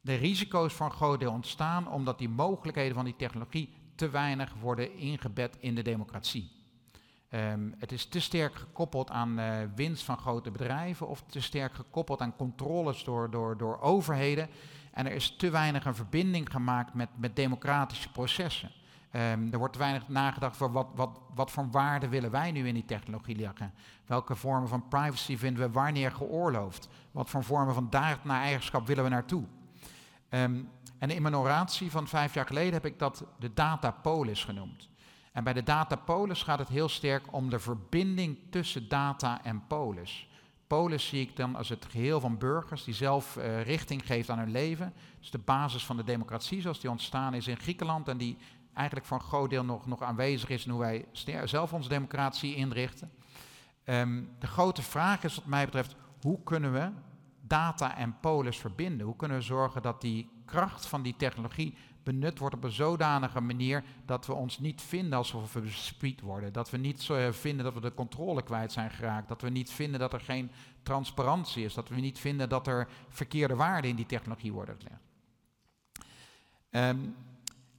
de 0.00 0.14
risico's 0.14 0.74
groot 0.78 1.20
deel 1.20 1.32
ontstaan 1.32 1.88
omdat 1.88 2.18
die 2.18 2.28
mogelijkheden 2.28 2.94
van 2.94 3.04
die 3.04 3.16
technologie 3.16 3.74
te 3.94 4.10
weinig 4.10 4.54
worden 4.60 4.96
ingebed 4.96 5.56
in 5.60 5.74
de 5.74 5.82
democratie. 5.82 6.50
Ehm, 7.28 7.70
het 7.78 7.92
is 7.92 8.06
te 8.06 8.20
sterk 8.20 8.54
gekoppeld 8.54 9.10
aan 9.10 9.38
uh, 9.38 9.58
winst 9.74 10.02
van 10.02 10.18
grote 10.18 10.50
bedrijven 10.50 11.08
of 11.08 11.22
te 11.26 11.40
sterk 11.40 11.74
gekoppeld 11.74 12.20
aan 12.20 12.36
controles 12.36 13.04
door, 13.04 13.30
door, 13.30 13.56
door 13.56 13.80
overheden. 13.80 14.48
En 14.92 15.06
er 15.06 15.12
is 15.12 15.36
te 15.36 15.50
weinig 15.50 15.84
een 15.84 15.94
verbinding 15.94 16.50
gemaakt 16.50 16.94
met, 16.94 17.08
met 17.16 17.36
democratische 17.36 18.12
processen. 18.12 18.70
Um, 19.12 19.52
er 19.52 19.58
wordt 19.58 19.76
weinig 19.76 20.08
nagedacht 20.08 20.56
voor 20.56 20.72
wat, 20.72 20.86
wat, 20.94 21.20
wat 21.34 21.50
voor 21.50 21.70
waarde 21.70 22.08
willen 22.08 22.30
wij 22.30 22.52
nu 22.52 22.68
in 22.68 22.74
die 22.74 22.84
technologie 22.84 23.36
leggen. 23.36 23.72
Welke 24.06 24.34
vormen 24.34 24.68
van 24.68 24.88
privacy 24.88 25.36
vinden 25.36 25.62
we 25.62 25.70
wanneer 25.70 26.12
geoorloofd? 26.12 26.88
Wat 27.10 27.30
voor 27.30 27.44
vormen 27.44 27.74
van 27.74 27.90
eigenschap 28.30 28.86
willen 28.86 29.04
we 29.04 29.10
naartoe? 29.10 29.44
Um, 30.28 30.68
en 30.98 31.10
in 31.10 31.22
mijn 31.22 31.36
oratie 31.36 31.90
van 31.90 32.08
vijf 32.08 32.34
jaar 32.34 32.46
geleden 32.46 32.72
heb 32.72 32.86
ik 32.86 32.98
dat 32.98 33.24
de 33.38 33.54
datapolis 33.54 34.44
genoemd. 34.44 34.88
En 35.32 35.44
bij 35.44 35.52
de 35.52 35.62
datapolis 35.62 36.42
gaat 36.42 36.58
het 36.58 36.68
heel 36.68 36.88
sterk 36.88 37.32
om 37.32 37.50
de 37.50 37.58
verbinding 37.58 38.38
tussen 38.50 38.88
data 38.88 39.44
en 39.44 39.66
polis. 39.66 40.28
Polis 40.66 41.08
zie 41.08 41.20
ik 41.20 41.36
dan 41.36 41.56
als 41.56 41.68
het 41.68 41.86
geheel 41.90 42.20
van 42.20 42.38
burgers 42.38 42.84
die 42.84 42.94
zelf 42.94 43.36
uh, 43.36 43.62
richting 43.62 44.06
geeft 44.06 44.30
aan 44.30 44.38
hun 44.38 44.50
leven. 44.50 44.92
Dus 45.18 45.30
de 45.30 45.38
basis 45.38 45.84
van 45.84 45.96
de 45.96 46.04
democratie 46.04 46.60
zoals 46.60 46.80
die 46.80 46.90
ontstaan 46.90 47.34
is 47.34 47.46
in 47.46 47.58
Griekenland 47.58 48.08
en 48.08 48.16
die 48.16 48.36
eigenlijk 48.74 49.06
voor 49.06 49.16
een 49.16 49.24
groot 49.24 49.50
deel 49.50 49.64
nog, 49.64 49.86
nog 49.86 50.02
aanwezig 50.02 50.48
is 50.48 50.64
in 50.64 50.70
hoe 50.70 50.80
wij 50.80 51.04
zelf 51.44 51.72
onze 51.72 51.88
democratie 51.88 52.54
inrichten. 52.54 53.12
Um, 53.84 54.30
de 54.38 54.46
grote 54.46 54.82
vraag 54.82 55.24
is 55.24 55.34
wat 55.34 55.46
mij 55.46 55.64
betreft, 55.64 55.96
hoe 56.20 56.42
kunnen 56.42 56.72
we 56.72 56.90
data 57.40 57.96
en 57.96 58.16
polis 58.20 58.56
verbinden? 58.56 59.06
Hoe 59.06 59.16
kunnen 59.16 59.36
we 59.36 59.42
zorgen 59.42 59.82
dat 59.82 60.00
die 60.00 60.30
kracht 60.44 60.86
van 60.86 61.02
die 61.02 61.16
technologie 61.16 61.76
benut 62.02 62.38
wordt 62.38 62.54
op 62.54 62.64
een 62.64 62.70
zodanige 62.70 63.40
manier 63.40 63.84
dat 64.04 64.26
we 64.26 64.32
ons 64.32 64.58
niet 64.58 64.82
vinden 64.82 65.18
alsof 65.18 65.52
we 65.52 65.60
bespied 65.60 66.20
worden. 66.20 66.52
Dat 66.52 66.70
we 66.70 66.76
niet 66.76 67.02
zo 67.02 67.14
eh, 67.14 67.32
vinden 67.32 67.64
dat 67.64 67.74
we 67.74 67.80
de 67.80 67.94
controle 67.94 68.42
kwijt 68.42 68.72
zijn 68.72 68.90
geraakt. 68.90 69.28
Dat 69.28 69.42
we 69.42 69.48
niet 69.48 69.70
vinden 69.70 70.00
dat 70.00 70.12
er 70.12 70.20
geen 70.20 70.50
transparantie 70.82 71.64
is. 71.64 71.74
Dat 71.74 71.88
we 71.88 72.00
niet 72.00 72.18
vinden 72.18 72.48
dat 72.48 72.66
er 72.66 72.88
verkeerde 73.08 73.54
waarden 73.54 73.90
in 73.90 73.96
die 73.96 74.06
technologie 74.06 74.52
worden 74.52 74.76
gelegd. 74.78 75.02
Um, 76.70 77.14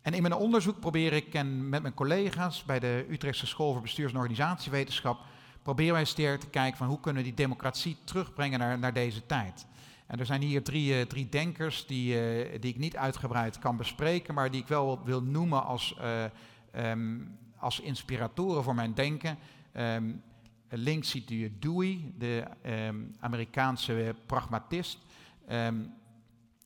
en 0.02 0.14
in 0.14 0.22
mijn 0.22 0.34
onderzoek 0.34 0.80
probeer 0.80 1.14
ik 1.14 1.34
en 1.34 1.70
met 1.70 1.82
mijn 1.82 1.94
collega's 1.94 2.64
bij 2.64 2.80
de 2.80 3.06
Utrechtse 3.10 3.48
School 3.48 3.72
voor 3.72 3.82
Bestuurs- 3.82 4.12
en 4.12 4.18
Organisatiewetenschap, 4.18 5.20
proberen 5.62 5.94
wij 5.94 6.06
sterk 6.06 6.40
te 6.40 6.50
kijken 6.50 6.78
van 6.78 6.88
hoe 6.88 7.00
kunnen 7.00 7.22
we 7.24 7.28
die 7.28 7.38
democratie 7.38 7.98
terugbrengen 8.04 8.60
naar, 8.60 8.80
naar 8.80 8.94
deze 8.94 9.26
tijd. 9.26 9.66
En 10.08 10.20
er 10.20 10.26
zijn 10.26 10.42
hier 10.42 10.64
drie, 10.64 11.00
uh, 11.00 11.02
drie 11.02 11.30
denkers 11.30 11.86
die, 11.86 12.14
uh, 12.16 12.62
die 12.62 12.72
ik 12.72 12.78
niet 12.78 12.98
uitgebreid 12.98 13.60
kan 13.60 13.78
bespreken, 13.78 14.34
maar 14.34 14.52
die 14.52 14.62
ik 14.62 14.68
wel 14.68 15.02
wil 15.04 15.22
noemen 15.22 15.64
als, 15.64 15.96
uh, 16.02 16.92
um, 16.92 17.38
als 17.58 17.80
inspiratoren 17.80 18.64
voor 18.64 18.76
mijn 18.76 18.94
denken. 18.94 19.38
Um, 19.78 20.22
links 20.70 21.10
ziet 21.10 21.32
u 21.32 21.54
Dewey, 21.60 22.12
de 22.18 22.44
um, 22.66 23.16
Amerikaanse 23.20 24.16
pragmatist 24.26 25.00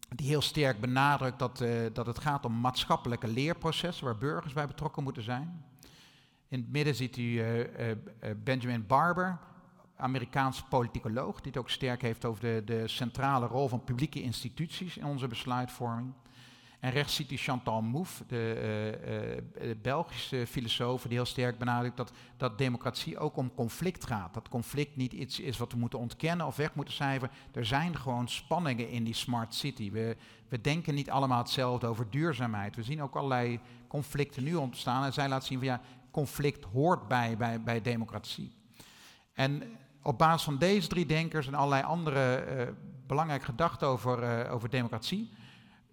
die 0.09 0.27
heel 0.27 0.41
sterk 0.41 0.79
benadrukt 0.79 1.39
dat, 1.39 1.61
uh, 1.61 1.69
dat 1.93 2.05
het 2.05 2.19
gaat 2.19 2.45
om 2.45 2.59
maatschappelijke 2.59 3.27
leerprocessen 3.27 4.05
waar 4.05 4.17
burgers 4.17 4.53
bij 4.53 4.67
betrokken 4.67 5.03
moeten 5.03 5.23
zijn. 5.23 5.63
In 6.47 6.59
het 6.59 6.71
midden 6.71 6.95
ziet 6.95 7.17
u 7.17 7.21
uh, 7.21 7.59
uh, 7.59 7.65
Benjamin 8.43 8.87
Barber, 8.87 9.37
Amerikaans 9.95 10.63
politicoloog, 10.63 11.35
die 11.35 11.51
het 11.51 11.61
ook 11.61 11.69
sterk 11.69 12.01
heeft 12.01 12.25
over 12.25 12.41
de, 12.41 12.61
de 12.65 12.87
centrale 12.87 13.47
rol 13.47 13.67
van 13.67 13.83
publieke 13.83 14.21
instituties 14.21 14.97
in 14.97 15.05
onze 15.05 15.27
besluitvorming. 15.27 16.13
En 16.85 16.91
rechts 16.91 17.15
ziet 17.15 17.31
u 17.31 17.37
Chantal 17.37 17.81
Mouffe, 17.81 18.23
de 18.27 19.41
uh, 19.59 19.67
uh, 19.67 19.75
Belgische 19.81 20.47
filosoof, 20.47 21.01
die 21.01 21.11
heel 21.11 21.25
sterk 21.25 21.57
benadrukt 21.57 21.97
dat, 21.97 22.11
dat 22.37 22.57
democratie 22.57 23.17
ook 23.17 23.37
om 23.37 23.53
conflict 23.53 24.07
gaat. 24.07 24.33
Dat 24.33 24.49
conflict 24.49 24.95
niet 24.95 25.13
iets 25.13 25.39
is 25.39 25.57
wat 25.57 25.71
we 25.71 25.77
moeten 25.77 25.99
ontkennen 25.99 26.45
of 26.45 26.55
weg 26.55 26.75
moeten 26.75 26.93
cijferen. 26.93 27.35
Er 27.53 27.65
zijn 27.65 27.95
gewoon 27.95 28.27
spanningen 28.27 28.89
in 28.89 29.03
die 29.03 29.13
smart 29.13 29.53
city. 29.53 29.91
We, 29.91 30.17
we 30.47 30.61
denken 30.61 30.95
niet 30.95 31.09
allemaal 31.09 31.37
hetzelfde 31.37 31.87
over 31.87 32.09
duurzaamheid. 32.09 32.75
We 32.75 32.83
zien 32.83 33.01
ook 33.01 33.15
allerlei 33.15 33.59
conflicten 33.87 34.43
nu 34.43 34.55
ontstaan. 34.55 35.05
En 35.05 35.13
zij 35.13 35.27
laat 35.27 35.45
zien 35.45 35.57
van 35.57 35.67
ja, 35.67 35.81
conflict 36.11 36.63
hoort 36.63 37.07
bij, 37.07 37.37
bij, 37.37 37.61
bij 37.61 37.81
democratie. 37.81 38.55
En 39.33 39.63
op 40.01 40.17
basis 40.17 40.43
van 40.43 40.57
deze 40.57 40.87
drie 40.87 41.05
denkers 41.05 41.47
en 41.47 41.53
allerlei 41.53 41.83
andere 41.83 42.45
uh, 42.57 42.73
belangrijke 43.07 43.45
gedachten 43.45 43.87
over, 43.87 44.49
over 44.49 44.69
democratie. 44.69 45.29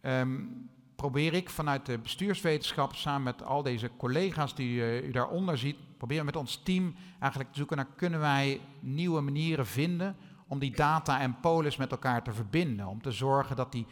Um, 0.02 0.70
probeer 1.02 1.34
ik 1.34 1.50
vanuit 1.50 1.86
de 1.86 1.98
bestuurswetenschap 1.98 2.94
samen 2.94 3.22
met 3.22 3.42
al 3.42 3.62
deze 3.62 3.90
collega's 3.96 4.54
die 4.54 4.76
uh, 4.76 5.08
u 5.08 5.10
daaronder 5.10 5.58
ziet, 5.58 5.76
proberen 5.98 6.24
met 6.24 6.36
ons 6.36 6.60
team 6.64 6.94
eigenlijk 7.18 7.52
te 7.52 7.58
zoeken 7.58 7.76
naar 7.76 7.86
kunnen 7.96 8.20
wij 8.20 8.60
nieuwe 8.80 9.20
manieren 9.20 9.66
vinden 9.66 10.16
om 10.46 10.58
die 10.58 10.76
data 10.76 11.20
en 11.20 11.40
polis 11.40 11.76
met 11.76 11.90
elkaar 11.90 12.22
te 12.22 12.32
verbinden. 12.32 12.86
Om 12.86 13.02
te 13.02 13.12
zorgen 13.12 13.56
dat 13.56 13.72
die 13.72 13.86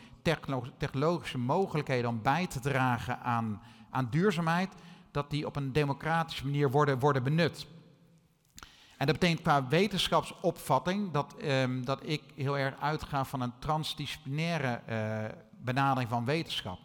technologische 0.78 1.38
mogelijkheden 1.38 2.10
om 2.10 2.22
bij 2.22 2.46
te 2.46 2.60
dragen 2.60 3.20
aan, 3.20 3.60
aan 3.90 4.08
duurzaamheid, 4.10 4.74
dat 5.10 5.30
die 5.30 5.46
op 5.46 5.56
een 5.56 5.72
democratische 5.72 6.44
manier 6.44 6.70
worden, 6.70 6.98
worden 6.98 7.22
benut. 7.22 7.66
En 8.96 9.06
dat 9.06 9.18
betekent 9.18 9.42
qua 9.42 9.68
wetenschapsopvatting 9.68 11.12
dat, 11.12 11.36
um, 11.44 11.84
dat 11.84 12.00
ik 12.02 12.22
heel 12.34 12.58
erg 12.58 12.80
uitga 12.80 13.24
van 13.24 13.40
een 13.40 13.52
transdisciplinaire 13.58 14.80
uh, 14.88 15.24
benadering 15.62 16.10
van 16.10 16.24
wetenschap. 16.24 16.78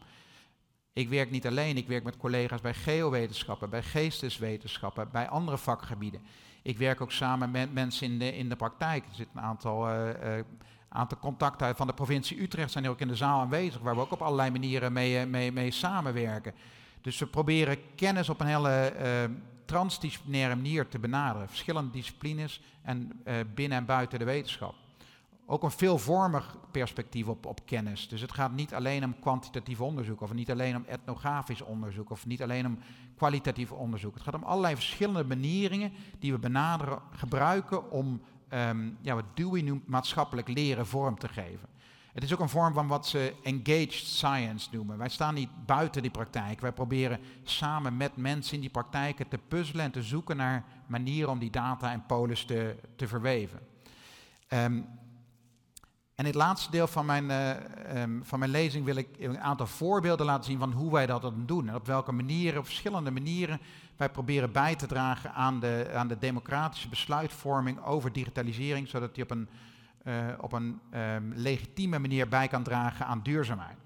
Ik 0.96 1.10
werk 1.10 1.32
niet 1.32 1.48
alleen, 1.48 1.78
ik 1.78 1.88
werk 1.88 2.04
met 2.04 2.18
collega's 2.18 2.62
bij 2.62 2.74
geowetenschappen, 2.74 3.70
bij 3.70 3.84
geesteswetenschappen, 3.84 5.10
bij 5.12 5.28
andere 5.28 5.58
vakgebieden. 5.58 6.22
Ik 6.62 6.78
werk 6.78 7.02
ook 7.02 7.12
samen 7.12 7.52
met 7.52 7.74
mensen 7.74 8.12
in 8.12 8.20
de, 8.20 8.38
in 8.38 8.50
de 8.50 8.56
praktijk. 8.56 9.06
Er 9.06 9.16
zitten 9.16 9.38
een 9.38 9.44
aantal, 9.44 9.90
uh, 9.90 10.08
uh, 10.08 10.44
aantal 10.90 11.18
contacten 11.18 11.76
van 11.76 11.88
de 11.88 11.94
provincie 11.94 12.42
Utrecht, 12.42 12.72
zijn 12.72 12.90
ook 12.90 13.00
in 13.00 13.08
de 13.08 13.16
zaal 13.16 13.40
aanwezig, 13.40 13.82
waar 13.82 13.96
we 13.96 14.02
ook 14.02 14.12
op 14.12 14.22
allerlei 14.22 14.52
manieren 14.52 14.94
mee, 14.94 15.20
eh, 15.20 15.26
mee, 15.26 15.52
mee 15.52 15.72
samenwerken. 15.72 16.54
Dus 17.02 17.20
we 17.20 17.28
proberen 17.28 17.78
kennis 17.96 18.30
op 18.30 18.40
een 18.40 18.48
hele 18.48 18.94
uh, 19.02 19.36
transdisciplinaire 19.66 20.56
manier 20.56 20.88
te 20.88 21.00
benaderen. 21.00 21.50
Verschillende 21.50 21.92
disciplines 21.92 22.62
en 22.82 23.24
binnen 23.54 23.78
en 23.78 23.86
buiten 23.86 24.20
de 24.20 24.26
wetenschap 24.26 24.76
ook 25.46 25.64
een 25.64 25.72
veelvormig 25.72 26.58
perspectief 26.72 27.28
op, 27.28 27.46
op 27.46 27.66
kennis. 27.66 28.08
Dus 28.08 28.22
het 28.22 28.34
gaat 28.34 28.52
niet 28.52 28.74
alleen 28.74 29.04
om 29.04 29.20
kwantitatief 29.20 29.82
onderzoek, 29.82 30.22
of 30.22 30.34
niet 30.34 30.52
alleen 30.52 30.76
om 30.76 30.86
etnografisch 30.88 31.62
onderzoek, 31.62 32.10
of 32.10 32.26
niet 32.26 32.42
alleen 32.42 32.66
om 32.66 32.80
kwalitatief 33.18 33.72
onderzoek. 33.72 34.14
Het 34.14 34.24
gaat 34.24 34.36
om 34.36 34.44
allerlei 34.44 34.76
verschillende 34.76 35.24
manieren 35.24 35.92
die 36.20 36.32
we 36.32 36.40
benaderen, 36.40 37.00
gebruiken 37.12 37.92
om 37.92 38.22
um, 38.50 38.98
ja, 39.02 39.16
wat 39.16 39.26
Dewey 39.34 39.62
noemt 39.62 39.88
maatschappelijk 39.88 40.48
leren 40.48 40.88
vorm 40.88 41.20
te 41.20 41.28
geven. 41.28 41.70
Het 42.14 42.24
is 42.24 42.34
ook 42.34 42.40
een 42.40 42.50
vorm 42.50 42.74
van 42.74 42.88
wat 42.88 43.08
ze 43.08 43.36
engaged 43.44 43.94
science 43.94 44.70
noemen. 44.72 44.98
Wij 44.98 45.10
staan 45.10 45.34
niet 45.34 45.66
buiten 45.66 46.02
die 46.02 46.12
praktijk. 46.12 46.62
Wij 46.62 46.72
proberen 46.72 47.20
samen 47.44 47.98
met 47.98 48.18
mensen 48.18 48.56
in 48.56 48.62
die 48.62 48.70
praktijken 48.70 49.28
te 49.28 49.38
puzzelen 49.48 49.86
en 49.86 49.92
te 49.92 50.04
zoeken 50.04 50.38
naar 50.38 50.66
manieren 50.88 51.32
om 51.32 51.40
die 51.40 51.50
data 51.50 51.92
en 51.92 52.06
polis 52.06 52.46
te, 52.46 52.76
te 52.96 53.08
verweven. 53.08 53.60
Um, 54.50 54.88
en 56.16 56.26
in 56.26 56.32
het 56.32 56.36
laatste 56.36 56.72
deel 56.72 56.88
van 56.88 57.06
mijn, 57.06 57.30
uh, 57.30 58.02
um, 58.02 58.24
van 58.24 58.40
mijn 58.40 58.52
lezing 58.52 58.86
wil 58.86 58.96
ik 58.96 59.08
een 59.20 59.40
aantal 59.40 59.68
voorbeelden 59.68 60.26
laten 60.26 60.44
zien 60.44 60.60
van 60.60 60.72
hoe 60.72 60.92
wij 60.92 61.06
dat 61.06 61.34
doen. 61.46 61.70
En 61.70 61.76
op 61.76 61.86
welke 61.86 62.12
manieren, 62.12 62.60
op 62.60 62.66
verschillende 62.66 63.12
manieren, 63.12 63.60
wij 63.96 64.10
proberen 64.10 64.52
bij 64.52 64.76
te 64.76 64.88
dragen 64.88 65.34
aan 65.34 65.60
de, 65.60 65.92
aan 65.94 66.08
de 66.08 66.18
democratische 66.18 66.90
besluitvorming 66.90 67.84
over 67.84 68.12
digitalisering, 68.12 68.88
zodat 68.88 69.16
die 69.16 69.24
op 69.24 69.32
een, 69.32 69.50
uh, 70.04 70.14
op 70.40 70.52
een 70.52 70.80
um, 70.94 71.34
legitieme 71.36 72.00
manier 72.00 72.28
bij 72.28 72.48
kan 72.48 72.64
dragen 72.64 73.06
aan 73.06 73.24
duurzaamheid. 73.24 73.78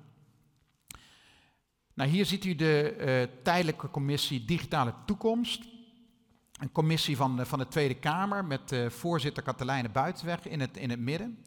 Nou, 1.93 2.09
hier 2.09 2.25
ziet 2.25 2.45
u 2.45 2.55
de 2.55 2.95
uh, 2.99 3.43
tijdelijke 3.43 3.89
commissie 3.89 4.45
Digitale 4.45 4.93
Toekomst. 5.05 5.63
Een 6.59 6.71
commissie 6.71 7.17
van, 7.17 7.45
van 7.45 7.59
de 7.59 7.67
Tweede 7.67 7.95
Kamer 7.95 8.45
met 8.45 8.75
voorzitter 8.87 9.43
Katelijne 9.43 9.89
Buitenweg 9.89 10.47
in 10.47 10.59
het, 10.59 10.77
in 10.77 10.89
het 10.89 10.99
midden. 10.99 11.37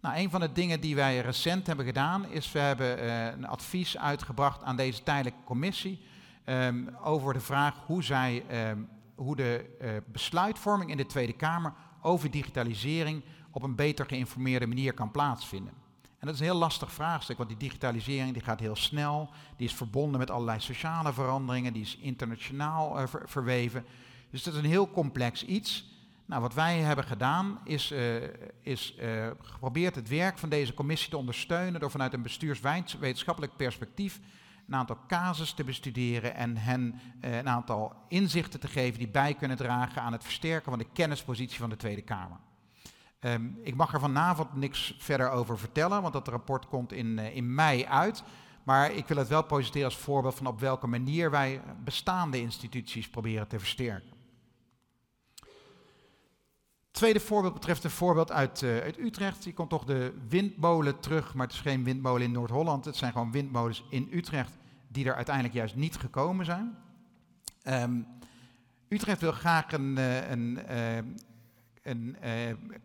Nou, 0.00 0.16
een 0.16 0.30
van 0.30 0.40
de 0.40 0.52
dingen 0.52 0.80
die 0.80 0.94
wij 0.94 1.20
recent 1.20 1.66
hebben 1.66 1.84
gedaan, 1.84 2.26
is 2.30 2.52
we 2.52 2.58
hebben 2.58 3.04
uh, 3.04 3.26
een 3.26 3.46
advies 3.46 3.98
uitgebracht 3.98 4.62
aan 4.62 4.76
deze 4.76 5.02
tijdelijke 5.02 5.44
commissie 5.44 6.00
um, 6.44 6.96
over 7.02 7.32
de 7.32 7.40
vraag 7.40 7.74
hoe, 7.86 8.02
zij, 8.02 8.44
um, 8.70 8.88
hoe 9.14 9.36
de 9.36 9.78
uh, 9.82 9.90
besluitvorming 10.12 10.90
in 10.90 10.96
de 10.96 11.06
Tweede 11.06 11.32
Kamer 11.32 11.74
over 12.02 12.30
digitalisering 12.30 13.22
op 13.50 13.62
een 13.62 13.74
beter 13.74 14.06
geïnformeerde 14.06 14.66
manier 14.66 14.94
kan 14.94 15.10
plaatsvinden. 15.10 15.72
En 16.02 16.26
dat 16.26 16.34
is 16.34 16.40
een 16.40 16.46
heel 16.46 16.56
lastig 16.56 16.92
vraagstuk, 16.92 17.36
want 17.36 17.48
die 17.48 17.58
digitalisering 17.58 18.32
die 18.32 18.42
gaat 18.42 18.60
heel 18.60 18.76
snel, 18.76 19.30
die 19.56 19.66
is 19.66 19.74
verbonden 19.74 20.18
met 20.18 20.30
allerlei 20.30 20.60
sociale 20.60 21.12
veranderingen, 21.12 21.72
die 21.72 21.82
is 21.82 21.96
internationaal 21.96 23.08
ver 23.08 23.22
verweven. 23.24 23.84
Dus 24.30 24.42
dat 24.42 24.54
is 24.54 24.60
een 24.60 24.66
heel 24.66 24.90
complex 24.90 25.44
iets. 25.44 25.97
Nou, 26.28 26.42
wat 26.42 26.54
wij 26.54 26.78
hebben 26.78 27.04
gedaan 27.04 27.60
is, 27.64 27.92
uh, 27.92 28.22
is 28.60 28.96
uh, 29.00 29.26
geprobeerd 29.40 29.94
het 29.94 30.08
werk 30.08 30.38
van 30.38 30.48
deze 30.48 30.74
commissie 30.74 31.10
te 31.10 31.16
ondersteunen 31.16 31.80
door 31.80 31.90
vanuit 31.90 32.12
een 32.12 32.22
bestuurswetenschappelijk 32.22 33.56
perspectief 33.56 34.20
een 34.66 34.74
aantal 34.74 34.98
casus 35.06 35.52
te 35.52 35.64
bestuderen 35.64 36.34
en 36.34 36.56
hen 36.56 37.00
eh, 37.20 37.36
een 37.36 37.48
aantal 37.48 37.92
inzichten 38.08 38.60
te 38.60 38.68
geven 38.68 38.98
die 38.98 39.08
bij 39.08 39.34
kunnen 39.34 39.56
dragen 39.56 40.02
aan 40.02 40.12
het 40.12 40.24
versterken 40.24 40.70
van 40.70 40.78
de 40.78 40.88
kennispositie 40.92 41.58
van 41.58 41.70
de 41.70 41.76
Tweede 41.76 42.02
Kamer. 42.02 42.38
Ehm, 43.20 43.46
ik 43.62 43.74
mag 43.74 43.92
er 43.92 44.00
vanavond 44.00 44.54
niks 44.54 44.94
verder 44.98 45.30
over 45.30 45.58
vertellen, 45.58 46.02
want 46.02 46.12
dat 46.12 46.28
rapport 46.28 46.66
komt 46.66 46.92
in, 46.92 47.18
in 47.18 47.54
mei 47.54 47.84
uit. 47.84 48.22
Maar 48.64 48.92
ik 48.92 49.06
wil 49.06 49.16
het 49.16 49.28
wel 49.28 49.44
positeren 49.44 49.86
als 49.86 49.96
voorbeeld 49.96 50.34
van 50.34 50.46
op 50.46 50.60
welke 50.60 50.86
manier 50.86 51.30
wij 51.30 51.60
bestaande 51.84 52.40
instituties 52.40 53.08
proberen 53.08 53.48
te 53.48 53.58
versterken. 53.58 54.17
Tweede 56.98 57.20
voorbeeld 57.20 57.54
betreft 57.54 57.84
een 57.84 57.90
voorbeeld 57.90 58.32
uit, 58.32 58.62
uh, 58.62 58.78
uit 58.78 58.98
Utrecht. 58.98 59.44
Hier 59.44 59.54
komt 59.54 59.70
toch 59.70 59.84
de 59.84 60.14
windmolen 60.28 61.00
terug, 61.00 61.34
maar 61.34 61.46
het 61.46 61.54
is 61.54 61.60
geen 61.60 61.84
windmolen 61.84 62.22
in 62.22 62.32
Noord-Holland. 62.32 62.84
Het 62.84 62.96
zijn 62.96 63.12
gewoon 63.12 63.32
windmolens 63.32 63.84
in 63.90 64.08
Utrecht 64.12 64.52
die 64.88 65.06
er 65.06 65.14
uiteindelijk 65.14 65.54
juist 65.54 65.74
niet 65.74 65.96
gekomen 65.96 66.44
zijn. 66.44 66.76
Um, 67.64 68.06
Utrecht 68.88 69.20
wil 69.20 69.32
graag 69.32 69.72
een, 69.72 69.96
uh, 69.98 70.30
een, 70.30 70.58
uh, 70.70 70.96
een 71.82 72.16
uh, 72.24 72.30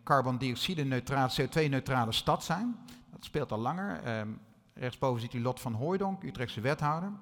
carbondioxide-neutrale, 0.04 1.30
CO2-neutrale 1.40 2.12
stad 2.12 2.44
zijn. 2.44 2.76
Dat 3.10 3.24
speelt 3.24 3.52
al 3.52 3.58
langer. 3.58 4.18
Um, 4.18 4.40
rechtsboven 4.74 5.20
ziet 5.20 5.34
u 5.34 5.42
Lot 5.42 5.60
van 5.60 5.72
Hooijdonk, 5.72 6.22
Utrechtse 6.22 6.60
wethouder. 6.60 7.12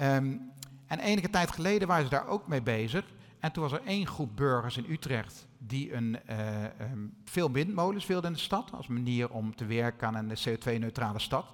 Um, 0.00 0.52
en 0.86 0.98
enige 0.98 1.30
tijd 1.30 1.50
geleden 1.50 1.88
waren 1.88 2.04
ze 2.04 2.10
daar 2.10 2.26
ook 2.26 2.46
mee 2.46 2.62
bezig. 2.62 3.04
En 3.46 3.52
toen 3.52 3.62
was 3.62 3.72
er 3.72 3.84
één 3.84 4.06
groep 4.06 4.36
burgers 4.36 4.76
in 4.76 4.86
Utrecht 4.88 5.46
die 5.58 5.94
een, 5.94 6.18
uh, 6.30 6.64
um, 6.92 7.16
veel 7.24 7.50
windmolens 7.50 8.06
wilden 8.06 8.30
in 8.30 8.36
de 8.36 8.42
stad, 8.42 8.72
als 8.72 8.86
manier 8.86 9.30
om 9.30 9.56
te 9.56 9.64
werken 9.64 10.08
aan 10.08 10.14
een 10.14 10.36
CO2-neutrale 10.48 11.18
stad. 11.18 11.46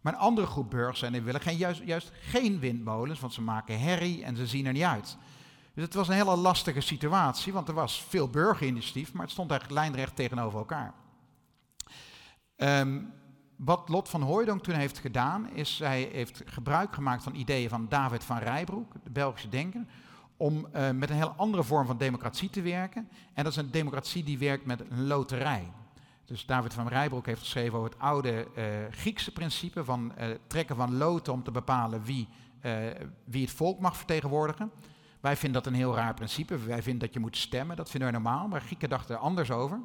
Maar 0.00 0.12
een 0.12 0.18
andere 0.18 0.46
groep 0.46 0.70
burgers 0.70 1.02
en 1.02 1.12
die 1.12 1.22
willen 1.22 1.40
geen, 1.40 1.56
juist, 1.56 2.12
geen 2.20 2.58
windmolens, 2.58 3.20
want 3.20 3.32
ze 3.32 3.42
maken 3.42 3.80
herrie 3.80 4.24
en 4.24 4.36
ze 4.36 4.46
zien 4.46 4.66
er 4.66 4.72
niet 4.72 4.82
uit. 4.82 5.16
Dus 5.74 5.84
het 5.84 5.94
was 5.94 6.08
een 6.08 6.14
hele 6.14 6.36
lastige 6.36 6.80
situatie, 6.80 7.52
want 7.52 7.68
er 7.68 7.74
was 7.74 8.02
veel 8.08 8.28
burgerinitiatief, 8.28 9.12
maar 9.12 9.22
het 9.22 9.32
stond 9.32 9.50
eigenlijk 9.50 9.80
lijnrecht 9.80 10.16
tegenover 10.16 10.58
elkaar. 10.58 10.94
Um, 12.56 13.12
wat 13.56 13.88
Lot 13.88 14.08
van 14.08 14.22
Hooijdonk 14.22 14.62
toen 14.62 14.74
heeft 14.74 14.98
gedaan, 14.98 15.50
is 15.50 15.76
zij 15.76 16.08
heeft 16.12 16.42
gebruik 16.46 16.94
gemaakt 16.94 17.22
van 17.22 17.34
ideeën 17.34 17.68
van 17.68 17.88
David 17.88 18.24
van 18.24 18.38
Rijbroek, 18.38 18.92
de 19.04 19.10
Belgische 19.10 19.48
denker, 19.48 19.86
om 20.36 20.66
uh, 20.74 20.90
met 20.90 21.10
een 21.10 21.16
heel 21.16 21.34
andere 21.36 21.62
vorm 21.62 21.86
van 21.86 21.98
democratie 21.98 22.50
te 22.50 22.62
werken. 22.62 23.08
En 23.34 23.44
dat 23.44 23.52
is 23.52 23.58
een 23.58 23.70
democratie 23.70 24.24
die 24.24 24.38
werkt 24.38 24.66
met 24.66 24.80
een 24.80 25.06
loterij. 25.06 25.72
Dus 26.24 26.46
David 26.46 26.74
van 26.74 26.88
Rijbroek 26.88 27.26
heeft 27.26 27.40
geschreven 27.40 27.78
over 27.78 27.90
het 27.90 28.00
oude 28.00 28.46
uh, 28.56 28.64
Griekse 28.90 29.32
principe 29.32 29.84
van 29.84 30.12
uh, 30.18 30.26
trekken 30.46 30.76
van 30.76 30.96
loten 30.96 31.32
om 31.32 31.42
te 31.42 31.50
bepalen 31.50 32.02
wie, 32.02 32.28
wie 33.24 33.42
het 33.42 33.54
volk 33.54 33.80
mag 33.80 33.96
vertegenwoordigen. 33.96 34.70
Wij 35.20 35.36
vinden 35.36 35.62
dat 35.62 35.72
een 35.72 35.78
heel 35.78 35.94
raar 35.94 36.14
principe. 36.14 36.58
Wij 36.58 36.82
vinden 36.82 37.00
dat 37.00 37.14
je 37.14 37.20
moet 37.20 37.36
stemmen, 37.36 37.76
dat 37.76 37.90
vinden 37.90 38.10
wij 38.10 38.20
normaal, 38.20 38.48
maar 38.48 38.60
Grieken 38.60 38.88
dachten 38.88 39.14
er 39.14 39.20
anders 39.20 39.50
over. 39.50 39.80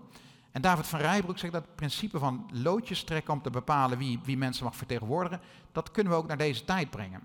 En 0.52 0.62
David 0.62 0.88
van 0.88 1.00
Rijbroek 1.00 1.38
zegt 1.38 1.54
dat 1.54 1.66
het 1.66 1.76
principe 1.76 2.20
van 2.20 2.50
loodjes 2.54 3.04
trekken 3.04 3.34
om 3.34 3.42
te 3.42 3.50
bepalen 3.50 3.98
wie, 3.98 4.20
wie 4.24 4.38
mensen 4.38 4.64
mag 4.64 4.76
vertegenwoordigen, 4.76 5.42
dat 5.72 5.92
kunnen 5.92 6.14
we 6.14 6.20
ook 6.20 6.28
naar 6.28 6.38
deze 6.38 6.66
tijd 6.66 6.90
brengen. 6.90 7.24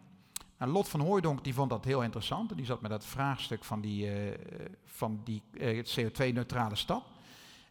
Nou, 0.59 0.73
Lot 0.73 0.89
van 0.89 1.01
Hooijdonk 1.01 1.45
die 1.45 1.55
vond 1.55 1.71
dat 1.71 1.85
heel 1.85 2.03
interessant. 2.03 2.57
Die 2.57 2.67
zat 2.67 2.81
met 2.81 2.91
dat 2.91 3.05
vraagstuk 3.05 3.65
van 3.65 3.81
die, 3.81 4.07
uh, 4.07 4.35
van 4.85 5.21
die 5.25 5.43
uh, 5.53 5.85
CO2-neutrale 5.85 6.77
stad. 6.77 7.05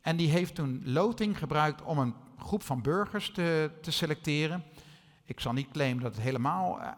En 0.01 0.15
die 0.15 0.29
heeft 0.29 0.55
toen 0.55 0.81
loting 0.85 1.37
gebruikt 1.37 1.81
om 1.81 1.97
een 1.97 2.13
groep 2.37 2.63
van 2.63 2.81
burgers 2.81 3.31
te, 3.31 3.71
te 3.81 3.91
selecteren. 3.91 4.63
Ik 5.25 5.39
zal 5.39 5.53
niet 5.53 5.71
claimen 5.71 6.03
dat 6.03 6.15
het 6.15 6.23
helemaal, 6.23 6.79
uh, 6.79 6.91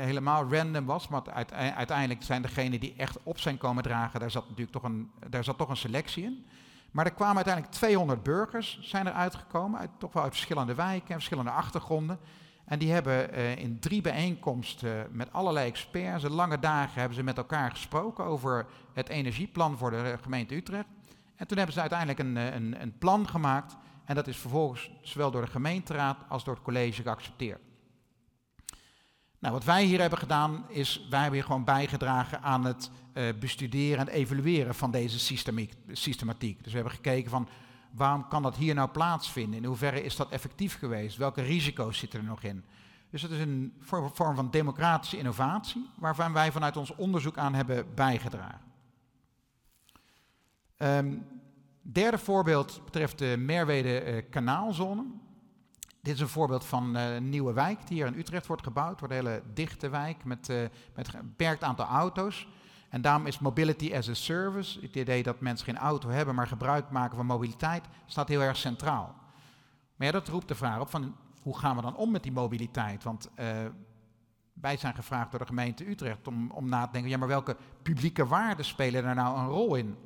helemaal 0.00 0.52
random 0.52 0.84
was, 0.84 1.08
maar 1.08 1.22
uiteindelijk 1.50 2.22
zijn 2.22 2.42
degenen 2.42 2.80
die 2.80 2.94
echt 2.96 3.18
op 3.22 3.38
zijn 3.38 3.58
komen 3.58 3.82
dragen, 3.82 4.20
daar 4.20 4.30
zat 4.30 4.42
natuurlijk 4.42 4.72
toch 4.72 4.82
een, 4.82 5.10
daar 5.28 5.44
zat 5.44 5.58
toch 5.58 5.68
een 5.68 5.76
selectie 5.76 6.24
in. 6.24 6.46
Maar 6.90 7.04
er 7.04 7.12
kwamen 7.12 7.36
uiteindelijk 7.36 7.74
200 7.74 8.22
burgers 8.22 8.78
zijn 8.82 9.06
er 9.06 9.12
uitgekomen, 9.12 9.80
uit, 9.80 9.90
toch 9.98 10.12
wel 10.12 10.22
uit 10.22 10.32
verschillende 10.32 10.74
wijken 10.74 11.08
en 11.08 11.14
verschillende 11.14 11.50
achtergronden. 11.50 12.18
En 12.68 12.78
die 12.78 12.92
hebben 12.92 13.34
uh, 13.34 13.56
in 13.56 13.78
drie 13.80 14.00
bijeenkomsten 14.00 15.08
met 15.10 15.32
allerlei 15.32 15.68
experts, 15.68 16.24
lange 16.24 16.58
dagen 16.58 16.98
hebben 16.98 17.16
ze 17.16 17.22
met 17.22 17.36
elkaar 17.36 17.70
gesproken 17.70 18.24
over 18.24 18.66
het 18.92 19.08
energieplan 19.08 19.78
voor 19.78 19.90
de 19.90 20.18
gemeente 20.22 20.54
Utrecht. 20.54 20.88
En 21.36 21.46
toen 21.46 21.56
hebben 21.56 21.74
ze 21.74 21.80
uiteindelijk 21.80 22.18
een, 22.18 22.36
een, 22.36 22.82
een 22.82 22.98
plan 22.98 23.28
gemaakt 23.28 23.76
en 24.04 24.14
dat 24.14 24.26
is 24.26 24.36
vervolgens 24.36 24.90
zowel 25.02 25.30
door 25.30 25.44
de 25.44 25.50
gemeenteraad 25.50 26.18
als 26.28 26.44
door 26.44 26.54
het 26.54 26.62
college 26.62 27.02
geaccepteerd. 27.02 27.60
Nou, 29.38 29.54
wat 29.54 29.64
wij 29.64 29.84
hier 29.84 30.00
hebben 30.00 30.18
gedaan 30.18 30.64
is, 30.68 31.06
wij 31.10 31.20
hebben 31.20 31.38
hier 31.38 31.46
gewoon 31.46 31.64
bijgedragen 31.64 32.42
aan 32.42 32.64
het 32.64 32.90
bestuderen 33.38 33.98
en 33.98 34.14
evalueren 34.14 34.74
van 34.74 34.90
deze 34.90 35.18
systematiek. 35.92 36.64
Dus 36.64 36.72
we 36.72 36.78
hebben 36.78 36.94
gekeken 36.94 37.30
van, 37.30 37.48
waarom 37.98 38.28
kan 38.28 38.42
dat 38.42 38.56
hier 38.56 38.74
nou 38.74 38.88
plaatsvinden? 38.88 39.58
In 39.58 39.64
hoeverre 39.64 40.02
is 40.02 40.16
dat 40.16 40.28
effectief 40.28 40.78
geweest? 40.78 41.16
Welke 41.16 41.42
risico's 41.42 41.98
zitten 41.98 42.20
er 42.20 42.26
nog 42.26 42.42
in? 42.42 42.64
Dus 43.10 43.22
het 43.22 43.30
is 43.30 43.40
een 43.40 43.74
vorm 44.12 44.34
van 44.34 44.50
democratische 44.50 45.18
innovatie, 45.18 45.90
waarvan 45.98 46.32
wij 46.32 46.52
vanuit 46.52 46.76
ons 46.76 46.94
onderzoek 46.94 47.38
aan 47.38 47.54
hebben 47.54 47.94
bijgedragen. 47.94 48.66
Um, 50.76 51.26
derde 51.82 52.18
voorbeeld 52.18 52.80
betreft 52.84 53.18
de 53.18 53.34
Merwede 53.38 54.04
uh, 54.04 54.22
kanaalzone. 54.30 55.04
Dit 56.02 56.14
is 56.14 56.20
een 56.20 56.28
voorbeeld 56.28 56.64
van 56.64 56.96
uh, 56.96 57.14
een 57.14 57.28
nieuwe 57.28 57.52
wijk 57.52 57.86
die 57.86 57.96
hier 57.96 58.06
in 58.06 58.18
Utrecht 58.18 58.46
wordt 58.46 58.62
gebouwd. 58.62 58.90
Het 58.90 59.00
wordt 59.00 59.14
een 59.14 59.20
hele 59.20 59.42
dichte 59.54 59.88
wijk 59.88 60.24
met, 60.24 60.48
uh, 60.48 60.56
met 60.94 61.14
een 61.14 61.20
beperkt 61.22 61.62
aantal 61.62 61.86
auto's. 61.86 62.48
En 62.88 63.00
daarom 63.00 63.26
is 63.26 63.38
mobility 63.38 63.94
as 63.94 64.08
a 64.08 64.14
service, 64.14 64.80
het 64.80 64.96
idee 64.96 65.22
dat 65.22 65.40
mensen 65.40 65.66
geen 65.66 65.78
auto 65.78 66.08
hebben, 66.08 66.34
maar 66.34 66.46
gebruik 66.46 66.90
maken 66.90 67.16
van 67.16 67.26
mobiliteit, 67.26 67.84
staat 68.06 68.28
heel 68.28 68.40
erg 68.40 68.56
centraal. 68.56 69.14
Maar 69.96 70.12
dat 70.12 70.28
roept 70.28 70.48
de 70.48 70.54
vraag 70.54 70.80
op 70.80 70.90
van 70.90 71.16
hoe 71.42 71.58
gaan 71.58 71.76
we 71.76 71.82
dan 71.82 71.96
om 71.96 72.10
met 72.10 72.22
die 72.22 72.32
mobiliteit? 72.32 73.04
Want 73.04 73.30
uh, 73.36 73.46
wij 74.52 74.76
zijn 74.76 74.94
gevraagd 74.94 75.30
door 75.30 75.40
de 75.40 75.46
gemeente 75.46 75.88
Utrecht 75.90 76.28
om, 76.28 76.50
om 76.50 76.68
na 76.68 76.84
te 76.84 76.92
denken, 76.92 77.10
ja 77.10 77.18
maar 77.18 77.28
welke 77.28 77.56
publieke 77.82 78.26
waarden 78.26 78.64
spelen 78.64 79.04
er 79.04 79.14
nou 79.14 79.38
een 79.38 79.48
rol 79.48 79.74
in? 79.74 79.96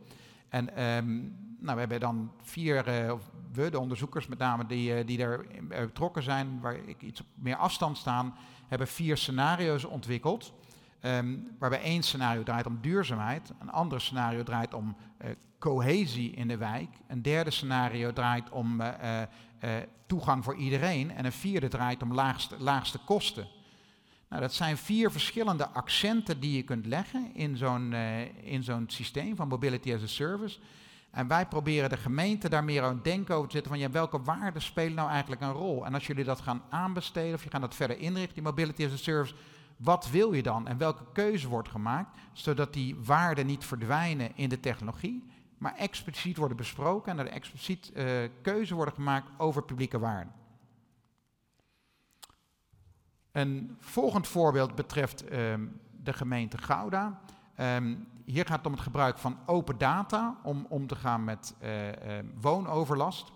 En 0.49 0.83
um, 0.85 1.37
nou, 1.59 1.75
we 1.75 1.81
hebben 1.81 2.01
dan 2.01 2.33
vier, 2.43 2.85
of 3.13 3.31
we, 3.53 3.71
de 3.71 3.79
onderzoekers 3.79 4.27
met 4.27 4.39
name 4.39 4.67
die, 4.67 4.99
uh, 4.99 5.07
die 5.07 5.19
daar 5.19 5.45
betrokken 5.69 6.23
zijn, 6.23 6.61
waar 6.61 6.75
ik 6.75 7.03
iets 7.03 7.23
meer 7.35 7.57
afstand 7.57 7.99
staan, 7.99 8.35
hebben 8.69 8.87
vier 8.87 9.17
scenario's 9.17 9.85
ontwikkeld. 9.85 10.53
Um, 11.05 11.49
waarbij 11.59 11.83
één 11.83 12.03
scenario 12.03 12.43
draait 12.43 12.67
om 12.67 12.79
duurzaamheid, 12.81 13.53
een 13.61 13.71
ander 13.71 14.01
scenario 14.01 14.43
draait 14.43 14.75
om 14.75 14.97
uh, 15.25 15.31
cohesie 15.59 16.31
in 16.31 16.49
de 16.49 16.57
wijk, 16.57 16.89
een 17.09 17.23
derde 17.23 17.51
scenario 17.51 18.13
draait 18.13 18.51
om 18.51 18.81
uh, 18.81 18.89
uh, 19.65 19.71
toegang 20.07 20.45
voor 20.45 20.57
iedereen 20.57 21.11
en 21.11 21.25
een 21.25 21.33
vierde 21.33 21.69
draait 21.69 22.03
om 22.03 22.15
laagste, 22.15 22.57
laagste 22.59 22.99
kosten. 22.99 23.47
Nou, 24.29 24.43
dat 24.43 24.53
zijn 24.53 24.77
vier 24.77 25.11
verschillende 25.11 25.69
accenten 25.69 26.41
die 26.41 26.57
je 26.57 26.63
kunt 26.63 26.87
leggen 26.87 27.35
in 27.35 27.57
zo'n 27.57 27.93
in 28.43 28.63
zo'n 28.63 28.85
systeem 28.87 29.37
van 29.37 29.49
mobility 29.49 29.95
as 29.95 30.03
a 30.03 30.07
service. 30.07 30.59
En 31.11 31.29
wij 31.29 31.47
proberen 31.47 31.89
de 31.89 31.97
gemeente 31.97 32.49
daar 32.49 32.65
meer 32.65 32.83
aan 32.83 33.01
denken 33.03 33.35
over 33.35 33.49
te 33.49 33.55
zetten 33.55 33.73
van 33.73 33.81
ja, 33.81 33.91
welke 33.91 34.23
waarden 34.23 34.63
spelen 34.63 34.95
nou 34.95 35.11
eigenlijk 35.11 35.41
een 35.41 35.53
rol? 35.53 35.87
En 35.87 35.95
als 35.95 36.07
jullie 36.07 36.25
dat 36.25 36.41
gaan 36.41 36.63
aanbesteden 36.71 37.35
of 37.35 37.45
je 37.45 37.51
gaat 37.51 37.61
dat 37.61 37.75
verder 37.75 37.99
inrichten, 37.99 38.35
die 38.35 38.43
mobility 38.43 38.85
as 38.85 38.93
a 38.93 38.97
service, 38.97 39.35
wat 39.83 40.11
wil 40.11 40.33
je 40.33 40.43
dan 40.43 40.67
en 40.67 40.79
welke 40.79 41.05
keuze 41.13 41.49
wordt 41.49 41.69
gemaakt, 41.69 42.19
zodat 42.33 42.73
die 42.73 42.97
waarden 43.05 43.47
niet 43.47 43.65
verdwijnen 43.65 44.37
in 44.37 44.49
de 44.49 44.61
technologie, 44.61 45.25
maar 45.59 45.77
expliciet 45.77 46.37
worden 46.37 46.57
besproken 46.57 47.13
en 47.13 47.19
er 47.19 47.33
expliciet 47.33 47.93
uh, 47.95 48.29
keuze 48.43 48.75
worden 48.75 48.95
gemaakt 48.95 49.31
over 49.37 49.63
publieke 49.63 49.99
waarden. 49.99 50.33
Een 53.33 53.77
volgend 53.79 54.29
voorbeeld 54.29 54.75
betreft 54.75 55.33
um, 55.33 55.81
de 55.91 56.13
gemeente 56.13 56.59
Gouda. 56.59 57.21
Um, 57.61 58.07
hier 58.25 58.47
gaat 58.47 58.57
het 58.57 58.67
om 58.67 58.73
het 58.73 58.81
gebruik 58.81 59.19
van 59.19 59.39
open 59.47 59.79
data 59.79 60.39
om 60.43 60.67
om 60.69 60.87
te 60.87 60.97
gaan 60.97 61.25
met 61.25 61.55
uh, 61.63 61.89
uh, 61.89 61.93
woonoverlast. 62.41 63.33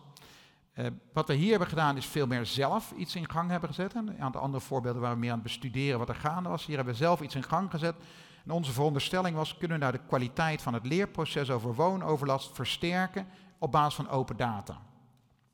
Uh, 0.79 0.87
wat 1.13 1.29
we 1.29 1.35
hier 1.35 1.51
hebben 1.51 1.69
gedaan 1.69 1.97
is 1.97 2.07
veel 2.07 2.27
meer 2.27 2.47
zelf 2.47 2.93
iets 2.97 3.15
in 3.15 3.31
gang 3.31 3.51
hebben 3.51 3.69
gezet. 3.69 3.95
En 3.95 4.09
een 4.09 4.21
aantal 4.21 4.41
andere 4.41 4.65
voorbeelden 4.65 5.03
waar 5.03 5.13
we 5.13 5.19
meer 5.19 5.31
aan 5.31 5.35
het 5.35 5.47
bestuderen 5.47 5.99
wat 5.99 6.09
er 6.09 6.15
gaande 6.15 6.49
was. 6.49 6.67
Hier 6.67 6.77
hebben 6.77 6.95
we 6.95 7.01
zelf 7.01 7.21
iets 7.21 7.35
in 7.35 7.43
gang 7.43 7.71
gezet. 7.71 7.95
En 8.45 8.51
onze 8.51 8.73
veronderstelling 8.73 9.37
was, 9.37 9.57
kunnen 9.57 9.79
we 9.79 9.83
nou 9.83 9.97
de 9.97 10.07
kwaliteit 10.07 10.63
van 10.63 10.75
het 10.75 10.87
leerproces 10.87 11.51
over 11.51 11.75
woonoverlast 11.75 12.55
versterken 12.55 13.27
op 13.59 13.73
basis 13.73 13.95
van 13.95 14.09
open 14.09 14.37
data. 14.37 14.81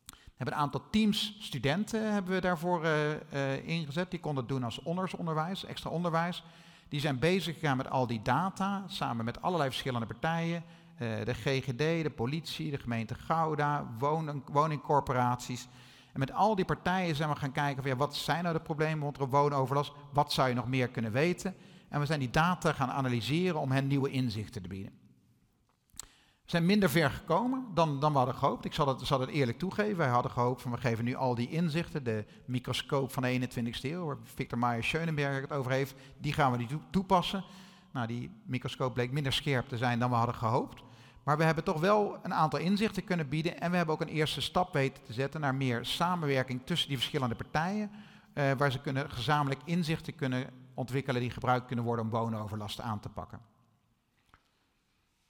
We 0.07 0.15
hebben 0.37 0.55
een 0.55 0.63
aantal 0.63 0.91
teams 0.91 1.37
studenten 1.41 2.13
hebben 2.13 2.33
we 2.33 2.41
daarvoor 2.41 2.85
uh, 2.85 3.69
ingezet. 3.69 4.11
Die 4.11 4.21
konden 4.21 4.45
het 4.45 4.53
doen 4.53 4.65
als 4.65 4.83
onderwijs, 5.17 5.65
extra 5.65 5.91
onderwijs. 5.91 6.45
Die 6.89 7.01
zijn 7.01 7.19
bezig 7.19 7.55
gegaan 7.55 7.77
met 7.77 7.91
al 7.91 8.07
die 8.07 8.23
data, 8.23 8.85
samen 8.87 9.25
met 9.25 9.43
allerlei 9.43 9.71
verschillende 9.71 10.07
partijen. 10.07 10.65
Uh, 11.03 11.25
de 11.25 11.35
GGD, 11.35 12.03
de 12.03 12.13
politie, 12.17 12.71
de 12.71 12.79
gemeente 12.79 13.15
Gouda, 13.15 13.95
woning, 13.99 14.43
woningcorporaties. 14.53 15.69
En 16.13 16.19
met 16.19 16.33
al 16.33 16.55
die 16.55 16.65
partijen 16.65 17.17
zijn 17.17 17.29
we 17.29 17.37
gaan 17.37 17.53
kijken 17.53 17.83
van 17.83 17.91
ja, 17.91 17.97
wat 17.97 18.17
zijn 18.17 18.43
nou 18.43 18.57
de 18.57 18.63
problemen 18.63 19.03
rond 19.03 19.31
woonoverlast? 19.31 19.93
Wat 20.13 20.33
zou 20.33 20.49
je 20.49 20.55
nog 20.55 20.69
meer 20.69 20.89
kunnen 20.89 21.13
weten? 21.13 21.55
En 21.89 22.01
we 22.01 22.07
zijn 22.07 22.19
die 22.19 22.31
data 22.31 22.73
gaan 22.73 22.91
analyseren 22.91 23.61
om 23.61 23.71
hen 23.71 23.87
nieuwe 23.87 24.11
inzichten 24.11 24.63
te 24.63 24.69
bieden. 24.69 24.93
We 26.43 26.59
zijn 26.59 26.67
minder 26.67 26.91
ver 26.91 27.11
gekomen 27.11 27.67
dan, 27.75 28.01
dan 28.01 28.13
we 28.13 28.19
hadden 28.19 28.37
gehoopt. 28.37 28.65
Ik 28.65 28.75
zal 28.75 28.89
het, 28.89 29.01
zal 29.07 29.21
het 29.21 29.31
eerlijk 29.31 29.59
toegeven. 29.59 29.97
Wij 29.97 30.09
hadden 30.09 30.31
gehoopt 30.31 30.63
van 30.63 30.71
we 30.71 30.79
geven 30.79 31.05
nu 31.05 31.15
al 31.15 31.35
die 31.35 31.51
inzichten, 31.51 32.05
de 32.05 32.25
microscoop 32.47 33.13
van 33.13 33.23
de 33.23 33.41
21ste 33.41 33.81
eeuw, 33.83 34.05
waar 34.05 34.17
Victor 34.25 34.59
Meyer 34.59 34.85
Schoenenberg 34.85 35.41
het 35.41 35.53
over 35.53 35.71
heeft, 35.71 35.95
die 36.19 36.33
gaan 36.33 36.53
we 36.53 36.59
die 36.59 36.79
toepassen. 36.91 37.45
Nou, 37.93 38.07
die 38.07 38.31
microscoop 38.47 38.95
bleek 38.95 39.13
minder 39.13 39.33
scherp 39.33 39.69
te 39.69 39.77
zijn 39.77 39.99
dan 39.99 40.11
we 40.11 40.17
hadden 40.17 40.35
gehoopt. 40.35 40.83
Maar 41.23 41.37
we 41.37 41.45
hebben 41.45 41.65
toch 41.65 41.81
wel 41.81 42.19
een 42.23 42.35
aantal 42.35 42.59
inzichten 42.59 43.05
kunnen 43.05 43.29
bieden 43.29 43.61
en 43.61 43.71
we 43.71 43.77
hebben 43.77 43.95
ook 43.95 44.01
een 44.01 44.09
eerste 44.09 44.41
stap 44.41 44.73
weten 44.73 45.05
te 45.05 45.13
zetten 45.13 45.41
naar 45.41 45.55
meer 45.55 45.85
samenwerking 45.85 46.61
tussen 46.65 46.89
die 46.89 46.99
verschillende 46.99 47.35
partijen, 47.35 47.91
eh, 48.33 48.53
waar 48.53 48.73
ze 48.73 48.81
kunnen 48.81 49.11
gezamenlijk 49.11 49.61
inzichten 49.65 50.15
kunnen 50.15 50.47
ontwikkelen 50.75 51.21
die 51.21 51.31
gebruikt 51.31 51.67
kunnen 51.67 51.85
worden 51.85 52.05
om 52.05 52.11
woonoverlast 52.11 52.81
aan 52.81 53.01
te 53.01 53.09
pakken. 53.09 53.41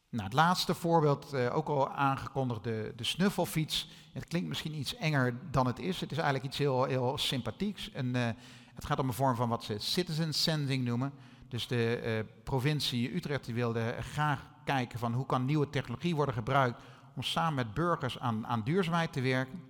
Nou, 0.09 0.24
het 0.24 0.32
laatste 0.32 0.74
voorbeeld, 0.74 1.34
uh, 1.34 1.57
ook 1.57 1.68
al 1.68 1.90
aangekondigd, 1.90 2.64
de, 2.64 2.93
snuffelfiets. 2.97 3.88
Het 4.12 4.24
klinkt 4.24 4.49
misschien 4.49 4.74
iets 4.74 4.97
enger 4.97 5.34
dan 5.51 5.66
het 5.66 5.78
is. 5.78 6.01
Het 6.01 6.11
is 6.11 6.16
eigenlijk 6.16 6.47
iets 6.47 6.59
heel, 6.59 6.84
heel 6.84 7.18
sympathieks. 7.18 7.93
En, 7.93 8.07
uh, 8.16 8.28
het 8.74 8.84
gaat 8.84 8.99
om 8.99 9.09
een 9.09 9.14
vorm 9.14 9.36
van 9.36 9.49
wat 9.49 9.64
ze 9.64 9.78
citizen 9.78 10.34
sensing 10.34 10.84
noemen. 10.84 11.12
Dus 11.49 11.66
de 11.66 12.26
provincie 12.45 13.14
Utrecht 13.14 13.47
wilde 13.47 13.97
graag 14.01 14.51
kijken 14.65 14.99
van 14.99 15.13
hoe 15.13 15.27
kan 15.27 15.45
nieuwe 15.45 15.71
technologie 15.71 16.15
worden 16.15 16.35
gebruikt 16.35 16.81
om 17.15 17.23
samen 17.23 17.55
met 17.55 17.75
burgers 17.75 18.19
aan, 18.19 18.47
aan 18.47 18.63
duurzaamheid 18.65 19.13
te 19.13 19.21
werken. 19.21 19.61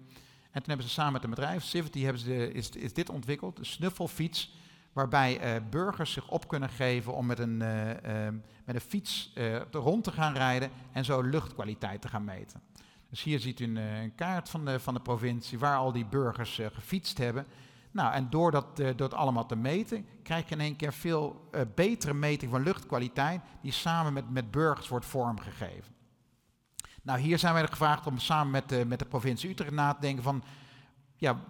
En 0.51 0.61
toen 0.61 0.69
hebben 0.69 0.87
ze 0.87 0.93
samen 0.93 1.13
met 1.13 1.25
een 1.25 1.31
bedrijf, 1.31 1.63
Civity, 1.63 2.03
hebben 2.03 2.23
ze 2.23 2.53
is, 2.53 2.71
is 2.71 2.93
dit 2.93 3.11
ontwikkeld, 3.11 3.57
de 3.57 3.65
snuffelfiets 3.65 4.55
waarbij 4.93 5.55
uh, 5.55 5.71
burgers 5.71 6.13
zich 6.13 6.29
op 6.29 6.49
kunnen 6.49 6.69
geven 6.69 7.15
om 7.15 7.27
met 7.27 7.39
een, 7.39 7.61
uh, 7.61 7.89
uh, 7.89 7.95
met 8.65 8.75
een 8.75 8.81
fiets 8.81 9.33
rond 9.71 10.05
te 10.05 10.13
gaan 10.13 10.35
rijden 10.35 10.71
en 10.93 11.05
zo 11.05 11.23
luchtkwaliteit 11.23 12.01
te 12.01 12.09
gaan 12.09 12.25
meten. 12.25 12.61
Dus 13.11 13.23
hier 13.23 13.41
ziet 13.41 13.61
u 13.61 13.65
een, 13.65 13.77
een 13.77 14.15
kaart 14.15 14.49
van 14.49 14.65
de, 14.65 14.81
van 14.81 14.95
de 14.95 15.01
provincie 15.01 15.59
waar 15.59 15.77
al 15.77 15.93
die 15.93 16.07
burgers 16.07 16.61
gefietst 16.73 17.19
hebben. 17.19 17.47
Nou, 17.93 18.13
en 18.13 18.31
door 18.31 18.51
dat, 18.51 18.77
door 18.77 18.97
dat 18.97 19.15
allemaal 19.15 19.47
te 19.47 19.57
meten, 19.57 20.07
krijg 20.23 20.49
je 20.49 20.55
in 20.55 20.61
één 20.61 20.77
keer 20.77 20.93
veel 20.93 21.51
betere 21.75 22.15
meting 22.15 22.51
van 22.51 22.63
luchtkwaliteit, 22.63 23.41
die 23.61 23.73
samen 23.73 24.13
met, 24.13 24.31
met 24.31 24.51
burgers 24.51 24.89
wordt 24.89 25.07
vormgegeven. 25.07 25.95
Nou, 27.03 27.21
hier 27.21 27.39
zijn 27.39 27.55
wij 27.55 27.67
gevraagd 27.67 28.07
om 28.07 28.19
samen 28.19 28.51
met 28.51 28.69
de, 28.69 28.85
met 28.87 28.99
de 28.99 29.05
provincie 29.05 29.51
Utrecht 29.51 29.71
na 29.71 29.95
te 29.95 30.01
denken 30.01 30.23
van, 30.23 30.43
ja, 31.17 31.41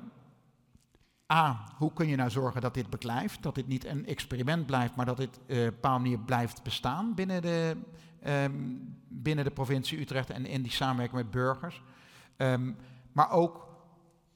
A, 1.33 1.65
hoe 1.77 1.93
kun 1.93 2.09
je 2.09 2.17
nou 2.17 2.31
zorgen 2.31 2.61
dat 2.61 2.75
dit 2.75 2.91
beklijft? 2.91 3.43
Dat 3.43 3.55
dit 3.55 3.67
niet 3.67 3.85
een 3.85 4.07
experiment 4.07 4.67
blijft, 4.67 4.97
maar 4.97 5.07
dat 5.07 5.17
dit 5.17 5.41
uh, 5.47 5.57
op 5.57 5.65
een 5.65 5.71
bepaalde 5.71 6.03
manier 6.03 6.19
blijft 6.19 6.63
bestaan 6.63 7.15
binnen 7.15 7.43
de, 7.43 7.77
um, 8.27 8.97
binnen 9.09 9.45
de 9.45 9.51
provincie 9.51 10.01
Utrecht 10.01 10.31
en 10.31 10.47
in 10.47 10.63
die 10.63 10.73
samenwerking 10.73 11.23
met 11.23 11.31
burgers. 11.31 11.83
Um, 12.37 12.77
maar 13.13 13.31
ook, 13.31 13.69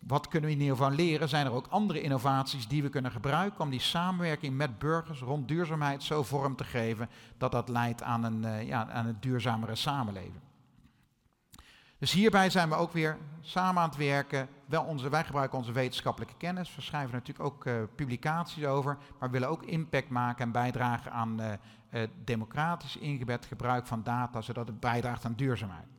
wat 0.06 0.28
kunnen 0.28 0.58
we 0.58 0.64
geval 0.64 0.90
leren? 0.90 1.28
Zijn 1.28 1.46
er 1.46 1.52
ook 1.52 1.66
andere 1.66 2.00
innovaties 2.00 2.68
die 2.68 2.82
we 2.82 2.88
kunnen 2.88 3.10
gebruiken 3.10 3.60
om 3.60 3.70
die 3.70 3.80
samenwerking 3.80 4.56
met 4.56 4.78
burgers 4.78 5.20
rond 5.20 5.48
duurzaamheid 5.48 6.02
zo 6.02 6.22
vorm 6.22 6.56
te 6.56 6.64
geven 6.64 7.08
dat 7.38 7.52
dat 7.52 7.68
leidt 7.68 8.02
aan 8.02 8.24
een, 8.24 8.42
uh, 8.42 8.66
ja, 8.66 8.88
aan 8.88 9.06
een 9.06 9.16
duurzamere 9.20 9.74
samenleving? 9.74 10.40
Dus 11.98 12.12
hierbij 12.12 12.50
zijn 12.50 12.68
we 12.68 12.74
ook 12.74 12.92
weer 12.92 13.18
samen 13.40 13.82
aan 13.82 13.88
het 13.88 13.98
werken. 13.98 14.48
Wel 14.66 14.82
onze, 14.82 15.08
wij 15.08 15.24
gebruiken 15.24 15.58
onze 15.58 15.72
wetenschappelijke 15.72 16.36
kennis, 16.36 16.74
we 16.74 16.82
schrijven 16.82 17.12
natuurlijk 17.12 17.48
ook 17.48 17.64
uh, 17.64 17.74
publicaties 17.94 18.64
over, 18.64 18.96
maar 19.18 19.28
we 19.28 19.34
willen 19.34 19.48
ook 19.48 19.62
impact 19.62 20.08
maken 20.08 20.44
en 20.44 20.52
bijdragen 20.52 21.12
aan 21.12 21.40
uh, 21.40 22.02
democratisch 22.24 22.96
ingebed 22.96 23.46
gebruik 23.46 23.86
van 23.86 24.02
data, 24.02 24.40
zodat 24.40 24.66
het 24.66 24.80
bijdraagt 24.80 25.24
aan 25.24 25.34
duurzaamheid. 25.36 25.95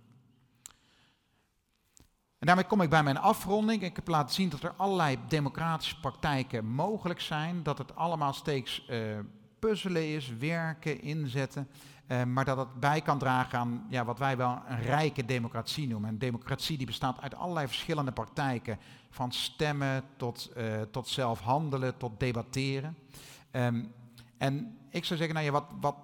En 2.39 2.47
daarmee 2.47 2.65
kom 2.65 2.81
ik 2.81 2.89
bij 2.89 3.03
mijn 3.03 3.17
afronding. 3.17 3.81
Ik 3.81 3.95
heb 3.95 4.07
laten 4.07 4.35
zien 4.35 4.49
dat 4.49 4.63
er 4.63 4.73
allerlei 4.77 5.17
democratische 5.27 5.99
praktijken 5.99 6.65
mogelijk 6.65 7.21
zijn, 7.21 7.63
dat 7.63 7.77
het 7.77 7.95
allemaal 7.95 8.33
steeds 8.33 8.89
puzzelen 9.59 10.13
is, 10.13 10.37
werken, 10.37 11.01
inzetten. 11.01 11.67
Uh, 12.07 12.23
maar 12.23 12.45
dat 12.45 12.57
het 12.57 12.79
bij 12.79 13.01
kan 13.01 13.17
dragen 13.17 13.59
aan 13.59 13.85
ja, 13.89 14.05
wat 14.05 14.19
wij 14.19 14.37
wel 14.37 14.61
een 14.67 14.81
rijke 14.81 15.25
democratie 15.25 15.87
noemen. 15.87 16.09
Een 16.09 16.17
democratie 16.17 16.77
die 16.77 16.85
bestaat 16.85 17.21
uit 17.21 17.35
allerlei 17.35 17.67
verschillende 17.67 18.11
praktijken. 18.11 18.79
Van 19.09 19.31
stemmen 19.31 20.03
tot, 20.17 20.51
uh, 20.57 20.81
tot 20.91 21.07
zelf 21.07 21.39
handelen, 21.39 21.97
tot 21.97 22.19
debatteren. 22.19 22.97
Um, 23.51 23.93
en 24.37 24.77
ik 24.89 25.05
zou 25.05 25.19
zeggen, 25.19 25.35
nou 25.35 25.47
ja, 25.47 25.51
wat, 25.51 25.65
wat, 25.79 25.95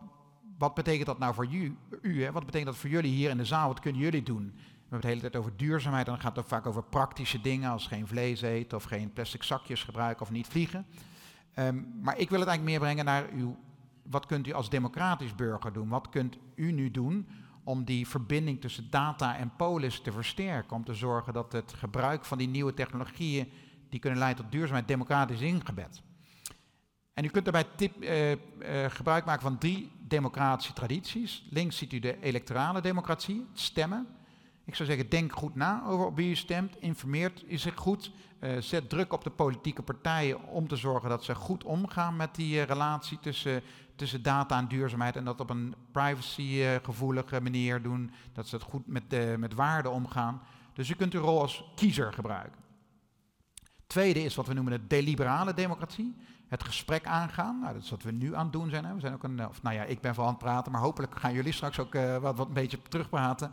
wat 0.57 0.73
betekent 0.73 1.05
dat 1.05 1.19
nou 1.19 1.33
voor 1.33 1.47
u? 1.51 1.77
u 2.01 2.23
hè? 2.23 2.31
Wat 2.31 2.45
betekent 2.45 2.69
dat 2.71 2.79
voor 2.79 2.89
jullie 2.89 3.11
hier 3.11 3.29
in 3.29 3.37
de 3.37 3.45
zaal? 3.45 3.67
Wat 3.67 3.79
kunnen 3.79 4.01
jullie 4.01 4.23
doen? 4.23 4.55
Hebben 4.93 5.11
het 5.11 5.19
de 5.19 5.27
hele 5.27 5.33
tijd 5.33 5.43
over 5.43 5.67
duurzaamheid 5.67 6.05
en 6.05 6.11
dan 6.11 6.21
gaat 6.21 6.35
het 6.35 6.43
ook 6.43 6.49
vaak 6.49 6.65
over 6.65 6.83
praktische 6.83 7.41
dingen 7.41 7.71
als 7.71 7.87
geen 7.87 8.07
vlees 8.07 8.41
eten 8.41 8.77
of 8.77 8.83
geen 8.83 9.13
plastic 9.13 9.43
zakjes 9.43 9.83
gebruiken 9.83 10.21
of 10.21 10.31
niet 10.31 10.47
vliegen. 10.47 10.85
Um, 11.55 11.99
maar 12.01 12.17
ik 12.17 12.29
wil 12.29 12.39
het 12.39 12.47
eigenlijk 12.47 12.63
meer 12.63 12.79
brengen 12.79 13.05
naar 13.05 13.29
uw 13.33 13.57
wat 14.03 14.25
kunt 14.25 14.47
u 14.47 14.51
als 14.51 14.69
democratisch 14.69 15.35
burger 15.35 15.73
doen? 15.73 15.89
Wat 15.89 16.09
kunt 16.09 16.37
u 16.55 16.71
nu 16.71 16.91
doen 16.91 17.27
om 17.63 17.83
die 17.83 18.07
verbinding 18.07 18.61
tussen 18.61 18.89
data 18.89 19.37
en 19.37 19.55
polis 19.55 19.99
te 19.99 20.11
versterken? 20.11 20.75
Om 20.75 20.83
te 20.83 20.93
zorgen 20.93 21.33
dat 21.33 21.51
het 21.51 21.73
gebruik 21.73 22.25
van 22.25 22.37
die 22.37 22.47
nieuwe 22.47 22.73
technologieën, 22.73 23.51
die 23.89 23.99
kunnen 23.99 24.19
leiden 24.19 24.43
tot 24.43 24.51
duurzaamheid, 24.51 24.87
democratisch 24.87 25.41
ingebed. 25.41 26.01
En 27.13 27.25
u 27.25 27.27
kunt 27.27 27.43
daarbij 27.45 27.67
tip, 27.75 28.03
uh, 28.03 28.31
uh, 28.31 28.37
gebruik 28.87 29.25
maken 29.25 29.41
van 29.41 29.57
drie 29.57 29.91
democratische 30.07 30.73
tradities. 30.73 31.47
Links 31.49 31.77
ziet 31.77 31.93
u 31.93 31.99
de 31.99 32.21
electorale 32.21 32.81
democratie, 32.81 33.45
stemmen. 33.53 34.07
Ik 34.65 34.75
zou 34.75 34.89
zeggen, 34.89 35.09
denk 35.09 35.31
goed 35.31 35.55
na 35.55 35.83
over 35.85 36.13
wie 36.13 36.29
u 36.29 36.35
stemt, 36.35 36.81
informeert 36.81 37.43
u 37.47 37.57
zich 37.57 37.75
goed, 37.75 38.11
uh, 38.39 38.57
zet 38.57 38.89
druk 38.89 39.13
op 39.13 39.23
de 39.23 39.29
politieke 39.29 39.81
partijen 39.81 40.43
om 40.43 40.67
te 40.67 40.75
zorgen 40.75 41.09
dat 41.09 41.23
ze 41.23 41.35
goed 41.35 41.63
omgaan 41.63 42.15
met 42.15 42.35
die 42.35 42.61
relatie 42.61 43.19
tussen 43.19 43.63
tussen 43.95 44.21
data 44.21 44.57
en 44.57 44.67
duurzaamheid 44.67 45.15
en 45.15 45.25
dat 45.25 45.39
op 45.39 45.49
een 45.49 45.75
privacygevoelige 45.91 47.41
manier 47.41 47.81
doen, 47.81 48.11
dat 48.33 48.47
ze 48.47 48.55
het 48.55 48.63
goed 48.63 48.87
met, 48.87 49.03
de, 49.07 49.35
met 49.39 49.53
waarden 49.53 49.91
omgaan. 49.91 50.41
Dus 50.73 50.89
u 50.89 50.93
kunt 50.93 51.13
uw 51.13 51.21
rol 51.21 51.41
als 51.41 51.71
kiezer 51.75 52.13
gebruiken. 52.13 52.61
Tweede 53.87 54.23
is 54.23 54.35
wat 54.35 54.47
we 54.47 54.53
noemen 54.53 54.73
de 54.73 54.87
deliberale 54.87 55.53
democratie. 55.53 56.15
Het 56.47 56.63
gesprek 56.63 57.05
aangaan. 57.05 57.59
Nou, 57.59 57.73
dat 57.73 57.83
is 57.83 57.89
wat 57.89 58.03
we 58.03 58.11
nu 58.11 58.35
aan 58.35 58.43
het 58.43 58.53
doen 58.53 58.69
zijn. 58.69 58.85
Hè. 58.85 58.93
We 58.93 58.99
zijn 58.99 59.13
ook 59.13 59.23
een, 59.23 59.47
of 59.47 59.61
nou 59.61 59.75
ja, 59.75 59.83
ik 59.83 60.01
ben 60.01 60.13
vooral 60.13 60.31
aan 60.31 60.37
het 60.37 60.45
praten, 60.45 60.71
maar 60.71 60.81
hopelijk 60.81 61.19
gaan 61.19 61.33
jullie 61.33 61.53
straks 61.53 61.79
ook 61.79 61.95
uh, 61.95 62.17
wat, 62.17 62.37
wat 62.37 62.47
een 62.47 62.53
beetje 62.53 62.81
terugpraten. 62.89 63.51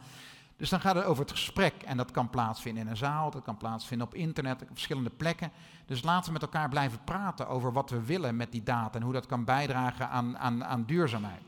Dus 0.61 0.69
dan 0.71 0.81
gaat 0.81 0.95
het 0.95 1.05
over 1.05 1.23
het 1.23 1.33
gesprek 1.33 1.75
en 1.83 1.97
dat 1.97 2.11
kan 2.11 2.31
plaatsvinden 2.31 2.83
in 2.83 2.91
een 2.91 2.97
zaal, 2.97 3.31
dat 3.31 3.43
kan 3.43 3.57
plaatsvinden 3.57 4.07
op 4.07 4.15
internet, 4.15 4.63
op 4.63 4.69
verschillende 4.73 5.11
plekken. 5.11 5.51
Dus 5.87 6.03
laten 6.03 6.27
we 6.27 6.33
met 6.33 6.43
elkaar 6.43 6.69
blijven 6.69 7.05
praten 7.05 7.49
over 7.49 7.73
wat 7.73 7.91
we 7.91 8.05
willen 8.05 8.37
met 8.37 8.53
die 8.53 8.63
data 8.63 8.99
en 8.99 9.05
hoe 9.05 9.13
dat 9.13 9.27
kan 9.27 9.45
bijdragen 9.45 10.09
aan, 10.09 10.39
aan, 10.39 10.65
aan 10.65 10.85
duurzaamheid. 10.85 11.43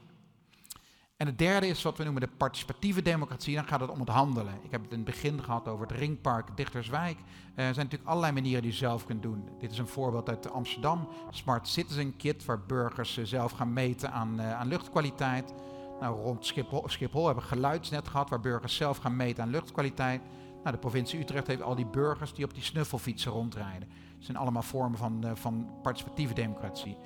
En 1.17 1.27
het 1.27 1.39
derde 1.39 1.67
is 1.67 1.83
wat 1.83 1.99
we 1.99 2.05
noemen 2.05 2.23
de 2.23 2.29
participatieve 2.37 3.03
democratie. 3.03 3.55
Dan 3.55 3.67
gaat 3.67 3.81
het 3.81 3.91
om 3.91 4.01
het 4.01 4.09
handelen. 4.09 4.55
Ik 4.63 4.71
heb 4.71 4.83
het 4.83 4.91
in 4.91 4.97
het 4.97 5.07
begin 5.07 5.43
gehad 5.43 5.69
over 5.69 5.87
het 5.87 5.97
ringpark 5.97 6.57
Dichterswijk. 6.57 7.17
Eh, 7.19 7.67
er 7.67 7.75
zijn 7.75 7.87
natuurlijk 7.87 8.11
allerlei 8.11 8.33
manieren 8.33 8.63
die 8.63 8.71
je 8.71 8.77
zelf 8.77 9.05
kunt 9.07 9.23
doen. 9.23 9.49
Dit 9.59 9.71
is 9.71 9.79
een 9.79 9.87
voorbeeld 9.87 10.29
uit 10.29 10.53
Amsterdam. 10.53 11.09
Smart 11.31 11.69
Citizen 11.69 12.17
Kit, 12.17 12.45
waar 12.45 12.61
burgers 12.67 13.23
zelf 13.23 13.53
gaan 13.53 13.73
meten 13.73 14.13
aan, 14.13 14.41
uh, 14.41 14.59
aan 14.59 14.69
luchtkwaliteit. 14.69 15.55
Nou, 16.01 16.21
rond 16.21 16.47
Schiphol, 16.47 16.89
Schiphol 16.89 17.27
hebben 17.27 17.43
we 17.45 17.49
geluidsnet 17.51 18.09
gehad 18.09 18.31
waar 18.31 18.41
burgers 18.41 18.77
zelf 18.77 18.97
gaan 18.97 19.17
meten 19.17 19.43
aan 19.43 19.51
luchtkwaliteit. 19.51 20.21
Nou, 20.63 20.75
de 20.75 20.81
provincie 20.81 21.21
Utrecht 21.21 21.47
heeft 21.47 21.63
al 21.63 21.75
die 21.75 21.87
burgers 21.87 22.35
die 22.35 22.45
op 22.45 22.55
die 22.55 22.63
snuffelfietsen 22.63 23.33
rondrijden. 23.33 23.89
Dat 23.89 24.25
zijn 24.25 24.37
allemaal 24.37 24.63
vormen 24.63 24.99
van, 24.99 25.21
uh, 25.25 25.31
van 25.35 25.71
participatieve 25.83 26.35
democratie. 26.35 26.97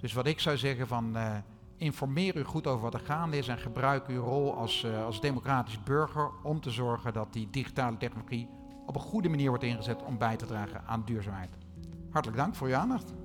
Dus 0.00 0.12
wat 0.12 0.26
ik 0.26 0.40
zou 0.40 0.56
zeggen 0.56 0.86
van 0.86 1.16
uh, 1.16 1.36
informeer 1.76 2.36
u 2.36 2.44
goed 2.44 2.66
over 2.66 2.82
wat 2.82 2.94
er 2.94 3.00
gaande 3.00 3.36
is 3.36 3.48
en 3.48 3.58
gebruik 3.58 4.06
uw 4.06 4.22
rol 4.22 4.54
als, 4.54 4.84
uh, 4.84 5.04
als 5.04 5.20
democratisch 5.20 5.82
burger 5.82 6.30
om 6.42 6.60
te 6.60 6.70
zorgen 6.70 7.12
dat 7.12 7.32
die 7.32 7.48
digitale 7.50 7.96
technologie 7.96 8.48
op 8.86 8.94
een 8.94 9.00
goede 9.00 9.28
manier 9.28 9.48
wordt 9.48 9.64
ingezet 9.64 10.02
om 10.02 10.18
bij 10.18 10.36
te 10.36 10.46
dragen 10.46 10.86
aan 10.86 11.02
duurzaamheid. 11.04 11.50
Hartelijk 12.10 12.38
dank 12.40 12.54
voor 12.54 12.68
uw 12.68 12.76
aandacht. 12.76 13.21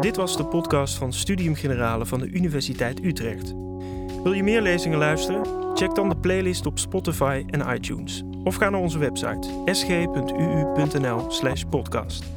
Dit 0.00 0.16
was 0.16 0.36
de 0.36 0.46
podcast 0.46 0.94
van 0.94 1.12
Studium 1.12 1.54
Generale 1.54 2.06
van 2.06 2.20
de 2.20 2.28
Universiteit 2.28 3.04
Utrecht. 3.04 3.54
Wil 4.22 4.32
je 4.32 4.42
meer 4.42 4.62
lezingen 4.62 4.98
luisteren? 4.98 5.74
Check 5.76 5.94
dan 5.94 6.08
de 6.08 6.16
playlist 6.16 6.66
op 6.66 6.78
Spotify 6.78 7.44
en 7.46 7.74
iTunes. 7.74 8.22
Of 8.44 8.54
ga 8.54 8.70
naar 8.70 8.80
onze 8.80 8.98
website 8.98 9.62
sg.uu.nl/podcast. 9.64 12.35